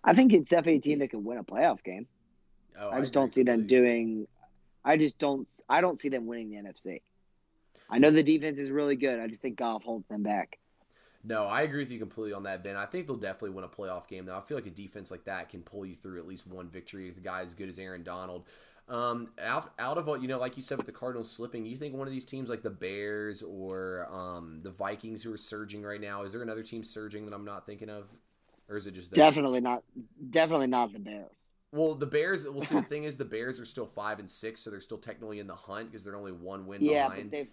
I 0.03 0.13
think 0.13 0.33
it's 0.33 0.49
definitely 0.49 0.77
a 0.77 0.81
team 0.81 0.99
that 0.99 1.09
can 1.09 1.23
win 1.23 1.37
a 1.37 1.43
playoff 1.43 1.83
game. 1.83 2.07
Oh, 2.79 2.89
I 2.89 2.99
just 2.99 3.15
I 3.15 3.19
don't 3.19 3.33
see 3.33 3.43
them 3.43 3.67
doing 3.67 4.27
I 4.87 4.95
just 4.95 5.17
don't. 5.17 5.49
I 5.67 5.81
don't 5.81 5.99
see 5.99 6.07
them 6.07 6.27
winning 6.27 6.49
the 6.49 6.55
NFC. 6.55 7.01
I 7.89 7.99
know 7.99 8.09
the 8.09 8.23
defense 8.23 8.57
is 8.57 8.71
really 8.71 8.95
good. 8.95 9.19
I 9.19 9.27
just 9.27 9.41
think 9.41 9.57
Goff 9.57 9.83
holds 9.83 10.07
them 10.07 10.23
back. 10.23 10.57
No, 11.27 11.45
I 11.45 11.63
agree 11.63 11.79
with 11.79 11.91
you 11.91 11.99
completely 11.99 12.31
on 12.31 12.43
that, 12.43 12.63
Ben. 12.63 12.77
I 12.77 12.85
think 12.85 13.05
they'll 13.05 13.17
definitely 13.17 13.49
win 13.49 13.65
a 13.65 13.67
playoff 13.67 14.07
game, 14.07 14.25
though. 14.25 14.37
I 14.37 14.41
feel 14.41 14.55
like 14.55 14.65
a 14.65 14.71
defense 14.71 15.11
like 15.11 15.25
that 15.25 15.49
can 15.49 15.61
pull 15.61 15.85
you 15.85 15.93
through 15.93 16.19
at 16.19 16.27
least 16.27 16.47
one 16.47 16.69
victory 16.69 17.09
with 17.09 17.17
a 17.17 17.21
guy 17.21 17.41
as 17.41 17.53
good 17.53 17.67
as 17.67 17.77
Aaron 17.79 18.01
Donald. 18.01 18.45
Um, 18.87 19.31
out, 19.41 19.73
out 19.77 19.97
of 19.97 20.07
what 20.07 20.21
you 20.21 20.29
know, 20.29 20.39
like 20.39 20.55
you 20.55 20.63
said 20.63 20.77
with 20.77 20.85
the 20.85 20.93
Cardinals 20.93 21.29
slipping, 21.29 21.65
you 21.65 21.75
think 21.75 21.93
one 21.93 22.07
of 22.07 22.13
these 22.13 22.23
teams 22.23 22.49
like 22.49 22.61
the 22.61 22.69
Bears 22.69 23.43
or 23.43 24.07
um, 24.09 24.61
the 24.63 24.71
Vikings 24.71 25.21
who 25.21 25.33
are 25.33 25.37
surging 25.37 25.83
right 25.83 25.99
now? 25.99 26.23
Is 26.23 26.31
there 26.31 26.41
another 26.41 26.63
team 26.63 26.81
surging 26.81 27.25
that 27.25 27.33
I'm 27.33 27.43
not 27.43 27.65
thinking 27.65 27.89
of, 27.89 28.05
or 28.69 28.77
is 28.77 28.87
it 28.87 28.93
just 28.93 29.11
definitely 29.11 29.59
not? 29.59 29.83
Definitely 30.29 30.67
not 30.67 30.93
the 30.93 30.99
Bears. 31.01 31.43
Well, 31.73 31.95
the 31.95 32.05
Bears. 32.05 32.45
We'll 32.45 32.61
see. 32.61 32.75
The 32.75 32.83
thing 32.83 33.03
is, 33.03 33.17
the 33.17 33.25
Bears 33.25 33.59
are 33.59 33.65
still 33.65 33.87
five 33.87 34.19
and 34.19 34.29
six, 34.29 34.61
so 34.61 34.69
they're 34.69 34.79
still 34.79 34.97
technically 34.97 35.39
in 35.39 35.47
the 35.47 35.55
hunt 35.55 35.91
because 35.91 36.05
they're 36.05 36.15
only 36.15 36.31
one 36.31 36.65
win 36.65 36.81
yeah, 36.81 37.09
behind. 37.09 37.31
but 37.31 37.37
they've 37.37 37.49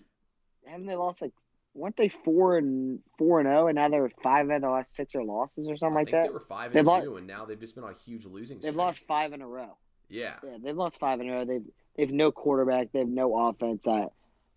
haven't 0.64 0.86
they 0.86 0.94
lost 0.94 1.20
like 1.20 1.32
weren't 1.74 1.96
they 1.96 2.08
four 2.08 2.56
and 2.56 3.00
four 3.18 3.40
and 3.40 3.48
zero, 3.48 3.64
oh, 3.64 3.66
and 3.66 3.76
now 3.76 3.88
they're 3.88 4.08
five 4.22 4.48
of 4.48 4.62
the 4.62 4.70
last 4.70 4.94
six 4.94 5.14
or 5.14 5.24
losses 5.24 5.68
or 5.68 5.76
something 5.76 5.96
like 5.96 6.10
that. 6.10 6.24
They 6.24 6.32
were 6.32 6.40
five 6.40 6.66
and 6.66 6.74
they've 6.76 6.84
two, 6.84 6.90
lost, 6.90 7.06
and 7.18 7.26
now 7.26 7.44
they've 7.44 7.60
just 7.60 7.74
been 7.74 7.84
on 7.84 7.90
a 7.92 8.04
huge 8.04 8.24
losing. 8.24 8.60
They've 8.60 8.74
lost 8.74 9.00
five 9.06 9.32
in 9.32 9.42
a 9.42 9.46
row. 9.46 9.76
Yeah, 10.08 10.34
yeah, 10.44 10.58
they've 10.62 10.76
lost 10.76 10.98
five 10.98 11.20
in 11.20 11.28
a 11.28 11.32
row. 11.32 11.44
They've 11.44 11.64
they've 11.96 12.10
no 12.10 12.30
quarterback. 12.30 12.92
They 12.92 13.00
have 13.00 13.08
no 13.08 13.48
offense. 13.48 13.86
I, 13.88 14.06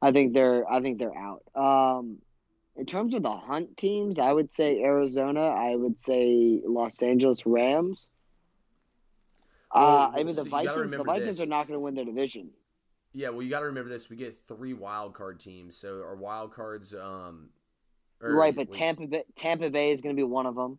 I 0.01 0.11
think 0.11 0.33
they're 0.33 0.69
I 0.71 0.81
think 0.81 0.99
they're 0.99 1.17
out. 1.17 1.43
Um, 1.55 2.17
in 2.75 2.85
terms 2.85 3.15
of 3.15 3.23
the 3.23 3.31
hunt 3.35 3.75
teams, 3.75 4.19
I 4.19 4.31
would 4.31 4.51
say 4.51 4.81
Arizona. 4.81 5.47
I 5.47 5.75
would 5.75 5.99
say 5.99 6.61
Los 6.63 7.01
Angeles 7.01 7.45
Rams. 7.45 8.09
Uh, 9.71 10.11
I 10.13 10.23
mean, 10.23 10.35
the 10.35 10.43
Vikings. 10.43 10.91
The 10.91 11.03
Vikings 11.03 11.37
this. 11.37 11.47
are 11.47 11.49
not 11.49 11.67
going 11.67 11.75
to 11.75 11.81
win 11.81 11.95
their 11.95 12.05
division. 12.05 12.51
Yeah, 13.17 13.29
well, 13.29 13.41
you 13.41 13.49
got 13.49 13.61
to 13.61 13.65
remember 13.65 13.89
this. 13.89 14.11
We 14.11 14.15
get 14.15 14.37
three 14.47 14.73
wild 14.73 15.15
card 15.15 15.39
teams, 15.39 15.75
so 15.75 16.03
our 16.03 16.15
wild 16.15 16.53
cards. 16.53 16.93
Um, 16.93 17.49
or, 18.21 18.35
right, 18.35 18.55
but 18.55 18.67
wait, 18.69 18.77
Tampa 18.77 19.07
Bay, 19.07 19.23
Tampa 19.35 19.71
Bay 19.71 19.89
is 19.89 20.01
going 20.01 20.15
to 20.15 20.19
be 20.19 20.23
one 20.23 20.45
of 20.45 20.53
them. 20.53 20.77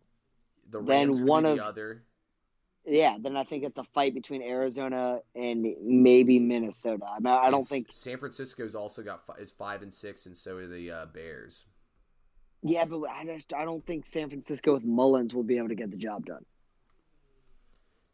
The 0.71 0.79
Rams 0.81 1.19
then 1.19 1.27
one 1.27 1.45
of 1.45 1.57
the 1.57 1.65
other. 1.65 2.05
Yeah, 2.87 3.17
then 3.21 3.37
I 3.37 3.43
think 3.43 3.65
it's 3.65 3.77
a 3.77 3.83
fight 3.83 4.15
between 4.15 4.41
Arizona 4.41 5.19
and 5.35 5.67
maybe 5.83 6.39
Minnesota. 6.39 7.07
I, 7.07 7.19
mean, 7.19 7.35
I 7.35 7.51
don't 7.51 7.67
think 7.67 7.89
San 7.91 8.19
Francisco's 8.19 8.77
also 8.77 9.03
got 9.03 9.23
is 9.41 9.51
five 9.51 9.83
and 9.83 9.93
six, 9.93 10.27
and 10.27 10.37
so 10.37 10.59
are 10.59 10.69
the 10.69 10.93
uh, 10.93 11.07
Bears. 11.07 11.65
Yeah, 12.63 12.85
but 12.85 13.03
I 13.11 13.25
just 13.25 13.53
I 13.53 13.65
don't 13.65 13.85
think 13.85 14.07
San 14.07 14.29
Francisco 14.29 14.75
with 14.75 14.85
Mullens 14.85 15.35
will 15.35 15.43
be 15.43 15.59
able 15.59 15.71
to 15.71 15.75
get 15.75 15.91
the 15.91 15.97
job 15.97 16.25
done. 16.25 16.45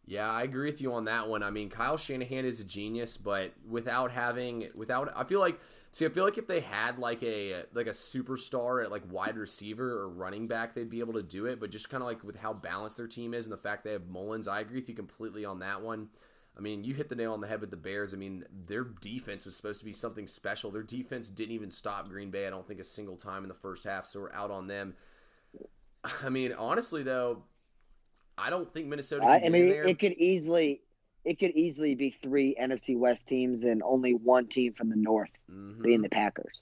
Yeah, 0.06 0.30
I 0.30 0.42
agree 0.42 0.66
with 0.70 0.82
you 0.82 0.92
on 0.92 1.06
that 1.06 1.28
one. 1.28 1.42
I 1.42 1.50
mean, 1.50 1.70
Kyle 1.70 1.96
Shanahan 1.96 2.44
is 2.44 2.60
a 2.60 2.64
genius, 2.64 3.16
but 3.16 3.52
without 3.66 4.10
having 4.10 4.68
without 4.74 5.10
I 5.16 5.24
feel 5.24 5.40
like 5.40 5.58
see 5.92 6.04
I 6.04 6.10
feel 6.10 6.24
like 6.24 6.36
if 6.36 6.46
they 6.46 6.60
had 6.60 6.98
like 6.98 7.22
a 7.22 7.64
like 7.72 7.86
a 7.86 7.90
superstar 7.90 8.84
at 8.84 8.90
like 8.90 9.02
wide 9.10 9.38
receiver 9.38 9.92
or 10.00 10.10
running 10.10 10.46
back, 10.46 10.74
they'd 10.74 10.90
be 10.90 11.00
able 11.00 11.14
to 11.14 11.22
do 11.22 11.46
it, 11.46 11.58
but 11.58 11.70
just 11.70 11.88
kind 11.88 12.02
of 12.02 12.06
like 12.06 12.22
with 12.22 12.36
how 12.36 12.52
balanced 12.52 12.98
their 12.98 13.06
team 13.06 13.32
is 13.32 13.46
and 13.46 13.52
the 13.52 13.56
fact 13.56 13.82
they 13.84 13.92
have 13.92 14.06
Mullens, 14.06 14.46
I 14.46 14.60
agree 14.60 14.76
with 14.80 14.90
you 14.90 14.94
completely 14.94 15.46
on 15.46 15.60
that 15.60 15.80
one. 15.80 16.08
I 16.56 16.60
mean, 16.60 16.84
you 16.84 16.94
hit 16.94 17.08
the 17.08 17.16
nail 17.16 17.32
on 17.32 17.40
the 17.40 17.48
head 17.48 17.60
with 17.62 17.70
the 17.70 17.76
Bears. 17.76 18.12
I 18.14 18.16
mean, 18.16 18.44
their 18.66 18.84
defense 18.84 19.44
was 19.44 19.56
supposed 19.56 19.80
to 19.80 19.84
be 19.86 19.92
something 19.92 20.26
special. 20.26 20.70
Their 20.70 20.84
defense 20.84 21.28
didn't 21.28 21.50
even 21.52 21.70
stop 21.70 22.08
Green 22.08 22.30
Bay, 22.30 22.46
I 22.46 22.50
don't 22.50 22.68
think 22.68 22.78
a 22.78 22.84
single 22.84 23.16
time 23.16 23.42
in 23.42 23.48
the 23.48 23.54
first 23.54 23.84
half, 23.84 24.04
so 24.06 24.20
we're 24.20 24.32
out 24.32 24.50
on 24.50 24.66
them. 24.68 24.94
I 26.22 26.28
mean, 26.28 26.52
honestly 26.52 27.02
though, 27.02 27.44
I 28.36 28.50
don't 28.50 28.72
think 28.72 28.86
Minnesota. 28.86 29.24
I 29.24 29.48
mean, 29.48 29.68
it 29.68 29.98
could 29.98 30.12
easily, 30.12 30.82
it 31.24 31.38
could 31.38 31.52
easily 31.52 31.94
be 31.94 32.10
three 32.10 32.56
NFC 32.60 32.96
West 32.98 33.28
teams 33.28 33.64
and 33.64 33.82
only 33.82 34.14
one 34.14 34.46
team 34.46 34.72
from 34.72 34.90
the 34.90 34.96
North 34.96 35.30
mm-hmm. 35.50 35.82
being 35.82 36.02
the 36.02 36.08
Packers. 36.08 36.60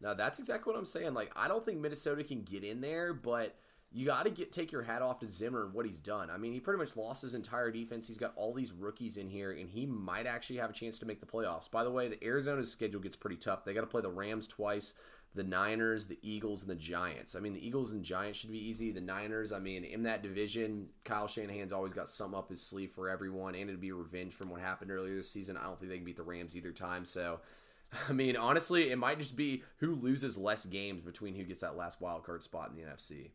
Now 0.00 0.14
that's 0.14 0.38
exactly 0.38 0.72
what 0.72 0.78
I'm 0.78 0.84
saying. 0.84 1.14
Like, 1.14 1.32
I 1.36 1.48
don't 1.48 1.64
think 1.64 1.78
Minnesota 1.78 2.24
can 2.24 2.42
get 2.42 2.64
in 2.64 2.80
there, 2.80 3.14
but 3.14 3.54
you 3.94 4.06
got 4.06 4.24
to 4.24 4.30
get 4.30 4.52
take 4.52 4.72
your 4.72 4.82
hat 4.82 5.02
off 5.02 5.20
to 5.20 5.28
Zimmer 5.28 5.64
and 5.64 5.74
what 5.74 5.86
he's 5.86 6.00
done. 6.00 6.30
I 6.30 6.38
mean, 6.38 6.52
he 6.52 6.60
pretty 6.60 6.78
much 6.78 6.96
lost 6.96 7.22
his 7.22 7.34
entire 7.34 7.70
defense. 7.70 8.06
He's 8.06 8.18
got 8.18 8.32
all 8.36 8.54
these 8.54 8.72
rookies 8.72 9.16
in 9.16 9.28
here, 9.28 9.52
and 9.52 9.68
he 9.68 9.86
might 9.86 10.26
actually 10.26 10.56
have 10.56 10.70
a 10.70 10.74
chance 10.74 10.98
to 11.00 11.06
make 11.06 11.20
the 11.20 11.26
playoffs. 11.26 11.70
By 11.70 11.84
the 11.84 11.90
way, 11.90 12.08
the 12.08 12.22
Arizona's 12.24 12.72
schedule 12.72 13.00
gets 13.00 13.16
pretty 13.16 13.36
tough. 13.36 13.64
They 13.64 13.74
got 13.74 13.82
to 13.82 13.86
play 13.86 14.00
the 14.00 14.10
Rams 14.10 14.48
twice, 14.48 14.94
the 15.34 15.42
Niners, 15.42 16.06
the 16.06 16.18
Eagles, 16.22 16.62
and 16.62 16.70
the 16.70 16.76
Giants. 16.76 17.36
I 17.36 17.40
mean, 17.40 17.52
the 17.52 17.66
Eagles 17.66 17.92
and 17.92 18.02
Giants 18.02 18.38
should 18.38 18.50
be 18.50 18.66
easy. 18.66 18.92
The 18.92 19.00
Niners, 19.02 19.52
I 19.52 19.58
mean, 19.58 19.84
in 19.84 20.04
that 20.04 20.22
division, 20.22 20.88
Kyle 21.04 21.28
Shanahan's 21.28 21.72
always 21.72 21.92
got 21.92 22.08
some 22.08 22.34
up 22.34 22.48
his 22.48 22.62
sleeve 22.62 22.92
for 22.92 23.10
everyone, 23.10 23.54
and 23.54 23.68
it'd 23.68 23.80
be 23.80 23.92
revenge 23.92 24.32
from 24.32 24.48
what 24.48 24.60
happened 24.60 24.90
earlier 24.90 25.16
this 25.16 25.30
season. 25.30 25.58
I 25.58 25.64
don't 25.64 25.78
think 25.78 25.90
they 25.90 25.96
can 25.96 26.06
beat 26.06 26.16
the 26.16 26.22
Rams 26.22 26.56
either 26.56 26.72
time. 26.72 27.04
So, 27.04 27.40
I 28.08 28.12
mean, 28.12 28.36
honestly, 28.36 28.90
it 28.90 28.96
might 28.96 29.18
just 29.18 29.36
be 29.36 29.64
who 29.78 29.94
loses 29.96 30.38
less 30.38 30.64
games 30.64 31.02
between 31.02 31.34
who 31.34 31.44
gets 31.44 31.60
that 31.60 31.76
last 31.76 32.00
wild 32.00 32.24
card 32.24 32.42
spot 32.42 32.70
in 32.70 32.76
the 32.76 32.90
NFC 32.90 33.32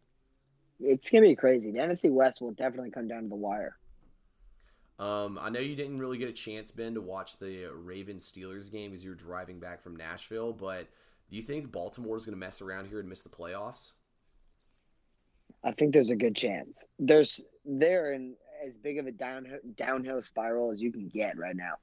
it's 0.80 1.10
gonna 1.10 1.28
be 1.28 1.36
crazy. 1.36 1.72
The 1.72 1.80
NFC 1.80 2.12
West 2.12 2.42
will 2.42 2.52
definitely 2.52 2.92
come 2.92 3.08
down 3.08 3.24
to 3.24 3.30
the 3.30 3.36
wire. 3.36 3.78
Um, 5.00 5.38
I 5.40 5.50
know 5.50 5.60
you 5.60 5.76
didn't 5.76 6.00
really 6.00 6.18
get 6.18 6.30
a 6.30 6.34
chance, 6.34 6.72
Ben, 6.72 6.96
to 6.96 7.02
watch 7.02 7.38
the 7.38 7.68
Ravens 7.74 8.32
Steelers 8.32 8.72
game 8.72 8.94
as 8.94 9.04
you 9.04 9.12
were 9.12 9.16
driving 9.16 9.60
back 9.60 9.84
from 9.84 9.96
Nashville, 9.96 10.54
but 10.54 10.88
do 11.30 11.36
you 11.36 11.44
think 11.44 11.72
Baltimore 11.72 12.16
is 12.16 12.26
going 12.26 12.34
to 12.34 12.40
mess 12.40 12.62
around 12.62 12.88
here 12.88 13.00
and 13.00 13.08
miss 13.08 13.22
the 13.22 13.30
playoffs? 13.30 13.92
I 15.64 15.72
think 15.72 15.94
there's 15.94 16.10
a 16.10 16.16
good 16.16 16.36
chance. 16.36 16.86
There's 16.98 17.44
they're 17.66 18.14
in 18.14 18.36
as 18.66 18.78
big 18.78 18.98
of 18.98 19.06
a 19.08 19.12
downhill 19.12 19.60
downhill 19.76 20.22
spiral 20.22 20.72
as 20.72 20.82
you 20.82 20.92
can 20.92 21.10
get 21.10 21.38
right 21.38 21.56
now. 21.56 21.74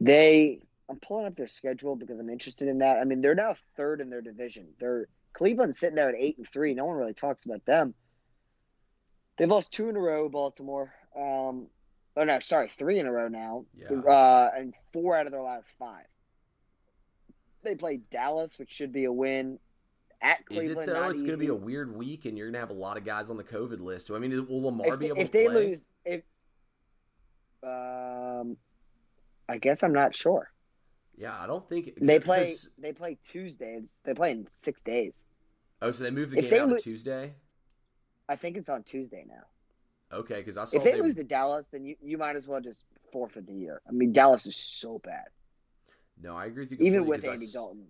They 0.00 0.60
I'm 0.88 0.98
pulling 1.00 1.26
up 1.26 1.36
their 1.36 1.46
schedule 1.46 1.96
because 1.96 2.20
I'm 2.20 2.28
interested 2.28 2.68
in 2.68 2.78
that. 2.78 2.98
I 2.98 3.04
mean, 3.04 3.20
they're 3.20 3.34
now 3.34 3.56
third 3.76 4.00
in 4.00 4.10
their 4.10 4.20
division. 4.20 4.68
They're 4.78 5.06
Cleveland's 5.32 5.78
sitting 5.78 5.96
there 5.96 6.08
at 6.08 6.14
eight 6.18 6.38
and 6.38 6.48
three. 6.48 6.74
No 6.74 6.86
one 6.86 6.96
really 6.96 7.14
talks 7.14 7.44
about 7.44 7.64
them. 7.64 7.94
They've 9.36 9.48
lost 9.48 9.72
two 9.72 9.88
in 9.88 9.96
a 9.96 10.00
row, 10.00 10.28
Baltimore. 10.28 10.92
Um, 11.16 11.68
oh 12.16 12.24
no, 12.24 12.40
sorry, 12.40 12.68
three 12.68 12.98
in 12.98 13.06
a 13.06 13.12
row 13.12 13.28
now. 13.28 13.64
Yeah. 13.74 14.00
Uh, 14.00 14.50
and 14.56 14.74
four 14.92 15.16
out 15.16 15.26
of 15.26 15.32
their 15.32 15.42
last 15.42 15.70
five. 15.78 16.04
They 17.62 17.74
play 17.74 18.00
Dallas, 18.10 18.58
which 18.58 18.70
should 18.70 18.92
be 18.92 19.04
a 19.04 19.12
win. 19.12 19.58
At 20.22 20.44
Cleveland, 20.44 20.82
is 20.82 20.88
it 20.88 20.94
though? 20.94 21.08
It's 21.08 21.22
going 21.22 21.32
to 21.32 21.38
be 21.38 21.46
a 21.46 21.54
weird 21.54 21.96
week, 21.96 22.26
and 22.26 22.36
you're 22.36 22.48
going 22.48 22.54
to 22.54 22.60
have 22.60 22.68
a 22.70 22.74
lot 22.74 22.98
of 22.98 23.04
guys 23.06 23.30
on 23.30 23.38
the 23.38 23.44
COVID 23.44 23.80
list. 23.80 24.06
So 24.06 24.14
I 24.14 24.18
mean, 24.18 24.46
will 24.46 24.64
Lamar 24.64 24.94
if, 24.94 25.00
be 25.00 25.06
able 25.06 25.16
to 25.16 25.24
play. 25.24 25.24
if 25.24 25.30
to 25.30 25.38
they 25.38 25.46
play? 25.46 25.68
lose? 25.68 25.86
If 26.04 26.22
um, 27.62 28.56
I 29.48 29.58
guess 29.58 29.82
I'm 29.82 29.94
not 29.94 30.14
sure. 30.14 30.50
Yeah, 31.20 31.36
I 31.38 31.46
don't 31.46 31.68
think 31.68 31.92
they 32.00 32.18
play. 32.18 32.54
They 32.78 32.94
play 32.94 33.18
Tuesdays. 33.30 34.00
They 34.04 34.14
play 34.14 34.30
in 34.30 34.48
six 34.52 34.80
days. 34.80 35.24
Oh, 35.82 35.90
so 35.90 36.02
they 36.02 36.10
moved 36.10 36.32
the 36.32 36.38
if 36.38 36.48
game 36.48 36.62
out 36.62 36.68
lo- 36.70 36.76
to 36.76 36.82
Tuesday. 36.82 37.34
I 38.26 38.36
think 38.36 38.56
it's 38.56 38.70
on 38.70 38.84
Tuesday 38.84 39.26
now. 39.28 40.16
Okay, 40.16 40.36
because 40.36 40.56
I 40.56 40.64
saw 40.64 40.78
if 40.78 40.84
they, 40.84 40.92
they, 40.92 41.00
lose 41.02 41.14
to 41.16 41.24
Dallas, 41.24 41.68
then 41.70 41.84
you, 41.84 41.96
you 42.02 42.16
might 42.16 42.36
as 42.36 42.48
well 42.48 42.60
just 42.60 42.86
forfeit 43.12 43.46
the 43.46 43.52
year. 43.52 43.82
I 43.86 43.92
mean, 43.92 44.12
Dallas 44.12 44.46
is 44.46 44.56
so 44.56 44.98
bad. 45.04 45.26
No, 46.22 46.36
I 46.36 46.46
agree 46.46 46.62
with 46.62 46.72
you. 46.72 46.78
Even 46.80 47.04
with 47.04 47.26
Andy 47.26 47.46
I, 47.46 47.52
Dalton. 47.52 47.86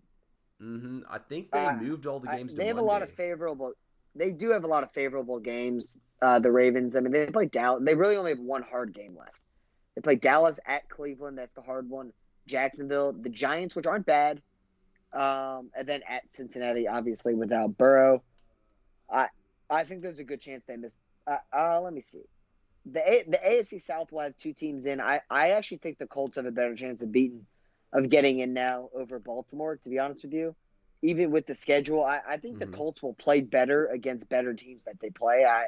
Mm-hmm. 0.60 0.98
I 1.08 1.18
think 1.18 1.52
they 1.52 1.64
uh, 1.64 1.74
moved 1.74 2.06
all 2.06 2.18
the 2.18 2.28
games. 2.28 2.54
I, 2.54 2.58
they 2.58 2.66
have 2.66 2.76
Monday. 2.76 2.90
a 2.90 2.92
lot 2.92 3.02
of 3.02 3.12
favorable. 3.12 3.72
They 4.16 4.32
do 4.32 4.50
have 4.50 4.64
a 4.64 4.66
lot 4.66 4.82
of 4.82 4.90
favorable 4.90 5.38
games. 5.38 5.98
Uh, 6.20 6.40
the 6.40 6.50
Ravens. 6.50 6.96
I 6.96 7.00
mean, 7.00 7.12
they 7.12 7.26
play 7.26 7.46
Dallas. 7.46 7.82
They 7.84 7.94
really 7.94 8.16
only 8.16 8.32
have 8.32 8.40
one 8.40 8.62
hard 8.62 8.92
game 8.92 9.16
left. 9.16 9.38
They 9.94 10.02
play 10.02 10.16
Dallas 10.16 10.58
at 10.66 10.88
Cleveland. 10.88 11.38
That's 11.38 11.52
the 11.52 11.62
hard 11.62 11.88
one. 11.88 12.12
Jacksonville, 12.50 13.12
the 13.12 13.28
Giants, 13.28 13.74
which 13.74 13.86
aren't 13.86 14.06
bad, 14.06 14.42
um, 15.12 15.70
and 15.76 15.86
then 15.86 16.02
at 16.08 16.22
Cincinnati, 16.32 16.88
obviously 16.88 17.34
without 17.34 17.78
Burrow. 17.78 18.22
I 19.10 19.28
I 19.68 19.84
think 19.84 20.02
there's 20.02 20.18
a 20.18 20.24
good 20.24 20.40
chance 20.40 20.64
they 20.66 20.76
miss. 20.76 20.96
Uh, 21.26 21.36
uh, 21.56 21.80
let 21.80 21.92
me 21.92 22.00
see. 22.00 22.22
The 22.86 23.00
a- 23.00 23.24
the 23.28 23.38
AFC 23.38 23.80
South 23.80 24.12
will 24.12 24.20
have 24.20 24.36
two 24.36 24.52
teams 24.52 24.86
in. 24.86 25.00
I, 25.00 25.20
I 25.30 25.50
actually 25.50 25.78
think 25.78 25.98
the 25.98 26.06
Colts 26.06 26.36
have 26.36 26.46
a 26.46 26.50
better 26.50 26.74
chance 26.74 27.02
of 27.02 27.12
beating, 27.12 27.46
of 27.92 28.08
getting 28.08 28.40
in 28.40 28.52
now 28.52 28.90
over 28.94 29.18
Baltimore. 29.18 29.76
To 29.76 29.88
be 29.88 29.98
honest 29.98 30.24
with 30.24 30.32
you, 30.32 30.54
even 31.02 31.30
with 31.30 31.46
the 31.46 31.54
schedule, 31.54 32.04
I, 32.04 32.20
I 32.28 32.36
think 32.36 32.58
mm-hmm. 32.58 32.70
the 32.70 32.76
Colts 32.76 33.02
will 33.02 33.14
play 33.14 33.40
better 33.40 33.86
against 33.86 34.28
better 34.28 34.54
teams 34.54 34.84
that 34.84 34.98
they 35.00 35.10
play. 35.10 35.44
I 35.44 35.66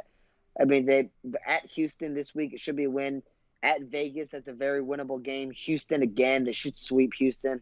I 0.61 0.65
mean 0.65 0.87
they 0.87 1.11
at 1.47 1.67
Houston 1.67 2.15
this 2.15 2.35
week 2.35 2.53
it 2.53 2.61
should 2.61 2.77
be 2.77 2.85
a 2.85 2.91
win 2.91 3.23
at 3.63 3.83
Vegas, 3.83 4.31
that's 4.31 4.49
a 4.49 4.53
very 4.53 4.83
winnable 4.83 5.23
game. 5.23 5.51
Houston 5.53 6.03
again, 6.03 6.45
they 6.45 6.53
should 6.53 6.77
sweep 6.77 7.13
Houston. 7.15 7.61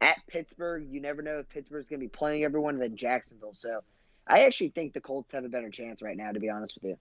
At 0.00 0.18
Pittsburgh, 0.26 0.86
you 0.90 1.00
never 1.00 1.22
know 1.22 1.38
if 1.38 1.48
Pittsburgh's 1.48 1.88
going 1.88 2.00
to 2.00 2.04
be 2.04 2.10
playing 2.10 2.44
everyone. 2.44 2.78
Then 2.78 2.96
Jacksonville, 2.96 3.54
so 3.54 3.80
I 4.26 4.44
actually 4.44 4.70
think 4.70 4.92
the 4.92 5.00
Colts 5.00 5.32
have 5.32 5.44
a 5.44 5.48
better 5.48 5.70
chance 5.70 6.02
right 6.02 6.16
now. 6.16 6.32
To 6.32 6.40
be 6.40 6.50
honest 6.50 6.74
with 6.74 6.84
you. 6.84 6.98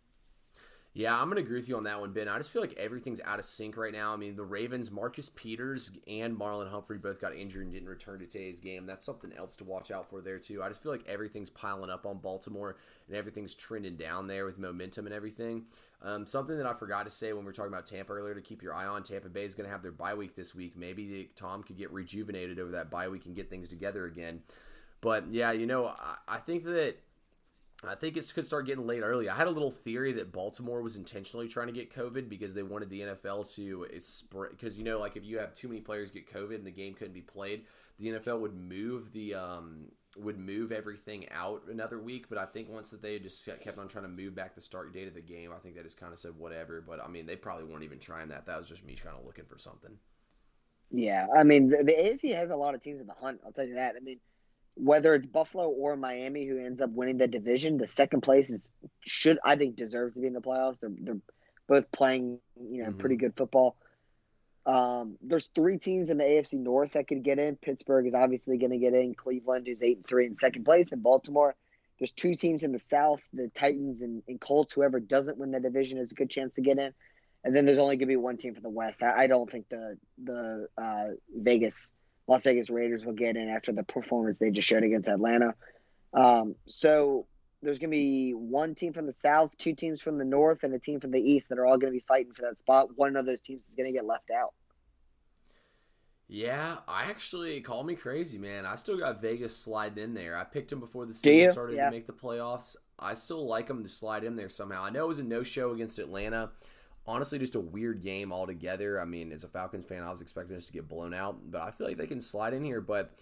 Yeah, 0.96 1.20
I'm 1.20 1.26
going 1.26 1.38
to 1.38 1.42
agree 1.42 1.58
with 1.58 1.68
you 1.68 1.76
on 1.76 1.86
that 1.86 2.00
one, 2.00 2.14
Ben. 2.14 2.28
I 2.28 2.38
just 2.38 2.52
feel 2.52 2.62
like 2.62 2.78
everything's 2.78 3.20
out 3.22 3.40
of 3.40 3.46
sync 3.46 3.78
right 3.78 3.92
now. 3.92 4.14
I 4.14 4.16
mean, 4.16 4.36
the 4.36 4.44
Ravens, 4.44 4.92
Marcus 4.92 5.32
Peters 5.32 5.92
and 6.08 6.38
Marlon 6.38 6.70
Humphrey 6.70 7.00
both 7.00 7.20
got 7.20 7.36
injured 7.36 7.64
and 7.64 7.74
didn't 7.74 7.90
return 7.90 8.20
to 8.20 8.28
today's 8.28 8.60
game. 8.60 8.86
That's 8.86 9.04
something 9.04 9.34
else 9.34 9.56
to 9.58 9.64
watch 9.64 9.90
out 9.90 10.08
for 10.08 10.22
there, 10.22 10.38
too. 10.38 10.62
I 10.62 10.68
just 10.68 10.84
feel 10.84 10.92
like 10.92 11.08
everything's 11.08 11.50
piling 11.50 11.90
up 11.90 12.06
on 12.06 12.20
Baltimore 12.20 12.78
and 13.08 13.18
everything's 13.18 13.56
trending 13.56 13.96
down 13.96 14.28
there 14.28 14.46
with 14.46 14.60
momentum 14.60 15.08
and 15.08 15.16
everything. 15.16 15.66
Um, 16.04 16.28
something 16.28 16.58
that 16.58 16.68
I 16.68 16.74
forgot 16.76 17.06
to 17.06 17.10
say 17.10 17.34
when 17.34 17.42
we 17.44 17.48
were 17.48 17.54
talking 17.54 17.74
about 17.74 17.88
Tampa 17.88 18.14
earlier 18.14 18.36
to 18.36 18.42
keep 18.42 18.62
your 18.62 18.76
eye 18.76 18.86
on 18.86 19.02
Tampa 19.02 19.30
Bay 19.30 19.46
is 19.46 19.56
going 19.56 19.66
to 19.66 19.72
have 19.72 19.82
their 19.82 19.92
bye 19.92 20.14
week 20.14 20.36
this 20.36 20.54
week. 20.54 20.78
Maybe 20.78 21.08
the, 21.08 21.30
Tom 21.36 21.64
could 21.64 21.78
get 21.78 21.92
rejuvenated 21.92 22.60
over 22.60 22.74
that 22.74 22.92
bye 22.92 23.08
week 23.08 23.26
and 23.26 23.36
get 23.36 23.50
things 23.50 23.68
together 23.68 24.06
again. 24.06 24.42
But 25.02 25.32
yeah, 25.32 25.54
you 25.54 25.66
know, 25.66 25.88
I, 25.88 26.18
I 26.28 26.38
think 26.38 26.66
that 26.66 26.98
I 27.90 27.96
think 27.96 28.18
it 28.18 28.32
could 28.34 28.48
start 28.48 28.66
getting 28.66 28.88
late 28.88 29.02
early. 29.02 29.30
I 29.30 29.36
had 29.36 29.48
a 29.48 29.52
little 29.52 29.72
theory 29.72 30.14
that 30.14 30.32
Baltimore 30.32 30.82
was 30.82 30.96
intentionally 30.96 31.48
trying 31.48 31.68
to 31.68 31.74
get 31.74 31.94
COVID 31.94 32.30
because 32.30 32.54
they 32.54 32.64
wanted 32.64 32.90
the 32.90 33.02
NFL 33.02 33.54
to 33.56 33.88
spread. 34.00 34.52
because 34.52 34.78
you 34.78 34.84
know 34.84 35.00
like 35.00 35.16
if 35.18 35.26
you 35.26 35.40
have 35.40 35.54
too 35.54 35.68
many 35.68 35.82
players 35.82 36.10
get 36.10 36.32
COVID 36.32 36.56
and 36.56 36.66
the 36.66 36.72
game 36.72 36.94
couldn't 36.94 37.14
be 37.14 37.22
played, 37.22 37.66
the 38.00 38.08
NFL 38.08 38.40
would 38.40 38.56
move 38.56 39.12
the 39.14 39.36
um, 39.36 39.92
would 40.18 40.38
move 40.38 40.72
everything 40.72 41.28
out 41.32 41.64
another 41.70 42.00
week. 42.00 42.30
But 42.30 42.38
I 42.38 42.46
think 42.46 42.70
once 42.70 42.92
that 42.92 43.02
they 43.02 43.20
just 43.20 43.48
kept 43.62 43.78
on 43.78 43.88
trying 43.88 44.06
to 44.06 44.10
move 44.10 44.36
back 44.36 44.56
the 44.56 44.62
start 44.62 44.94
date 44.94 45.08
of 45.08 45.14
the 45.14 45.22
game, 45.22 45.52
I 45.56 45.60
think 45.60 45.76
they 45.76 45.84
just 45.84 46.00
kind 46.00 46.14
of 46.14 46.20
said 46.20 46.32
whatever. 46.38 46.82
But 46.82 47.04
I 47.04 47.08
mean, 47.08 47.26
they 47.26 47.36
probably 47.36 47.66
weren't 47.66 47.84
even 47.84 48.00
trying 48.00 48.30
that. 48.30 48.46
That 48.46 48.58
was 48.58 48.68
just 48.68 48.86
me 48.86 48.96
kind 48.96 49.16
of 49.18 49.26
looking 49.26 49.46
for 49.46 49.58
something. 49.58 49.98
Yeah, 50.92 51.28
I 51.36 51.44
mean 51.44 51.70
the, 51.70 51.78
the 51.78 51.94
AFC 51.94 52.34
has 52.36 52.52
a 52.52 52.56
lot 52.56 52.76
of 52.76 52.82
teams 52.82 53.02
in 53.02 53.08
the 53.08 53.14
hunt. 53.14 53.42
I'll 53.44 53.52
tell 53.52 53.66
you 53.66 53.76
that. 53.76 53.96
I 53.98 54.00
mean 54.00 54.20
whether 54.76 55.14
it's 55.14 55.26
Buffalo 55.26 55.70
or 55.70 55.96
Miami 55.96 56.48
who 56.48 56.58
ends 56.58 56.82
up 56.82 56.90
winning 56.92 57.18
the 57.18 57.28
division, 57.28 57.78
the 57.78 57.88
second 57.88 58.22
place 58.22 58.50
is 58.50 58.70
should 59.02 59.40
I 59.44 59.56
think 59.56 59.76
deserves 59.76 60.16
to 60.16 60.22
be 60.22 60.28
in 60.28 60.34
the 60.34 60.42
playoffs. 60.42 60.80
They're 60.80 60.92
they're 60.98 61.22
both 61.68 61.92
playing 61.92 62.40
you 62.60 62.84
know 62.84 62.90
mm-hmm. 62.90 63.00
pretty 63.00 63.16
good 63.18 63.36
football. 63.36 63.76
Um, 64.66 65.18
there's 65.22 65.50
three 65.54 65.78
teams 65.78 66.10
in 66.10 66.18
the 66.18 66.24
AFC 66.24 66.54
North 66.54 66.94
that 66.94 67.08
could 67.08 67.24
get 67.24 67.38
in. 67.38 67.58
Pittsburgh 67.58 68.08
is 68.08 68.14
obviously 68.14 68.58
going 68.58 68.72
to 68.72 68.78
get 68.78 68.94
in. 68.94 69.14
Cleveland, 69.14 69.68
who's 69.68 69.84
eight 69.84 69.98
and 69.98 70.08
three 70.08 70.26
in 70.26 70.36
second 70.36 70.64
place, 70.64 70.92
and 70.92 71.04
Baltimore. 71.04 71.56
There's 72.00 72.12
two 72.12 72.34
teams 72.34 72.64
in 72.64 72.72
the 72.72 72.80
South, 72.80 73.22
the 73.34 73.50
Titans 73.54 74.02
and, 74.02 74.24
and 74.28 74.42
Colts. 74.42 74.74
Whoever 74.74 75.00
doesn't 75.00 75.38
win 75.38 75.52
the 75.52 75.60
division 75.60 76.00
has 76.00 76.12
a 76.12 76.16
good 76.16 76.30
chance 76.30 76.54
to 76.56 76.62
get 76.62 76.80
in. 76.80 76.94
And 77.44 77.56
then 77.56 77.66
there's 77.66 77.78
only 77.78 77.98
going 77.98 78.08
to 78.08 78.14
be 78.14 78.16
one 78.16 78.38
team 78.38 78.56
for 78.56 78.62
the 78.62 78.70
West. 78.70 79.04
I, 79.04 79.24
I 79.24 79.28
don't 79.28 79.50
think 79.50 79.70
the 79.70 79.98
the 80.22 80.68
uh, 80.78 81.10
Vegas 81.36 81.92
Las 82.28 82.44
Vegas 82.44 82.70
Raiders 82.70 83.06
will 83.06 83.14
get 83.14 83.36
in 83.36 83.50
after 83.50 83.72
the 83.72 83.84
performance 83.84 84.40
they 84.40 84.52
just 84.52 84.68
showed 84.68 84.84
against 84.84 85.10
Atlanta. 85.10 85.56
Um, 86.14 86.56
so 86.68 87.26
there's 87.62 87.80
going 87.80 87.90
to 87.90 87.96
be 87.96 88.32
one 88.32 88.76
team 88.76 88.94
from 88.94 89.06
the 89.06 89.12
South, 89.12 89.56
two 89.58 89.74
teams 89.74 90.02
from 90.02 90.18
the 90.18 90.26
North, 90.26 90.64
and 90.64 90.74
a 90.74 90.80
team 90.80 91.00
from 91.00 91.12
the 91.12 91.22
East 91.22 91.50
that 91.50 91.58
are 91.58 91.66
all 91.66 91.78
going 91.78 91.92
to 91.92 91.98
be 91.98 92.06
fighting 92.08 92.34
for 92.34 92.44
that 92.44 92.60
spot. 92.60 92.90
One 92.96 93.16
of 93.16 93.26
those 93.26 93.42
teams 93.42 93.68
is 93.68 93.76
going 93.76 93.88
to 93.88 93.94
get 93.94 94.06
left 94.06 94.30
out. 94.32 94.54
Yeah, 96.28 96.78
I 96.88 97.04
actually 97.06 97.62
call 97.62 97.84
me 97.84 97.96
crazy, 97.96 98.38
man. 98.38 98.66
I 98.66 98.76
still 98.76 98.98
got 98.98 99.22
Vegas 99.22 99.56
sliding 99.56 100.04
in 100.04 100.14
there. 100.14 100.36
I 100.38 100.44
picked 100.44 100.70
them 100.70 100.80
before 100.80 101.06
the 101.06 101.14
season 101.14 101.52
started 101.52 101.76
yeah. 101.76 101.86
to 101.86 101.92
make 101.92 102.08
the 102.08 102.14
playoffs. 102.14 102.76
I 102.98 103.14
still 103.14 103.46
like 103.46 103.68
them 103.68 103.84
to 103.84 103.90
slide 103.90 104.24
in 104.24 104.36
there 104.36 104.50
somehow. 104.50 104.84
I 104.84 104.90
know 104.90 105.06
it 105.06 105.10
was 105.10 105.20
a 105.20 105.24
no-show 105.24 105.74
against 105.74 106.00
Atlanta 106.00 106.52
honestly 107.06 107.40
just 107.40 107.56
a 107.56 107.60
weird 107.60 108.02
game 108.02 108.32
altogether. 108.32 109.00
I 109.00 109.06
mean, 109.06 109.32
as 109.32 109.44
a 109.44 109.48
Falcons 109.48 109.86
fan, 109.86 110.04
I 110.04 110.10
was 110.10 110.22
expecting 110.22 110.56
us 110.56 110.68
to 110.68 110.74
get 110.74 110.88
blown 110.88 111.14
out, 111.14 111.38
but 111.52 111.62
I 111.62 111.72
feel 111.72 111.88
like 111.88 111.98
they 111.98 112.08
can 112.08 112.22
slide 112.22 112.54
in 112.54 112.64
here. 112.64 112.82
But 112.82 113.14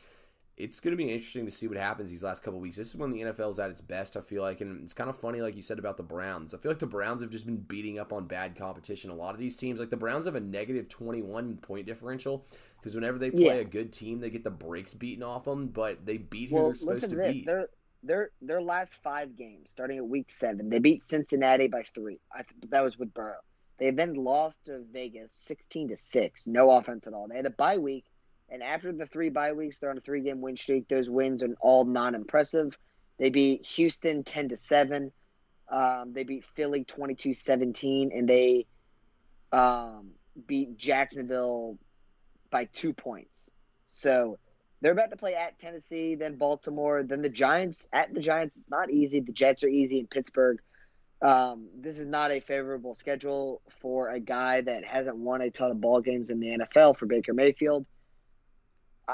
it's 0.58 0.80
going 0.80 0.92
to 0.92 0.98
be 0.98 1.10
interesting 1.10 1.46
to 1.46 1.52
see 1.52 1.68
what 1.68 1.78
happens 1.78 2.10
these 2.10 2.24
last 2.24 2.44
couple 2.44 2.60
weeks. 2.60 2.78
This 2.78 2.90
is 2.90 2.96
when 2.96 3.10
the 3.10 3.22
NFL 3.22 3.52
is 3.52 3.60
at 3.60 3.70
its 3.70 3.82
best, 3.82 4.16
I 4.16 4.22
feel 4.22 4.44
like, 4.44 4.62
and 4.62 4.84
it's 4.84 4.94
kind 4.94 5.10
of 5.10 5.18
funny, 5.18 5.42
like 5.42 5.56
you 5.56 5.62
said 5.62 5.80
about 5.80 5.98
the 5.98 6.04
Browns. 6.04 6.54
I 6.54 6.58
feel 6.58 6.72
like 6.72 6.80
the 6.80 6.88
Browns 6.88 7.22
have 7.22 7.32
just 7.32 7.46
been 7.46 7.58
beating 7.58 7.98
up 8.00 8.14
on 8.14 8.28
bad 8.28 8.56
competition. 8.56 9.10
A 9.10 9.16
lot 9.16 9.34
of 9.34 9.40
these 9.40 9.58
teams, 9.58 9.80
like 9.80 9.90
the 9.90 9.98
Browns, 9.98 10.26
have 10.26 10.36
a 10.36 10.40
negative 10.40 10.90
twenty-one 10.90 11.58
point 11.58 11.86
differential 11.86 12.46
because 12.78 12.96
whenever 12.96 13.18
they 13.18 13.32
play 13.32 13.46
yeah. 13.46 13.54
a 13.54 13.64
good 13.64 13.92
team, 13.92 14.20
they 14.20 14.30
get 14.30 14.44
the 14.44 14.52
brakes 14.52 14.94
beaten 14.94 15.24
off 15.24 15.46
them. 15.46 15.68
But 15.68 16.06
they 16.06 16.18
beat 16.18 16.50
who 16.50 16.56
well, 16.56 16.66
they're 16.66 16.76
supposed 16.76 17.10
to, 17.10 17.16
to 17.16 17.32
beat. 17.32 17.46
They're- 17.46 17.70
their 18.04 18.32
their 18.42 18.62
last 18.62 18.96
five 18.96 19.36
games, 19.36 19.70
starting 19.70 19.98
at 19.98 20.08
week 20.08 20.30
seven, 20.30 20.70
they 20.70 20.80
beat 20.80 21.04
Cincinnati 21.04 21.68
by 21.68 21.84
three. 21.94 22.20
I 22.34 22.38
th- 22.38 22.72
that 22.72 22.84
was 22.84 22.98
with 22.98 23.14
Burrow. 23.14 23.42
They 23.82 23.90
then 23.90 24.14
lost 24.14 24.66
to 24.66 24.84
Vegas 24.94 25.34
16 25.34 25.90
to 25.90 25.98
6. 25.98 26.46
No 26.46 26.70
offense 26.78 27.08
at 27.08 27.14
all. 27.14 27.28
They 27.28 27.38
had 27.38 27.48
a 27.48 27.50
bye 27.50 27.80
week, 27.80 28.06
and 28.48 28.62
after 28.62 28.92
the 28.92 29.08
three 29.08 29.30
bye 29.30 29.54
weeks, 29.54 29.80
they're 29.80 29.90
on 29.90 29.98
a 29.98 30.02
three 30.02 30.22
game 30.22 30.40
win 30.40 30.56
streak. 30.56 30.88
Those 30.88 31.10
wins 31.10 31.42
are 31.42 31.56
all 31.60 31.86
non 31.86 32.14
impressive. 32.14 32.78
They 33.18 33.32
beat 33.32 33.66
Houston 33.66 34.24
10 34.24 34.50
to 34.50 34.58
7. 34.58 35.12
Um, 35.68 36.14
they 36.14 36.24
beat 36.24 36.46
Philly 36.56 36.86
22-17, 36.86 38.16
and 38.16 38.30
they 38.30 38.68
um, 39.52 40.12
beat 40.46 40.78
Jacksonville 40.78 41.80
by 42.52 42.66
two 42.66 42.94
points. 42.94 43.52
So 43.88 44.38
they're 44.82 44.92
about 44.92 45.10
to 45.10 45.18
play 45.18 45.34
at 45.34 45.58
Tennessee, 45.58 46.14
then 46.14 46.36
Baltimore, 46.36 47.02
then 47.02 47.24
the 47.24 47.30
Giants. 47.30 47.88
At 47.92 48.14
the 48.14 48.22
Giants, 48.22 48.58
it's 48.58 48.70
not 48.70 48.92
easy. 48.92 49.22
The 49.22 49.32
Jets 49.32 49.64
are 49.64 49.70
easy 49.70 49.98
in 49.98 50.06
Pittsburgh. 50.06 50.60
Um, 51.22 51.68
this 51.80 52.00
is 52.00 52.06
not 52.06 52.32
a 52.32 52.40
favorable 52.40 52.96
schedule 52.96 53.62
for 53.82 54.10
a 54.10 54.20
guy 54.20 54.62
that 54.62 54.84
hasn't 54.84 55.18
won 55.18 55.42
a 55.42 55.52
ton 55.52 55.70
of 55.70 55.80
ball 55.80 56.02
games 56.02 56.32
in 56.32 56.40
the 56.40 56.58
NFL 56.58 56.98
for 56.98 57.06
Baker 57.06 57.34
Mayfield. 57.34 57.86
Uh, 59.08 59.14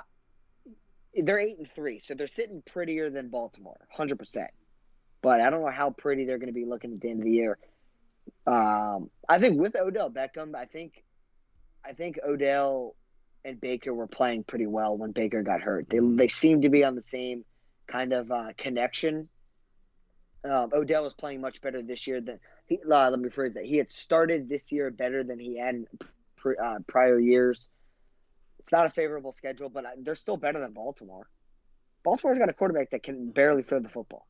they're 1.13 1.39
eight 1.39 1.57
and 1.57 1.67
three, 1.67 1.99
so 1.99 2.13
they're 2.13 2.27
sitting 2.27 2.61
prettier 2.65 3.09
than 3.09 3.27
Baltimore, 3.27 3.87
hundred 3.91 4.19
percent. 4.19 4.51
But 5.21 5.41
I 5.41 5.49
don't 5.49 5.61
know 5.61 5.71
how 5.71 5.89
pretty 5.89 6.25
they're 6.25 6.37
going 6.37 6.47
to 6.47 6.53
be 6.53 6.65
looking 6.65 6.93
at 6.93 7.01
the 7.01 7.09
end 7.09 7.19
of 7.19 7.25
the 7.25 7.31
year. 7.31 7.57
Um, 8.45 9.09
I 9.27 9.39
think 9.39 9.59
with 9.59 9.75
Odell 9.75 10.09
Beckham, 10.09 10.55
I 10.55 10.65
think, 10.65 11.03
I 11.83 11.91
think 11.91 12.19
Odell 12.25 12.95
and 13.43 13.59
Baker 13.59 13.93
were 13.93 14.07
playing 14.07 14.43
pretty 14.43 14.67
well 14.67 14.95
when 14.97 15.11
Baker 15.11 15.43
got 15.43 15.61
hurt. 15.61 15.89
They 15.89 15.99
they 15.99 16.29
seem 16.29 16.61
to 16.61 16.69
be 16.69 16.85
on 16.85 16.95
the 16.95 17.01
same 17.01 17.43
kind 17.87 18.13
of 18.13 18.31
uh, 18.31 18.53
connection. 18.57 19.27
Um, 20.43 20.69
Odell 20.73 21.03
was 21.03 21.13
playing 21.13 21.41
much 21.41 21.61
better 21.61 21.81
this 21.81 22.07
year 22.07 22.21
than 22.21 22.39
he. 22.65 22.79
Uh, 22.79 23.09
let 23.09 23.19
me 23.19 23.29
phrase 23.29 23.53
that. 23.55 23.65
He 23.65 23.77
had 23.77 23.91
started 23.91 24.47
this 24.47 24.71
year 24.71 24.91
better 24.91 25.23
than 25.23 25.39
he 25.39 25.57
had 25.57 25.75
in 25.75 25.87
uh, 26.63 26.79
prior 26.87 27.19
years. 27.19 27.69
It's 28.59 28.71
not 28.71 28.85
a 28.85 28.89
favorable 28.89 29.31
schedule, 29.31 29.69
but 29.69 29.85
they're 29.99 30.15
still 30.15 30.37
better 30.37 30.59
than 30.59 30.73
Baltimore. 30.73 31.27
Baltimore's 32.03 32.37
got 32.37 32.49
a 32.49 32.53
quarterback 32.53 32.91
that 32.91 33.03
can 33.03 33.31
barely 33.31 33.63
throw 33.63 33.79
the 33.79 33.89
football. 33.89 34.27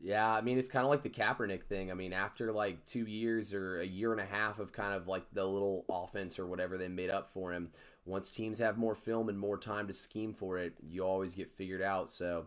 Yeah, 0.00 0.30
I 0.30 0.42
mean 0.42 0.58
it's 0.58 0.68
kind 0.68 0.84
of 0.84 0.90
like 0.90 1.02
the 1.02 1.10
Kaepernick 1.10 1.64
thing. 1.64 1.90
I 1.90 1.94
mean, 1.94 2.12
after 2.12 2.52
like 2.52 2.84
two 2.86 3.06
years 3.06 3.52
or 3.52 3.80
a 3.80 3.86
year 3.86 4.12
and 4.12 4.20
a 4.20 4.24
half 4.24 4.58
of 4.58 4.72
kind 4.72 4.94
of 4.94 5.08
like 5.08 5.24
the 5.32 5.44
little 5.44 5.84
offense 5.88 6.38
or 6.38 6.46
whatever 6.46 6.78
they 6.78 6.88
made 6.88 7.10
up 7.10 7.30
for 7.30 7.52
him, 7.52 7.70
once 8.04 8.30
teams 8.30 8.58
have 8.58 8.78
more 8.78 8.94
film 8.94 9.28
and 9.28 9.38
more 9.38 9.58
time 9.58 9.88
to 9.88 9.92
scheme 9.92 10.32
for 10.32 10.58
it, 10.58 10.74
you 10.88 11.04
always 11.04 11.34
get 11.34 11.48
figured 11.48 11.82
out. 11.82 12.10
So 12.10 12.46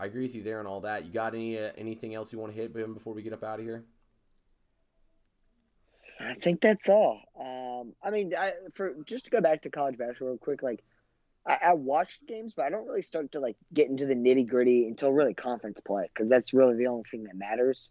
I 0.00 0.06
agree 0.06 0.22
with 0.22 0.34
you 0.34 0.42
there 0.42 0.60
on 0.60 0.66
all 0.66 0.80
that. 0.80 1.04
You 1.04 1.12
got 1.12 1.34
any 1.34 1.58
uh, 1.58 1.72
anything 1.76 2.14
else 2.14 2.32
you 2.32 2.38
want 2.38 2.54
to 2.54 2.58
hit 2.58 2.72
before 2.72 3.12
we 3.12 3.22
get 3.22 3.34
up 3.34 3.44
out 3.44 3.58
of 3.58 3.66
here? 3.66 3.84
I 6.18 6.34
think 6.34 6.60
that's 6.60 6.88
all. 6.88 7.20
Um, 7.38 7.94
I 8.02 8.10
mean, 8.10 8.32
I, 8.36 8.52
for 8.74 8.94
just 9.04 9.26
to 9.26 9.30
go 9.30 9.40
back 9.40 9.62
to 9.62 9.70
college 9.70 9.98
basketball 9.98 10.28
real 10.28 10.38
quick, 10.38 10.62
like 10.62 10.82
I, 11.46 11.58
I 11.62 11.74
watched 11.74 12.26
games, 12.26 12.54
but 12.56 12.64
I 12.64 12.70
don't 12.70 12.86
really 12.86 13.02
start 13.02 13.32
to 13.32 13.40
like 13.40 13.56
get 13.74 13.88
into 13.88 14.06
the 14.06 14.14
nitty 14.14 14.46
gritty 14.46 14.86
until 14.86 15.12
really 15.12 15.34
conference 15.34 15.80
play 15.80 16.10
because 16.12 16.30
that's 16.30 16.54
really 16.54 16.76
the 16.76 16.86
only 16.86 17.04
thing 17.04 17.24
that 17.24 17.36
matters. 17.36 17.90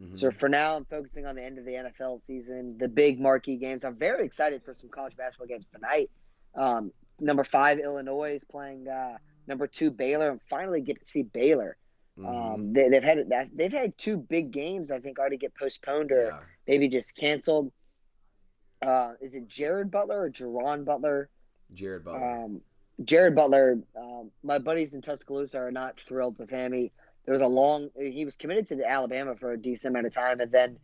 Mm-hmm. 0.00 0.16
So 0.16 0.30
for 0.30 0.48
now, 0.48 0.76
I'm 0.76 0.86
focusing 0.86 1.26
on 1.26 1.36
the 1.36 1.44
end 1.44 1.58
of 1.58 1.66
the 1.66 1.72
NFL 1.72 2.18
season, 2.18 2.78
the 2.78 2.88
big 2.88 3.20
marquee 3.20 3.56
games. 3.56 3.84
I'm 3.84 3.96
very 3.96 4.24
excited 4.24 4.62
for 4.64 4.72
some 4.72 4.88
college 4.88 5.16
basketball 5.16 5.48
games 5.48 5.68
tonight. 5.68 6.10
Um, 6.54 6.92
number 7.20 7.44
five, 7.44 7.78
Illinois 7.78 8.34
is 8.34 8.44
playing 8.44 8.88
uh, 8.88 9.18
number 9.46 9.66
two, 9.66 9.90
Baylor, 9.90 10.30
and 10.30 10.40
finally 10.48 10.80
get 10.80 11.00
to 11.00 11.04
see 11.04 11.22
Baylor. 11.22 11.76
Mm-hmm. 12.18 12.26
Um, 12.26 12.72
they, 12.72 12.90
have 12.92 13.04
had 13.04 13.50
they've 13.54 13.72
had 13.72 13.96
two 13.96 14.16
big 14.16 14.50
games 14.50 14.90
I 14.90 15.00
think 15.00 15.18
already 15.18 15.38
get 15.38 15.54
postponed 15.54 16.12
or 16.12 16.24
yeah. 16.26 16.38
maybe 16.66 16.88
just 16.88 17.16
canceled. 17.16 17.72
Uh, 18.84 19.12
is 19.20 19.34
it 19.34 19.48
Jared 19.48 19.90
Butler 19.90 20.22
or 20.22 20.30
Jerron 20.30 20.84
Butler? 20.84 21.30
Jared 21.72 22.04
Butler. 22.04 22.44
Um, 22.44 22.60
Jared 23.04 23.34
Butler. 23.34 23.78
Um, 23.96 24.30
my 24.42 24.58
buddies 24.58 24.94
in 24.94 25.00
Tuscaloosa 25.00 25.58
are 25.58 25.70
not 25.70 25.98
thrilled 25.98 26.38
with 26.38 26.50
him. 26.50 26.72
He, 26.72 26.92
there 27.24 27.32
was 27.32 27.42
a 27.42 27.46
long. 27.46 27.88
He 27.98 28.24
was 28.24 28.36
committed 28.36 28.66
to 28.68 28.84
Alabama 28.84 29.36
for 29.36 29.52
a 29.52 29.58
decent 29.58 29.92
amount 29.92 30.06
of 30.06 30.14
time, 30.14 30.40
and 30.40 30.50
then 30.52 30.78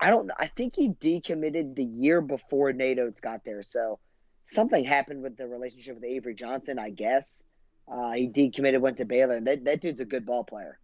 I 0.00 0.10
don't. 0.10 0.30
I 0.38 0.48
think 0.48 0.74
he 0.76 0.90
decommitted 0.90 1.76
the 1.76 1.84
year 1.84 2.20
before 2.20 2.72
Nate 2.72 2.98
got 3.20 3.44
there. 3.44 3.62
So 3.62 3.98
something 4.46 4.84
happened 4.84 5.22
with 5.22 5.36
the 5.36 5.46
relationship 5.46 5.94
with 5.94 6.04
Avery 6.04 6.34
Johnson, 6.34 6.78
I 6.78 6.90
guess. 6.90 7.44
Uh, 7.90 8.12
he 8.12 8.28
decommitted, 8.28 8.80
went 8.80 8.98
to 8.98 9.04
Baylor, 9.04 9.36
and 9.36 9.46
that, 9.46 9.64
that 9.64 9.80
dude's 9.80 10.00
a 10.00 10.04
good 10.04 10.26
ball 10.26 10.44
player. 10.44 10.78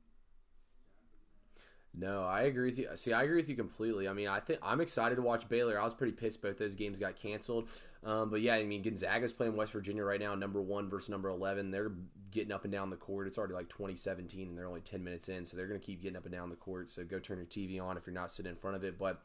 No, 1.96 2.24
I 2.24 2.42
agree 2.42 2.66
with 2.66 2.78
you. 2.78 2.88
See, 2.96 3.12
I 3.12 3.22
agree 3.22 3.36
with 3.36 3.48
you 3.48 3.54
completely. 3.54 4.08
I 4.08 4.12
mean, 4.14 4.26
I 4.26 4.40
think 4.40 4.58
I'm 4.62 4.80
excited 4.80 5.14
to 5.14 5.22
watch 5.22 5.48
Baylor. 5.48 5.78
I 5.78 5.84
was 5.84 5.94
pretty 5.94 6.12
pissed 6.12 6.42
both 6.42 6.58
those 6.58 6.74
games 6.74 6.98
got 6.98 7.14
canceled. 7.14 7.68
Um, 8.02 8.30
but 8.30 8.40
yeah, 8.40 8.54
I 8.54 8.64
mean, 8.64 8.82
Gonzaga's 8.82 9.32
playing 9.32 9.54
West 9.54 9.72
Virginia 9.72 10.02
right 10.02 10.18
now, 10.18 10.34
number 10.34 10.60
one 10.60 10.90
versus 10.90 11.08
number 11.08 11.28
11. 11.28 11.70
They're 11.70 11.92
getting 12.32 12.52
up 12.52 12.64
and 12.64 12.72
down 12.72 12.90
the 12.90 12.96
court. 12.96 13.28
It's 13.28 13.38
already 13.38 13.54
like 13.54 13.68
2017, 13.68 14.48
and 14.48 14.58
they're 14.58 14.66
only 14.66 14.80
10 14.80 15.04
minutes 15.04 15.28
in, 15.28 15.44
so 15.44 15.56
they're 15.56 15.68
going 15.68 15.78
to 15.78 15.86
keep 15.86 16.02
getting 16.02 16.16
up 16.16 16.24
and 16.24 16.34
down 16.34 16.50
the 16.50 16.56
court. 16.56 16.90
So 16.90 17.04
go 17.04 17.20
turn 17.20 17.38
your 17.38 17.46
TV 17.46 17.80
on 17.80 17.96
if 17.96 18.06
you're 18.06 18.14
not 18.14 18.32
sitting 18.32 18.50
in 18.50 18.56
front 18.56 18.76
of 18.76 18.82
it. 18.82 18.98
But 18.98 19.22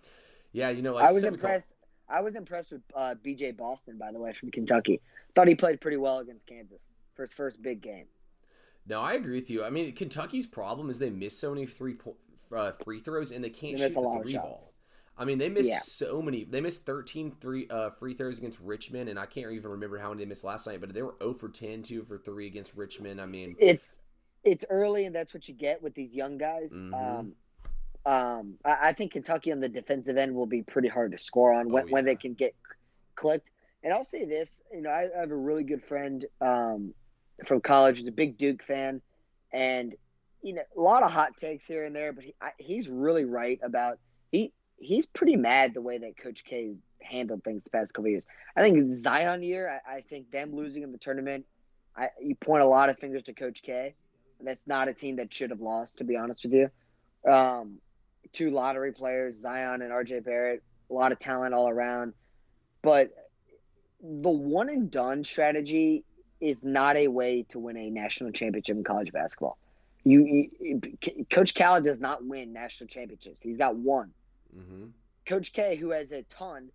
yeah, 0.51 0.69
you 0.69 0.83
know, 0.83 0.93
like 0.93 1.05
I 1.05 1.11
was 1.11 1.23
impressed. 1.23 1.73
I 2.07 2.21
was 2.21 2.35
impressed 2.35 2.71
with 2.71 2.81
uh, 2.95 3.15
B.J. 3.21 3.51
Boston, 3.51 3.97
by 3.97 4.11
the 4.11 4.19
way, 4.19 4.33
from 4.33 4.51
Kentucky. 4.51 5.01
Thought 5.35 5.47
he 5.47 5.55
played 5.55 5.79
pretty 5.79 5.97
well 5.97 6.19
against 6.19 6.45
Kansas 6.47 6.95
for 7.19 7.23
his 7.23 7.33
first 7.33 7.61
big 7.61 7.81
game. 7.81 8.05
No, 8.87 9.01
I 9.01 9.13
agree 9.13 9.35
with 9.35 9.49
you. 9.49 9.65
I 9.65 9.69
mean, 9.69 9.91
Kentucky's 9.91 10.47
problem 10.47 10.89
is 10.89 10.99
they 10.99 11.09
miss 11.09 11.37
so 11.37 11.53
many 11.53 11.65
three 11.65 11.97
uh, 12.55 12.71
free 12.85 12.99
throws 12.99 13.31
and 13.31 13.43
they 13.43 13.49
can't 13.49 13.77
they 13.77 13.89
shoot 13.89 13.95
the 13.95 14.21
three 14.23 14.37
ball. 14.37 14.73
I 15.17 15.25
mean, 15.25 15.37
they 15.37 15.49
missed 15.49 15.67
yeah. 15.67 15.79
so 15.79 16.21
many. 16.21 16.45
They 16.45 16.61
missed 16.61 16.85
13 16.85 17.35
three, 17.41 17.67
uh, 17.69 17.89
free 17.89 18.13
throws 18.13 18.37
against 18.37 18.61
Richmond, 18.61 19.09
and 19.09 19.19
I 19.19 19.25
can't 19.25 19.51
even 19.51 19.71
remember 19.71 19.97
how 19.97 20.09
many 20.09 20.23
they 20.23 20.29
missed 20.29 20.45
last 20.45 20.65
night. 20.65 20.79
But 20.79 20.93
they 20.93 21.01
were 21.01 21.15
0 21.21 21.33
for 21.33 21.49
10, 21.49 21.83
2 21.83 22.03
for 22.03 22.17
3 22.17 22.47
against 22.47 22.73
Richmond. 22.73 23.19
I 23.19 23.25
mean, 23.25 23.57
it's 23.59 23.99
it's 24.45 24.63
early, 24.69 25.03
and 25.05 25.13
that's 25.13 25.33
what 25.33 25.49
you 25.49 25.53
get 25.53 25.83
with 25.83 25.93
these 25.93 26.15
young 26.15 26.37
guys. 26.37 26.71
Mm-hmm. 26.71 26.93
Um, 26.93 27.33
um, 28.05 28.53
I, 28.63 28.77
I, 28.81 28.93
think 28.93 29.11
Kentucky 29.11 29.51
on 29.51 29.59
the 29.59 29.67
defensive 29.67 30.15
end 30.15 30.33
will 30.33 30.45
be 30.45 30.61
pretty 30.61 30.87
hard 30.87 31.11
to 31.11 31.17
score 31.17 31.53
on 31.53 31.69
when, 31.69 31.83
oh, 31.83 31.87
yeah. 31.87 31.93
when 31.93 32.05
they 32.05 32.15
can 32.15 32.33
get 32.33 32.55
clicked. 33.15 33.49
And 33.83 33.93
I'll 33.93 34.05
say 34.05 34.23
this, 34.23 34.61
you 34.73 34.81
know, 34.81 34.89
I, 34.89 35.09
I 35.15 35.19
have 35.19 35.31
a 35.31 35.35
really 35.35 35.63
good 35.63 35.83
friend 35.83 36.25
um, 36.41 36.93
from 37.45 37.61
college. 37.61 37.97
He's 37.97 38.07
a 38.07 38.11
big 38.11 38.37
Duke 38.37 38.63
fan, 38.63 39.01
and 39.51 39.95
you 40.41 40.53
know, 40.53 40.61
a 40.75 40.81
lot 40.81 41.03
of 41.03 41.11
hot 41.11 41.37
takes 41.37 41.65
here 41.65 41.83
and 41.83 41.95
there, 41.95 42.13
but 42.13 42.23
he, 42.23 42.35
I, 42.41 42.51
he's 42.57 42.89
really 42.89 43.25
right 43.25 43.59
about 43.61 43.99
he 44.31 44.53
he's 44.77 45.05
pretty 45.05 45.35
mad 45.35 45.73
the 45.73 45.81
way 45.81 45.97
that 45.97 46.17
Coach 46.17 46.43
K 46.45 46.67
has 46.67 46.77
handled 47.01 47.43
things 47.43 47.63
the 47.63 47.69
past 47.69 47.93
couple 47.93 48.09
years. 48.09 48.25
I 48.55 48.61
think 48.61 48.91
Zion 48.91 49.43
year, 49.43 49.81
I, 49.85 49.97
I, 49.97 50.01
think 50.01 50.31
them 50.31 50.55
losing 50.55 50.83
in 50.83 50.91
the 50.91 50.97
tournament, 50.97 51.45
I, 51.95 52.09
you 52.21 52.35
point 52.35 52.63
a 52.63 52.67
lot 52.67 52.89
of 52.89 52.97
fingers 52.97 53.23
to 53.23 53.33
Coach 53.33 53.61
K. 53.61 53.95
That's 54.41 54.65
not 54.67 54.87
a 54.87 54.93
team 54.93 55.17
that 55.17 55.33
should 55.33 55.49
have 55.49 55.59
lost, 55.59 55.97
to 55.97 56.03
be 56.05 56.15
honest 56.15 56.43
with 56.43 56.53
you. 56.53 56.69
Um, 57.29 57.79
two 58.31 58.51
lottery 58.51 58.93
players, 58.93 59.35
Zion 59.35 59.81
and 59.81 59.91
RJ 59.91 60.23
Barrett, 60.23 60.63
a 60.89 60.93
lot 60.93 61.11
of 61.11 61.19
talent 61.19 61.53
all 61.53 61.69
around. 61.69 62.13
But 62.81 63.11
the 64.01 64.29
one 64.29 64.69
and 64.69 64.89
done 64.89 65.25
strategy 65.25 66.05
is 66.39 66.63
not 66.63 66.97
a 66.97 67.07
way 67.07 67.43
to 67.49 67.59
win 67.59 67.77
a 67.77 67.89
national 67.89 68.31
championship 68.31 68.77
in 68.77 68.83
college 68.83 69.11
basketball. 69.11 69.57
You, 70.03 70.49
you 70.59 70.81
Coach 71.29 71.53
Cal 71.53 71.81
does 71.81 71.99
not 71.99 72.23
win 72.23 72.53
national 72.53 72.87
championships. 72.87 73.41
He's 73.41 73.57
got 73.57 73.75
one. 73.75 74.11
Mm-hmm. 74.57 74.85
Coach 75.25 75.53
K, 75.53 75.75
who 75.75 75.91
has 75.91 76.11
a 76.11 76.23
ton, 76.23 76.69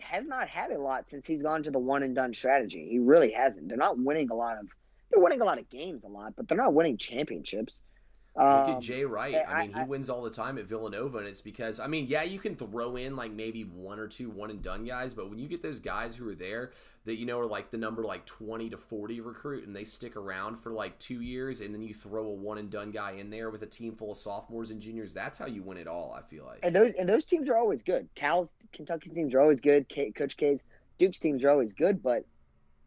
has 0.00 0.24
not 0.26 0.48
had 0.48 0.70
a 0.70 0.78
lot 0.78 1.08
since 1.08 1.26
he's 1.26 1.42
gone 1.42 1.62
to 1.62 1.70
the 1.70 1.78
one 1.78 2.02
and 2.02 2.14
done 2.14 2.34
strategy. 2.34 2.88
He 2.90 2.98
really 2.98 3.30
hasn't. 3.30 3.68
They're 3.68 3.78
not 3.78 3.98
winning 3.98 4.30
a 4.30 4.34
lot 4.34 4.58
of. 4.58 4.66
They're 5.10 5.22
winning 5.22 5.40
a 5.40 5.44
lot 5.44 5.58
of 5.58 5.68
games 5.68 6.04
a 6.04 6.08
lot, 6.08 6.34
but 6.36 6.48
they're 6.48 6.58
not 6.58 6.74
winning 6.74 6.96
championships. 6.96 7.82
Look 8.36 8.44
um, 8.44 8.76
at 8.76 8.80
Jay 8.80 9.04
Wright. 9.04 9.36
I 9.46 9.62
mean, 9.62 9.74
he 9.74 9.80
I, 9.80 9.84
wins 9.84 10.08
all 10.08 10.22
the 10.22 10.30
time 10.30 10.56
at 10.56 10.66
Villanova, 10.66 11.18
and 11.18 11.26
it's 11.26 11.40
because 11.40 11.80
I 11.80 11.88
mean, 11.88 12.06
yeah, 12.08 12.22
you 12.22 12.38
can 12.38 12.54
throw 12.54 12.96
in 12.96 13.16
like 13.16 13.32
maybe 13.32 13.62
one 13.62 13.98
or 13.98 14.06
two 14.06 14.30
one 14.30 14.50
and 14.50 14.62
done 14.62 14.84
guys, 14.84 15.14
but 15.14 15.28
when 15.28 15.38
you 15.38 15.48
get 15.48 15.62
those 15.62 15.80
guys 15.80 16.14
who 16.14 16.28
are 16.28 16.34
there 16.34 16.70
that 17.06 17.16
you 17.16 17.26
know 17.26 17.40
are 17.40 17.46
like 17.46 17.72
the 17.72 17.76
number 17.76 18.04
like 18.04 18.24
twenty 18.26 18.70
to 18.70 18.76
forty 18.76 19.20
recruit, 19.20 19.66
and 19.66 19.74
they 19.74 19.82
stick 19.82 20.14
around 20.14 20.56
for 20.56 20.70
like 20.72 20.96
two 21.00 21.22
years, 21.22 21.60
and 21.60 21.74
then 21.74 21.82
you 21.82 21.92
throw 21.92 22.24
a 22.26 22.32
one 22.32 22.58
and 22.58 22.70
done 22.70 22.92
guy 22.92 23.12
in 23.12 23.30
there 23.30 23.50
with 23.50 23.62
a 23.62 23.66
team 23.66 23.96
full 23.96 24.12
of 24.12 24.18
sophomores 24.18 24.70
and 24.70 24.80
juniors, 24.80 25.12
that's 25.12 25.36
how 25.36 25.46
you 25.46 25.62
win 25.62 25.76
it 25.76 25.88
all. 25.88 26.16
I 26.16 26.22
feel 26.22 26.44
like. 26.44 26.60
And 26.62 26.74
those 26.74 26.92
and 26.98 27.08
those 27.08 27.24
teams 27.24 27.50
are 27.50 27.56
always 27.56 27.82
good. 27.82 28.08
Cal's 28.14 28.54
Kentucky's 28.72 29.12
teams 29.12 29.34
are 29.34 29.40
always 29.40 29.60
good. 29.60 29.88
K, 29.88 30.12
Coach 30.12 30.36
K's 30.36 30.62
Duke's 30.98 31.18
teams 31.18 31.44
are 31.44 31.50
always 31.50 31.72
good, 31.72 32.00
but 32.00 32.24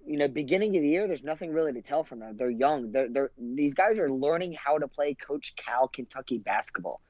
you 0.06 0.18
know, 0.18 0.28
beginning 0.28 0.76
of 0.76 0.82
the 0.82 0.88
year, 0.88 1.08
there's 1.08 1.24
nothing 1.24 1.52
really 1.52 1.74
to 1.74 1.82
tell 1.82 2.04
from 2.04 2.20
them. 2.20 2.36
They're 2.36 2.50
young. 2.50 2.92
They're, 2.92 3.10
they're 3.10 3.32
these 3.38 3.74
guys 3.74 4.00
are 4.00 4.12
learning 4.12 4.54
how 4.54 4.78
to 4.78 4.88
play 4.88 5.14
Coach 5.14 5.56
Cal 5.56 5.88
Kentucky 5.88 6.38
basketball. 6.38 7.02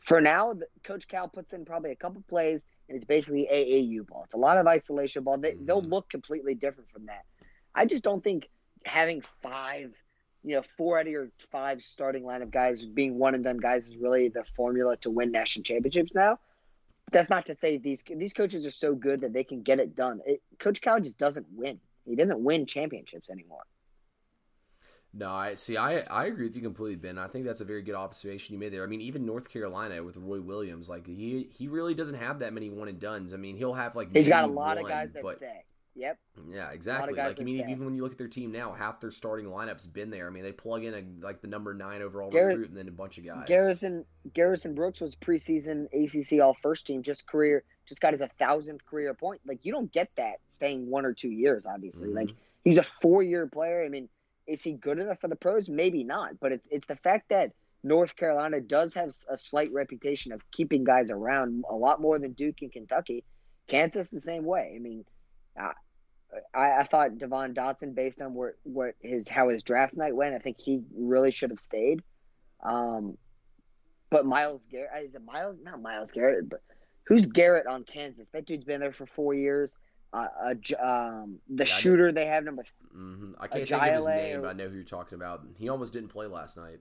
For 0.00 0.20
now, 0.20 0.54
Coach 0.82 1.06
Cal 1.06 1.28
puts 1.28 1.52
in 1.52 1.64
probably 1.64 1.92
a 1.92 1.96
couple 1.96 2.22
plays, 2.28 2.66
and 2.88 2.96
it's 2.96 3.04
basically 3.04 3.48
AAU 3.50 4.06
ball. 4.06 4.24
It's 4.24 4.34
a 4.34 4.38
lot 4.38 4.58
of 4.58 4.66
isolation 4.66 5.22
ball. 5.22 5.38
They, 5.38 5.52
mm-hmm. 5.52 5.64
They'll 5.64 5.82
look 5.82 6.10
completely 6.10 6.54
different 6.54 6.90
from 6.90 7.06
that. 7.06 7.24
I 7.74 7.86
just 7.86 8.02
don't 8.02 8.22
think 8.22 8.48
having 8.84 9.22
five, 9.42 9.94
you 10.42 10.56
know, 10.56 10.62
four 10.76 10.98
out 10.98 11.06
of 11.06 11.12
your 11.12 11.30
five 11.52 11.82
starting 11.82 12.24
line 12.24 12.42
of 12.42 12.50
guys 12.50 12.84
being 12.84 13.18
one 13.18 13.34
and 13.34 13.44
done 13.44 13.58
guys 13.58 13.88
is 13.88 13.96
really 13.96 14.28
the 14.28 14.44
formula 14.56 14.96
to 14.98 15.10
win 15.10 15.30
national 15.30 15.62
championships 15.62 16.12
now. 16.14 16.38
That's 17.12 17.30
not 17.30 17.46
to 17.46 17.54
say 17.56 17.78
these 17.78 18.02
these 18.02 18.32
coaches 18.32 18.66
are 18.66 18.70
so 18.70 18.94
good 18.94 19.20
that 19.20 19.32
they 19.32 19.44
can 19.44 19.62
get 19.62 19.78
it 19.78 19.94
done. 19.94 20.20
It, 20.26 20.42
Coach 20.58 20.80
Cal 20.80 20.98
just 20.98 21.18
doesn't 21.18 21.46
win. 21.52 21.78
He 22.04 22.16
doesn't 22.16 22.42
win 22.42 22.66
championships 22.66 23.30
anymore. 23.30 23.62
No, 25.14 25.30
I 25.30 25.54
see. 25.54 25.76
I 25.76 26.00
I 26.00 26.26
agree 26.26 26.46
with 26.46 26.56
you 26.56 26.62
completely, 26.62 26.96
Ben. 26.96 27.18
I 27.18 27.28
think 27.28 27.44
that's 27.44 27.60
a 27.60 27.66
very 27.66 27.82
good 27.82 27.94
observation 27.94 28.54
you 28.54 28.58
made 28.58 28.72
there. 28.72 28.82
I 28.82 28.86
mean, 28.86 29.02
even 29.02 29.26
North 29.26 29.50
Carolina 29.50 30.02
with 30.02 30.16
Roy 30.16 30.40
Williams, 30.40 30.88
like 30.88 31.06
he 31.06 31.48
he 31.52 31.68
really 31.68 31.94
doesn't 31.94 32.14
have 32.14 32.38
that 32.38 32.54
many 32.54 32.70
one 32.70 32.88
and 32.88 32.98
duns. 32.98 33.34
I 33.34 33.36
mean, 33.36 33.56
he'll 33.56 33.74
have 33.74 33.94
like 33.94 34.08
he's 34.14 34.28
got 34.28 34.44
a 34.44 34.46
lot 34.46 34.76
one, 34.76 34.86
of 34.86 34.90
guys 34.90 35.10
that 35.12 35.22
but, 35.22 35.36
stay. 35.36 35.64
Yep. 35.94 36.18
Yeah, 36.50 36.70
exactly. 36.70 37.14
Like 37.14 37.38
I 37.38 37.44
mean, 37.44 37.68
even 37.68 37.84
when 37.84 37.94
you 37.94 38.02
look 38.02 38.12
at 38.12 38.18
their 38.18 38.28
team 38.28 38.50
now, 38.50 38.72
half 38.72 39.00
their 39.00 39.10
starting 39.10 39.46
lineup's 39.46 39.86
been 39.86 40.10
there. 40.10 40.26
I 40.26 40.30
mean, 40.30 40.42
they 40.42 40.52
plug 40.52 40.84
in 40.84 40.94
a, 40.94 41.24
like 41.24 41.42
the 41.42 41.48
number 41.48 41.74
nine 41.74 42.00
overall 42.00 42.30
Gar- 42.30 42.46
recruit 42.46 42.68
and 42.68 42.76
then 42.76 42.88
a 42.88 42.92
bunch 42.92 43.18
of 43.18 43.26
guys. 43.26 43.44
Garrison 43.46 44.06
Garrison 44.32 44.74
Brooks 44.74 45.00
was 45.00 45.14
preseason 45.14 45.86
ACC 45.92 46.40
All 46.40 46.56
First 46.62 46.86
Team, 46.86 47.02
just 47.02 47.26
career, 47.26 47.64
just 47.86 48.00
got 48.00 48.12
his 48.12 48.20
a 48.20 48.28
thousandth 48.38 48.84
career 48.86 49.14
point. 49.14 49.40
Like 49.46 49.64
you 49.64 49.72
don't 49.72 49.92
get 49.92 50.10
that 50.16 50.36
staying 50.46 50.88
one 50.88 51.04
or 51.04 51.12
two 51.12 51.30
years. 51.30 51.66
Obviously, 51.66 52.08
mm-hmm. 52.08 52.16
like 52.16 52.30
he's 52.64 52.78
a 52.78 52.82
four 52.82 53.22
year 53.22 53.46
player. 53.46 53.84
I 53.84 53.88
mean, 53.88 54.08
is 54.46 54.62
he 54.62 54.72
good 54.72 54.98
enough 54.98 55.20
for 55.20 55.28
the 55.28 55.36
pros? 55.36 55.68
Maybe 55.68 56.04
not. 56.04 56.38
But 56.40 56.52
it's 56.52 56.68
it's 56.70 56.86
the 56.86 56.96
fact 56.96 57.28
that 57.30 57.52
North 57.84 58.16
Carolina 58.16 58.60
does 58.60 58.94
have 58.94 59.10
a 59.28 59.36
slight 59.36 59.72
reputation 59.72 60.32
of 60.32 60.48
keeping 60.50 60.84
guys 60.84 61.10
around 61.10 61.64
a 61.68 61.74
lot 61.74 62.00
more 62.00 62.18
than 62.18 62.32
Duke 62.32 62.62
and 62.62 62.72
Kentucky. 62.72 63.24
Kansas 63.68 64.10
the 64.10 64.20
same 64.20 64.44
way. 64.44 64.72
I 64.76 64.78
mean. 64.78 65.04
Uh, 65.60 65.72
I, 66.54 66.78
I 66.78 66.82
thought 66.84 67.18
Devon 67.18 67.52
Dotson, 67.52 67.94
based 67.94 68.22
on 68.22 68.32
where 68.32 68.54
what 68.62 68.94
his 69.00 69.28
how 69.28 69.50
his 69.50 69.62
draft 69.62 69.98
night 69.98 70.16
went, 70.16 70.34
I 70.34 70.38
think 70.38 70.58
he 70.58 70.82
really 70.96 71.30
should 71.30 71.50
have 71.50 71.60
stayed. 71.60 72.02
Um, 72.62 73.18
but 74.12 74.26
Miles 74.26 74.66
Garrett 74.66 74.90
is 75.04 75.14
it 75.14 75.24
Miles? 75.24 75.56
Not 75.62 75.82
Miles 75.82 76.12
Garrett, 76.12 76.48
but 76.48 76.60
who's 77.04 77.26
Garrett 77.26 77.66
on 77.66 77.84
Kansas? 77.84 78.28
That 78.32 78.46
dude's 78.46 78.64
been 78.64 78.80
there 78.80 78.92
for 78.92 79.06
four 79.06 79.34
years. 79.34 79.78
Uh, 80.12 80.26
uh, 80.44 80.54
um, 80.84 81.38
the 81.48 81.64
yeah, 81.64 81.64
shooter 81.64 82.12
they 82.12 82.26
have 82.26 82.44
number. 82.44 82.64
Mm-hmm. 82.94 83.32
I 83.40 83.46
can't 83.46 83.66
think 83.66 83.82
of 83.82 83.94
his 83.94 84.06
name, 84.06 84.38
or, 84.38 84.42
but 84.42 84.48
I 84.48 84.52
know 84.52 84.68
who 84.68 84.74
you're 84.74 84.84
talking 84.84 85.16
about. 85.16 85.42
He 85.56 85.68
almost 85.68 85.92
didn't 85.92 86.10
play 86.10 86.26
last 86.26 86.56
night. 86.56 86.80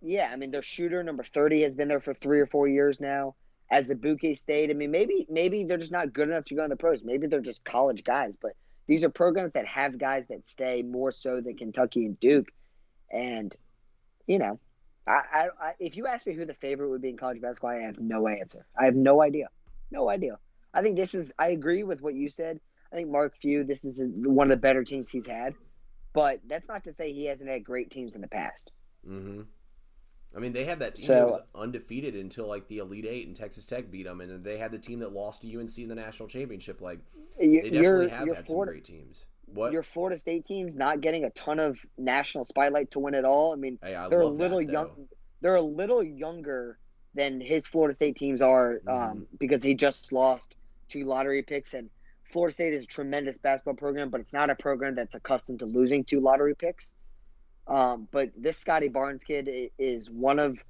Yeah, 0.00 0.30
I 0.32 0.36
mean 0.36 0.50
their 0.50 0.62
shooter 0.62 1.02
number 1.02 1.24
thirty 1.24 1.62
has 1.62 1.74
been 1.74 1.88
there 1.88 2.00
for 2.00 2.14
three 2.14 2.40
or 2.40 2.46
four 2.46 2.68
years 2.68 3.00
now 3.00 3.34
as 3.72 3.88
Azubuike 3.88 4.38
State. 4.38 4.70
I 4.70 4.74
mean, 4.74 4.90
maybe 4.90 5.26
maybe 5.28 5.64
they're 5.64 5.78
just 5.78 5.90
not 5.90 6.12
good 6.12 6.28
enough 6.28 6.44
to 6.46 6.54
go 6.54 6.62
in 6.62 6.70
the 6.70 6.76
pros. 6.76 7.02
Maybe 7.02 7.26
they're 7.26 7.40
just 7.40 7.64
college 7.64 8.04
guys, 8.04 8.36
but 8.36 8.52
these 8.86 9.02
are 9.02 9.10
programs 9.10 9.52
that 9.54 9.66
have 9.66 9.98
guys 9.98 10.24
that 10.28 10.44
stay 10.44 10.82
more 10.82 11.10
so 11.10 11.40
than 11.40 11.56
Kentucky 11.56 12.04
and 12.04 12.20
Duke. 12.20 12.48
And 13.10 13.56
you 14.26 14.38
know, 14.38 14.60
I, 15.06 15.20
I, 15.32 15.48
I 15.60 15.74
if 15.78 15.96
you 15.96 16.06
ask 16.06 16.26
me 16.26 16.34
who 16.34 16.44
the 16.44 16.54
favorite 16.54 16.88
would 16.90 17.02
be 17.02 17.08
in 17.08 17.16
college 17.16 17.40
basketball, 17.40 17.70
I 17.70 17.82
have 17.82 17.98
no 17.98 18.28
answer. 18.28 18.66
I 18.78 18.84
have 18.84 18.94
no 18.94 19.22
idea, 19.22 19.48
no 19.90 20.08
idea. 20.08 20.38
I 20.74 20.82
think 20.82 20.96
this 20.96 21.14
is. 21.14 21.32
I 21.38 21.48
agree 21.48 21.82
with 21.82 22.00
what 22.02 22.14
you 22.14 22.28
said. 22.28 22.60
I 22.92 22.96
think 22.96 23.10
Mark 23.10 23.36
Few. 23.36 23.64
This 23.64 23.84
is 23.84 24.00
one 24.24 24.46
of 24.46 24.50
the 24.50 24.60
better 24.60 24.84
teams 24.84 25.08
he's 25.08 25.26
had, 25.26 25.54
but 26.12 26.40
that's 26.46 26.68
not 26.68 26.84
to 26.84 26.92
say 26.92 27.12
he 27.12 27.26
hasn't 27.26 27.50
had 27.50 27.64
great 27.64 27.90
teams 27.90 28.14
in 28.14 28.20
the 28.20 28.28
past. 28.28 28.70
Mm-hmm. 29.08 29.42
I 30.34 30.38
mean, 30.38 30.52
they 30.52 30.64
had 30.64 30.78
that 30.78 30.94
team 30.94 31.06
so, 31.06 31.14
that 31.14 31.26
was 31.26 31.38
undefeated 31.54 32.14
until 32.14 32.46
like 32.46 32.66
the 32.68 32.78
Elite 32.78 33.06
Eight, 33.06 33.26
and 33.26 33.36
Texas 33.36 33.66
Tech 33.66 33.90
beat 33.90 34.04
them, 34.04 34.20
and 34.20 34.42
they 34.42 34.56
had 34.56 34.70
the 34.70 34.78
team 34.78 35.00
that 35.00 35.12
lost 35.12 35.42
to 35.42 35.58
UNC 35.58 35.76
in 35.78 35.88
the 35.88 35.94
national 35.94 36.28
championship. 36.28 36.80
Like 36.80 37.00
they 37.38 37.60
definitely 37.70 38.08
have 38.08 38.28
had 38.28 38.46
Florida, 38.46 38.46
some 38.46 38.74
great 38.74 38.84
teams. 38.84 39.26
What 39.54 39.72
your 39.72 39.82
Florida 39.82 40.18
State 40.18 40.44
teams 40.44 40.76
not 40.76 41.00
getting 41.00 41.24
a 41.24 41.30
ton 41.30 41.58
of 41.60 41.78
national 41.98 42.44
spotlight 42.44 42.90
to 42.92 43.00
win 43.00 43.14
it 43.14 43.24
all? 43.24 43.52
I 43.52 43.56
mean, 43.56 43.78
hey, 43.82 43.94
I 43.94 44.08
they're 44.08 44.20
a 44.20 44.26
little 44.26 44.58
that, 44.58 44.72
young. 44.72 45.08
They're 45.40 45.56
a 45.56 45.62
little 45.62 46.02
younger 46.02 46.78
than 47.14 47.40
his 47.40 47.66
Florida 47.66 47.94
State 47.94 48.16
teams 48.16 48.40
are 48.40 48.80
um, 48.88 48.96
mm-hmm. 48.96 49.22
because 49.38 49.62
he 49.62 49.74
just 49.74 50.12
lost 50.12 50.56
two 50.88 51.04
lottery 51.04 51.42
picks, 51.42 51.74
and 51.74 51.90
Florida 52.24 52.52
State 52.52 52.72
is 52.72 52.84
a 52.84 52.86
tremendous 52.86 53.36
basketball 53.38 53.74
program, 53.74 54.10
but 54.10 54.20
it's 54.20 54.32
not 54.32 54.50
a 54.50 54.54
program 54.54 54.94
that's 54.94 55.14
accustomed 55.14 55.58
to 55.58 55.66
losing 55.66 56.04
two 56.04 56.20
lottery 56.20 56.54
picks. 56.54 56.90
Um, 57.66 58.08
but 58.10 58.30
this 58.36 58.58
Scottie 58.58 58.88
Barnes 58.88 59.22
kid 59.22 59.48
is 59.78 60.10
one 60.10 60.38
of 60.38 60.62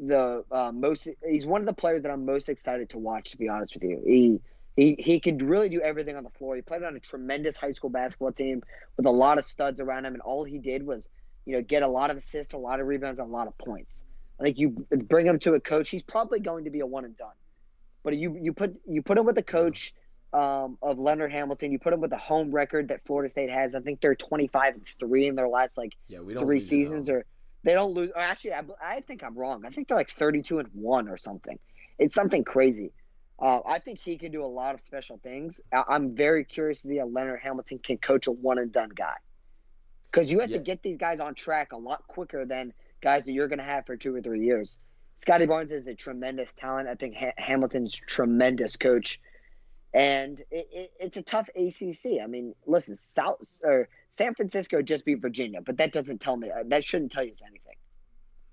the 0.00 0.44
uh, 0.50 0.72
most. 0.72 1.08
He's 1.26 1.46
one 1.46 1.60
of 1.60 1.66
the 1.66 1.72
players 1.72 2.02
that 2.02 2.10
I'm 2.10 2.26
most 2.26 2.48
excited 2.48 2.90
to 2.90 2.98
watch. 2.98 3.30
To 3.30 3.36
be 3.36 3.48
honest 3.48 3.74
with 3.74 3.84
you, 3.84 4.02
he 4.04 4.40
he 4.80 4.96
he 4.98 5.20
could 5.20 5.42
really 5.42 5.68
do 5.68 5.80
everything 5.82 6.16
on 6.16 6.24
the 6.24 6.30
floor. 6.30 6.56
He 6.56 6.62
played 6.62 6.82
on 6.82 6.96
a 6.96 7.00
tremendous 7.00 7.54
high 7.56 7.72
school 7.72 7.90
basketball 7.90 8.32
team 8.32 8.62
with 8.96 9.04
a 9.04 9.10
lot 9.10 9.38
of 9.38 9.44
studs 9.44 9.78
around 9.78 10.06
him, 10.06 10.14
and 10.14 10.22
all 10.22 10.42
he 10.42 10.58
did 10.58 10.84
was 10.84 11.08
you 11.44 11.54
know 11.54 11.62
get 11.62 11.82
a 11.82 11.88
lot 11.88 12.10
of 12.10 12.16
assists, 12.16 12.54
a 12.54 12.56
lot 12.56 12.80
of 12.80 12.86
rebounds, 12.86 13.20
a 13.20 13.24
lot 13.24 13.46
of 13.46 13.56
points. 13.58 14.04
I 14.40 14.44
think 14.44 14.58
you 14.58 14.70
bring 14.90 15.26
him 15.26 15.38
to 15.40 15.52
a 15.52 15.60
coach, 15.60 15.90
he's 15.90 16.02
probably 16.02 16.40
going 16.40 16.64
to 16.64 16.70
be 16.70 16.80
a 16.80 16.86
one 16.86 17.04
and 17.04 17.14
done. 17.14 17.34
But 18.02 18.16
you 18.16 18.38
you 18.40 18.54
put 18.54 18.74
you 18.86 19.02
put 19.02 19.18
him 19.18 19.26
with 19.26 19.36
a 19.36 19.42
coach 19.42 19.92
um, 20.32 20.78
of 20.80 20.98
Leonard 20.98 21.32
Hamilton. 21.32 21.72
You 21.72 21.78
put 21.78 21.92
him 21.92 22.00
with 22.00 22.10
the 22.10 22.18
home 22.18 22.50
record 22.50 22.88
that 22.88 23.04
Florida 23.04 23.28
State 23.28 23.50
has. 23.50 23.74
I 23.74 23.80
think 23.80 24.00
they're 24.00 24.14
25 24.14 24.74
and 24.74 24.86
three 24.98 25.26
in 25.26 25.34
their 25.34 25.48
last 25.48 25.76
like 25.76 25.94
yeah, 26.08 26.20
three 26.38 26.60
seasons, 26.60 27.10
or 27.10 27.26
they 27.64 27.74
don't 27.74 27.92
lose. 27.92 28.12
Or 28.14 28.22
actually, 28.22 28.54
I, 28.54 28.62
I, 28.82 29.00
think 29.00 29.22
I'm 29.22 29.36
wrong. 29.36 29.66
I 29.66 29.70
think 29.70 29.88
they're 29.88 29.98
like 29.98 30.10
32 30.10 30.60
and 30.60 30.68
one 30.72 31.06
or 31.06 31.18
something. 31.18 31.58
It's 31.98 32.14
something 32.14 32.44
crazy. 32.44 32.92
Uh, 33.40 33.60
I 33.66 33.78
think 33.78 33.98
he 33.98 34.18
can 34.18 34.32
do 34.32 34.44
a 34.44 34.46
lot 34.46 34.74
of 34.74 34.80
special 34.80 35.18
things. 35.22 35.60
I, 35.72 35.94
am 35.94 36.14
very 36.14 36.44
curious 36.44 36.82
to 36.82 36.88
see 36.88 36.98
how 36.98 37.06
Leonard 37.06 37.40
Hamilton 37.40 37.78
can 37.78 37.96
coach 37.98 38.26
a 38.26 38.32
one 38.32 38.58
and 38.58 38.70
done 38.70 38.90
guy, 38.90 39.14
because 40.10 40.30
you 40.30 40.40
have 40.40 40.50
yeah. 40.50 40.58
to 40.58 40.62
get 40.62 40.82
these 40.82 40.96
guys 40.96 41.20
on 41.20 41.34
track 41.34 41.72
a 41.72 41.78
lot 41.78 42.06
quicker 42.06 42.44
than 42.44 42.72
guys 43.00 43.24
that 43.24 43.32
you're 43.32 43.48
going 43.48 43.58
to 43.58 43.64
have 43.64 43.86
for 43.86 43.96
two 43.96 44.14
or 44.14 44.20
three 44.20 44.44
years. 44.44 44.76
Scottie 45.16 45.46
Barnes 45.46 45.72
is 45.72 45.86
a 45.86 45.94
tremendous 45.94 46.52
talent. 46.54 46.88
I 46.88 46.94
think 46.94 47.14
ha- 47.14 47.32
Hamilton's 47.36 47.94
tremendous 47.94 48.76
coach 48.76 49.20
and 49.92 50.40
it, 50.50 50.68
it, 50.72 50.92
it's 51.00 51.16
a 51.16 51.22
tough 51.22 51.48
ACC. 51.56 52.20
I 52.22 52.26
mean, 52.26 52.54
listen, 52.66 52.94
South 52.94 53.60
or 53.64 53.88
San 54.08 54.34
Francisco 54.34 54.82
just 54.82 55.04
beat 55.04 55.20
Virginia, 55.20 55.60
but 55.60 55.78
that 55.78 55.92
doesn't 55.92 56.20
tell 56.20 56.36
me 56.36 56.50
that 56.66 56.84
shouldn't 56.84 57.12
tell 57.12 57.24
you 57.24 57.32
anything. 57.46 57.74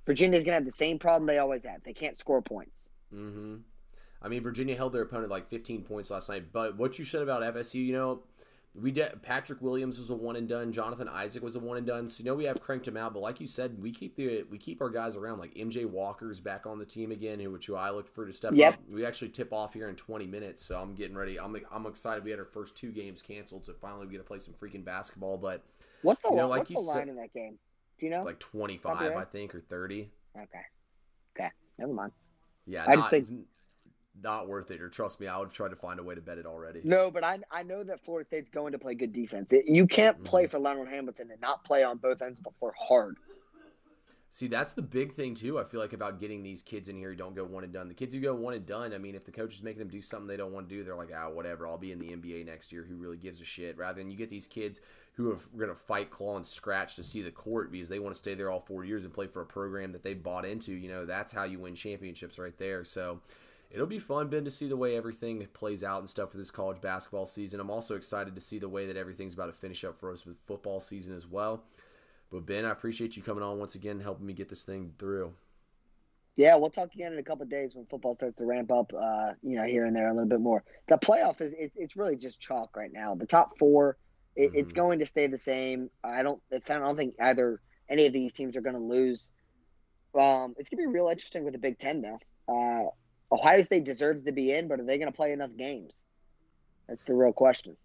Virginia's 0.05 0.43
gonna 0.43 0.55
have 0.55 0.65
the 0.65 0.71
same 0.71 0.97
problem 0.97 1.27
they 1.27 1.37
always 1.37 1.63
have. 1.65 1.83
They 1.83 1.93
can't 1.93 2.17
score 2.17 2.41
points. 2.41 2.89
Mm-hmm. 3.13 3.57
I 4.21 4.27
mean, 4.27 4.41
Virginia 4.41 4.75
held 4.75 4.93
their 4.93 5.03
opponent 5.03 5.29
like 5.29 5.47
15 5.47 5.83
points 5.83 6.09
last 6.09 6.29
night. 6.29 6.51
But 6.51 6.77
what 6.77 6.97
you 6.97 7.05
said 7.05 7.21
about 7.21 7.43
FSU, 7.43 7.85
you 7.85 7.93
know, 7.93 8.23
we 8.79 8.91
did. 8.91 9.21
Patrick 9.23 9.61
Williams 9.61 9.97
was 9.97 10.09
a 10.09 10.15
one 10.15 10.35
and 10.35 10.47
done. 10.47 10.71
Jonathan 10.71 11.07
Isaac 11.07 11.41
was 11.41 11.55
a 11.55 11.59
one 11.59 11.77
and 11.77 11.87
done. 11.87 12.07
So 12.07 12.19
you 12.21 12.25
know 12.25 12.35
we 12.35 12.45
have 12.45 12.61
cranked 12.61 12.87
him 12.87 12.95
out, 12.95 13.13
but 13.13 13.21
like 13.21 13.41
you 13.41 13.47
said, 13.47 13.81
we 13.81 13.91
keep 13.91 14.15
the 14.15 14.43
we 14.51 14.57
keep 14.57 14.81
our 14.81 14.89
guys 14.89 15.15
around. 15.15 15.39
Like 15.39 15.55
MJ 15.55 15.85
Walker's 15.85 16.39
back 16.39 16.67
on 16.67 16.77
the 16.77 16.85
team 16.85 17.11
again, 17.11 17.39
who 17.39 17.51
which 17.51 17.65
who 17.65 17.75
I 17.75 17.89
look 17.89 18.07
for 18.07 18.25
to 18.25 18.33
step 18.33 18.51
yep. 18.53 18.73
up. 18.73 18.79
We 18.93 19.05
actually 19.05 19.29
tip 19.29 19.51
off 19.51 19.73
here 19.73 19.89
in 19.89 19.95
20 19.95 20.27
minutes, 20.27 20.63
so 20.63 20.79
I'm 20.79 20.93
getting 20.93 21.15
ready. 21.15 21.39
I'm 21.39 21.55
I'm 21.71 21.85
excited. 21.87 22.23
We 22.23 22.31
had 22.31 22.39
our 22.39 22.45
first 22.45 22.75
two 22.75 22.91
games 22.91 23.21
canceled, 23.21 23.65
so 23.65 23.73
finally 23.73 24.05
we 24.05 24.11
get 24.11 24.19
to 24.19 24.23
play 24.23 24.37
some 24.37 24.53
freaking 24.53 24.85
basketball. 24.85 25.37
But 25.37 25.63
what's 26.03 26.21
the 26.21 26.29
you 26.29 26.35
know, 26.35 26.47
like 26.47 26.59
what's 26.59 26.69
the 26.71 26.79
line 26.79 26.97
said, 26.97 27.09
in 27.09 27.15
that 27.15 27.33
game? 27.33 27.57
Do 27.97 28.05
you 28.05 28.11
know? 28.11 28.23
Like 28.23 28.39
25, 28.39 29.15
I 29.15 29.23
think, 29.23 29.55
or 29.55 29.59
30. 29.59 30.11
Okay. 30.35 30.45
Okay. 31.35 31.49
Never 31.79 31.93
mind. 31.93 32.11
Yeah, 32.67 32.83
I 32.83 32.89
not, 32.89 32.95
just 32.95 33.09
think 33.09 33.27
not 34.23 34.47
worth 34.47 34.71
it. 34.71 34.81
Or 34.81 34.89
trust 34.89 35.19
me, 35.19 35.27
I 35.27 35.37
would 35.37 35.45
have 35.45 35.53
tried 35.53 35.69
to 35.69 35.75
find 35.75 35.99
a 35.99 36.03
way 36.03 36.15
to 36.15 36.21
bet 36.21 36.37
it 36.37 36.45
already. 36.45 36.81
No, 36.83 37.11
but 37.11 37.23
I 37.23 37.39
I 37.51 37.63
know 37.63 37.83
that 37.83 38.03
Florida 38.03 38.25
State's 38.25 38.49
going 38.49 38.71
to 38.71 38.79
play 38.79 38.95
good 38.95 39.13
defense. 39.13 39.53
It, 39.53 39.65
you 39.67 39.87
can't 39.87 40.23
play 40.23 40.43
mm-hmm. 40.43 40.51
for 40.51 40.59
Leonard 40.59 40.89
Hamilton 40.89 41.31
and 41.31 41.41
not 41.41 41.63
play 41.63 41.83
on 41.83 41.97
both 41.97 42.21
ends 42.21 42.39
of 42.39 42.45
the 42.45 42.51
floor 42.59 42.73
hard. 42.77 43.17
See, 44.29 44.47
that's 44.47 44.73
the 44.73 44.81
big 44.81 45.13
thing 45.13 45.35
too. 45.35 45.57
I 45.57 45.63
feel 45.63 45.79
like 45.79 45.93
about 45.93 46.19
getting 46.19 46.43
these 46.43 46.61
kids 46.61 46.89
in 46.89 46.97
here 46.97 47.11
who 47.11 47.15
don't 47.15 47.35
go 47.35 47.45
one 47.45 47.63
and 47.63 47.71
done. 47.71 47.87
The 47.87 47.93
kids 47.93 48.13
who 48.13 48.19
go 48.19 48.35
one 48.35 48.53
and 48.53 48.65
done. 48.65 48.93
I 48.93 48.97
mean, 48.97 49.15
if 49.15 49.23
the 49.23 49.31
coach 49.31 49.55
is 49.55 49.63
making 49.63 49.79
them 49.79 49.87
do 49.87 50.01
something 50.01 50.27
they 50.27 50.35
don't 50.35 50.51
want 50.51 50.67
to 50.67 50.75
do, 50.75 50.83
they're 50.83 50.95
like, 50.95 51.11
ah, 51.15 51.29
whatever. 51.29 51.65
I'll 51.65 51.77
be 51.77 51.93
in 51.93 51.99
the 51.99 52.09
NBA 52.09 52.45
next 52.45 52.73
year. 52.73 52.83
Who 52.83 52.95
really 52.97 53.17
gives 53.17 53.39
a 53.39 53.45
shit? 53.45 53.77
Rather 53.77 53.99
than 53.99 54.09
you 54.09 54.17
get 54.17 54.29
these 54.29 54.45
kids 54.45 54.81
who 55.13 55.31
are 55.31 55.39
going 55.55 55.69
to 55.69 55.75
fight, 55.75 56.11
claw, 56.11 56.35
and 56.35 56.45
scratch 56.45 56.95
to 56.97 57.03
see 57.03 57.21
the 57.21 57.31
court 57.31 57.71
because 57.71 57.89
they 57.89 57.99
want 57.99 58.13
to 58.13 58.19
stay 58.19 58.35
there 58.35 58.51
all 58.51 58.59
four 58.59 58.83
years 58.83 59.05
and 59.05 59.13
play 59.13 59.27
for 59.27 59.41
a 59.41 59.45
program 59.45 59.93
that 59.93 60.03
they 60.03 60.13
bought 60.13 60.45
into. 60.45 60.73
You 60.73 60.89
know, 60.89 61.05
that's 61.05 61.31
how 61.31 61.45
you 61.45 61.59
win 61.59 61.73
championships 61.73 62.37
right 62.37 62.57
there. 62.57 62.83
So 62.83 63.21
it'll 63.71 63.87
be 63.87 63.99
fun, 63.99 64.27
Ben, 64.27 64.45
to 64.45 64.51
see 64.51 64.67
the 64.67 64.77
way 64.77 64.95
everything 64.95 65.45
plays 65.53 65.83
out 65.83 65.99
and 65.99 66.09
stuff 66.09 66.31
for 66.31 66.37
this 66.37 66.51
college 66.51 66.81
basketball 66.81 67.25
season. 67.25 67.59
I'm 67.59 67.71
also 67.71 67.95
excited 67.95 68.35
to 68.35 68.41
see 68.41 68.59
the 68.59 68.69
way 68.69 68.87
that 68.87 68.97
everything's 68.97 69.33
about 69.33 69.47
to 69.47 69.53
finish 69.53 69.83
up 69.83 69.97
for 69.97 70.11
us 70.11 70.25
with 70.25 70.37
football 70.37 70.79
season 70.79 71.15
as 71.15 71.27
well. 71.27 71.63
But 72.31 72.45
Ben, 72.45 72.65
I 72.65 72.71
appreciate 72.71 73.15
you 73.15 73.23
coming 73.23 73.43
on 73.43 73.59
once 73.59 73.75
again, 73.75 73.99
helping 73.99 74.25
me 74.25 74.33
get 74.33 74.49
this 74.49 74.63
thing 74.63 74.93
through. 74.97 75.33
Yeah, 76.35 76.55
we'll 76.55 76.69
talk 76.69 76.93
again 76.93 77.13
in 77.13 77.19
a 77.19 77.23
couple 77.23 77.45
days 77.47 77.75
when 77.75 77.85
football 77.87 78.13
starts 78.13 78.37
to 78.37 78.45
ramp 78.45 78.71
up. 78.71 78.91
Uh, 78.93 79.31
you 79.41 79.55
know, 79.55 79.63
here 79.63 79.85
and 79.85 79.95
there 79.95 80.07
a 80.07 80.13
little 80.13 80.29
bit 80.29 80.39
more. 80.39 80.63
The 80.87 80.97
playoff 80.97 81.41
is 81.41 81.53
it, 81.53 81.71
it's 81.75 81.95
really 81.95 82.15
just 82.15 82.39
chalk 82.39 82.75
right 82.75 82.91
now. 82.93 83.15
The 83.15 83.25
top 83.25 83.57
four, 83.57 83.97
it, 84.35 84.49
mm-hmm. 84.49 84.59
it's 84.59 84.71
going 84.71 84.99
to 84.99 85.05
stay 85.05 85.25
the 85.25 85.37
same. 85.37 85.89
I 86.03 86.21
don't. 86.21 86.39
I 86.53 86.59
don't 86.59 86.95
think 86.95 87.15
either 87.19 87.59
any 87.89 88.05
of 88.05 88.13
these 88.13 88.33
teams 88.33 88.55
are 88.55 88.61
going 88.61 88.75
to 88.75 88.81
lose. 88.81 89.31
Um, 90.17 90.55
it's 90.57 90.69
gonna 90.69 90.81
be 90.81 90.87
real 90.87 91.09
interesting 91.09 91.43
with 91.43 91.53
the 91.53 91.59
Big 91.59 91.77
Ten 91.79 92.01
though. 92.01 92.19
Uh, 92.47 92.89
Ohio 93.31 93.61
State 93.61 93.83
deserves 93.83 94.23
to 94.23 94.31
be 94.31 94.51
in, 94.53 94.67
but 94.67 94.79
are 94.79 94.83
they 94.83 94.97
going 94.97 95.11
to 95.11 95.15
play 95.15 95.31
enough 95.31 95.55
games? 95.57 96.01
That's 96.87 97.03
the 97.03 97.13
real 97.13 97.33
question. 97.33 97.75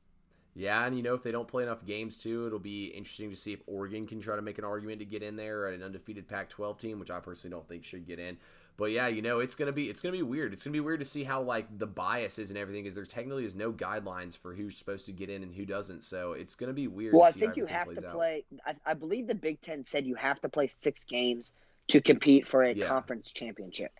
Yeah, 0.54 0.84
and 0.84 0.94
you 0.94 1.02
know 1.02 1.14
if 1.14 1.22
they 1.22 1.32
don't 1.32 1.48
play 1.48 1.62
enough 1.62 1.84
games 1.84 2.18
too, 2.18 2.46
it'll 2.46 2.58
be 2.58 2.86
interesting 2.86 3.30
to 3.30 3.36
see 3.36 3.54
if 3.54 3.60
Oregon 3.66 4.04
can 4.04 4.20
try 4.20 4.36
to 4.36 4.42
make 4.42 4.58
an 4.58 4.64
argument 4.64 4.98
to 4.98 5.06
get 5.06 5.22
in 5.22 5.34
there 5.34 5.66
at 5.66 5.74
an 5.74 5.82
undefeated 5.82 6.28
Pac-12 6.28 6.78
team, 6.78 6.98
which 6.98 7.10
I 7.10 7.20
personally 7.20 7.52
don't 7.54 7.66
think 7.66 7.84
should 7.84 8.06
get 8.06 8.18
in. 8.18 8.36
But 8.76 8.90
yeah, 8.90 9.06
you 9.06 9.22
know, 9.22 9.40
it's 9.40 9.54
gonna 9.54 9.72
be 9.72 9.88
it's 9.88 10.00
gonna 10.00 10.12
be 10.12 10.22
weird. 10.22 10.52
It's 10.52 10.64
gonna 10.64 10.72
be 10.72 10.80
weird 10.80 11.00
to 11.00 11.06
see 11.06 11.24
how 11.24 11.42
like 11.42 11.78
the 11.78 11.86
biases 11.86 12.50
and 12.50 12.58
everything 12.58 12.84
is 12.84 12.94
there 12.94 13.04
technically 13.04 13.44
is 13.44 13.54
no 13.54 13.72
guidelines 13.72 14.36
for 14.36 14.54
who's 14.54 14.76
supposed 14.76 15.06
to 15.06 15.12
get 15.12 15.30
in 15.30 15.42
and 15.42 15.54
who 15.54 15.64
doesn't. 15.64 16.04
So 16.04 16.32
it's 16.32 16.54
gonna 16.54 16.72
be 16.72 16.88
weird. 16.88 17.14
Well, 17.14 17.22
I 17.22 17.32
think 17.32 17.56
you 17.56 17.66
have 17.66 17.88
to 17.88 18.02
play. 18.02 18.44
I, 18.66 18.74
I, 18.84 18.94
believe 18.94 19.26
the 19.26 19.34
Big 19.34 19.60
Ten 19.60 19.84
said 19.84 20.06
you 20.06 20.14
have 20.16 20.40
to 20.40 20.48
play 20.48 20.66
six 20.66 21.04
games 21.04 21.54
to 21.88 22.00
compete 22.00 22.46
for 22.46 22.62
a 22.62 22.72
yeah. 22.72 22.86
conference 22.86 23.32
championship. 23.32 23.92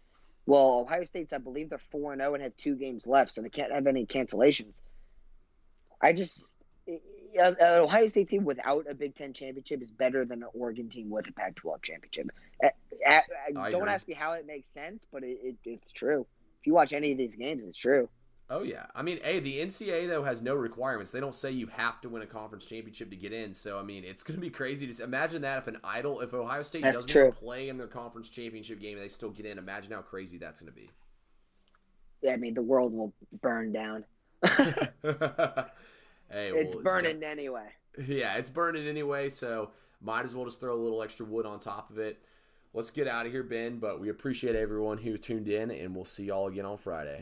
Well, 0.47 0.81
Ohio 0.81 1.05
State's 1.05 1.33
I 1.33 1.39
believe 1.39 1.71
they're 1.71 1.79
four 1.79 2.13
and 2.13 2.21
zero 2.21 2.33
oh 2.33 2.35
and 2.35 2.43
had 2.43 2.57
two 2.57 2.75
games 2.75 3.07
left, 3.07 3.31
so 3.31 3.43
they 3.43 3.49
can't 3.49 3.73
have 3.73 3.87
any 3.87 4.07
cancellations. 4.07 4.81
I 6.01 6.13
just 6.13 6.59
an 6.87 7.57
uh, 7.61 7.83
Ohio 7.83 8.07
State 8.07 8.29
team 8.29 8.45
without 8.45 8.87
a 8.89 8.95
Big 8.95 9.15
Ten 9.15 9.33
championship 9.33 9.83
is 9.83 9.91
better 9.91 10.25
than 10.25 10.43
an 10.43 10.49
Oregon 10.55 10.89
team 10.89 11.11
with 11.11 11.29
a 11.29 11.33
Pac-12 11.33 11.83
championship. 11.83 12.31
don't 13.71 13.83
agree. 13.83 13.95
ask 13.95 14.09
me 14.09 14.15
how 14.15 14.33
it 14.33 14.47
makes 14.47 14.69
sense, 14.69 15.07
but 15.13 15.23
it, 15.23 15.39
it, 15.43 15.57
it's 15.65 15.93
true. 15.93 16.27
If 16.61 16.67
you 16.67 16.75
watch 16.75 16.93
any 16.93 17.13
of 17.13 17.19
these 17.19 17.35
games, 17.35 17.63
it's 17.67 17.77
true. 17.77 18.09
Oh 18.53 18.63
yeah, 18.63 18.85
I 18.95 19.01
mean, 19.01 19.19
a 19.25 19.41
the 19.41 19.61
NCAA 19.61 20.09
though 20.09 20.25
has 20.25 20.43
no 20.43 20.55
requirements. 20.55 21.11
They 21.11 21.21
don't 21.21 21.35
say 21.35 21.51
you 21.51 21.69
have 21.69 22.03
to 22.03 22.11
win 22.11 22.21
a 22.21 22.27
conference 22.27 22.67
championship 22.67 23.09
to 23.09 23.17
get 23.17 23.33
in. 23.33 23.55
So 23.55 23.79
I 23.79 23.83
mean, 23.83 24.05
it's 24.05 24.23
going 24.23 24.37
to 24.37 24.43
be 24.43 24.51
crazy 24.51 24.87
to 24.93 25.03
imagine 25.03 25.41
that 25.41 25.57
if 25.57 25.69
an 25.69 25.79
idol, 25.83 26.21
if 26.21 26.35
Ohio 26.35 26.61
State 26.61 26.83
that's 26.83 27.07
doesn't 27.07 27.35
play 27.35 27.71
in 27.71 27.79
their 27.79 27.87
conference 27.87 28.29
championship 28.29 28.79
game 28.79 28.99
and 28.99 29.05
they 29.05 29.09
still 29.09 29.31
get 29.31 29.47
in, 29.47 29.57
imagine 29.57 29.93
how 29.93 30.03
crazy 30.03 30.37
that's 30.37 30.61
going 30.61 30.71
to 30.71 30.79
be. 30.79 30.91
Yeah, 32.21 32.35
I 32.35 32.37
mean, 32.37 32.53
the 32.53 32.63
world 32.63 32.93
will 32.93 33.15
burn 33.41 33.73
down. 33.73 34.05
Hey, 36.33 36.51
it's 36.51 36.75
well, 36.75 36.83
burning 36.83 37.23
anyway. 37.23 37.67
Yeah, 38.07 38.37
it's 38.37 38.49
burning 38.49 38.89
anyway, 38.89 39.29
so 39.29 39.71
might 40.01 40.25
as 40.25 40.35
well 40.35 40.47
just 40.47 40.61
throw 40.61 40.75
a 40.75 40.81
little 40.81 41.03
extra 41.03 41.27
wood 41.27 41.45
on 41.45 41.61
top 41.61 41.91
of 41.91 41.99
it. 41.99 42.23
Let's 42.73 42.89
get 42.89 43.07
out 43.07 43.27
of 43.27 43.33
here, 43.33 43.43
Ben, 43.43 43.79
but 43.79 44.01
we 44.01 44.09
appreciate 44.09 44.57
everyone 44.57 44.97
who 44.97 45.19
tuned 45.19 45.47
in, 45.47 45.71
and 45.71 45.95
we'll 45.95 46.07
see 46.07 46.25
y'all 46.25 46.47
again 46.47 46.65
on 46.65 46.79
Friday. 46.79 47.21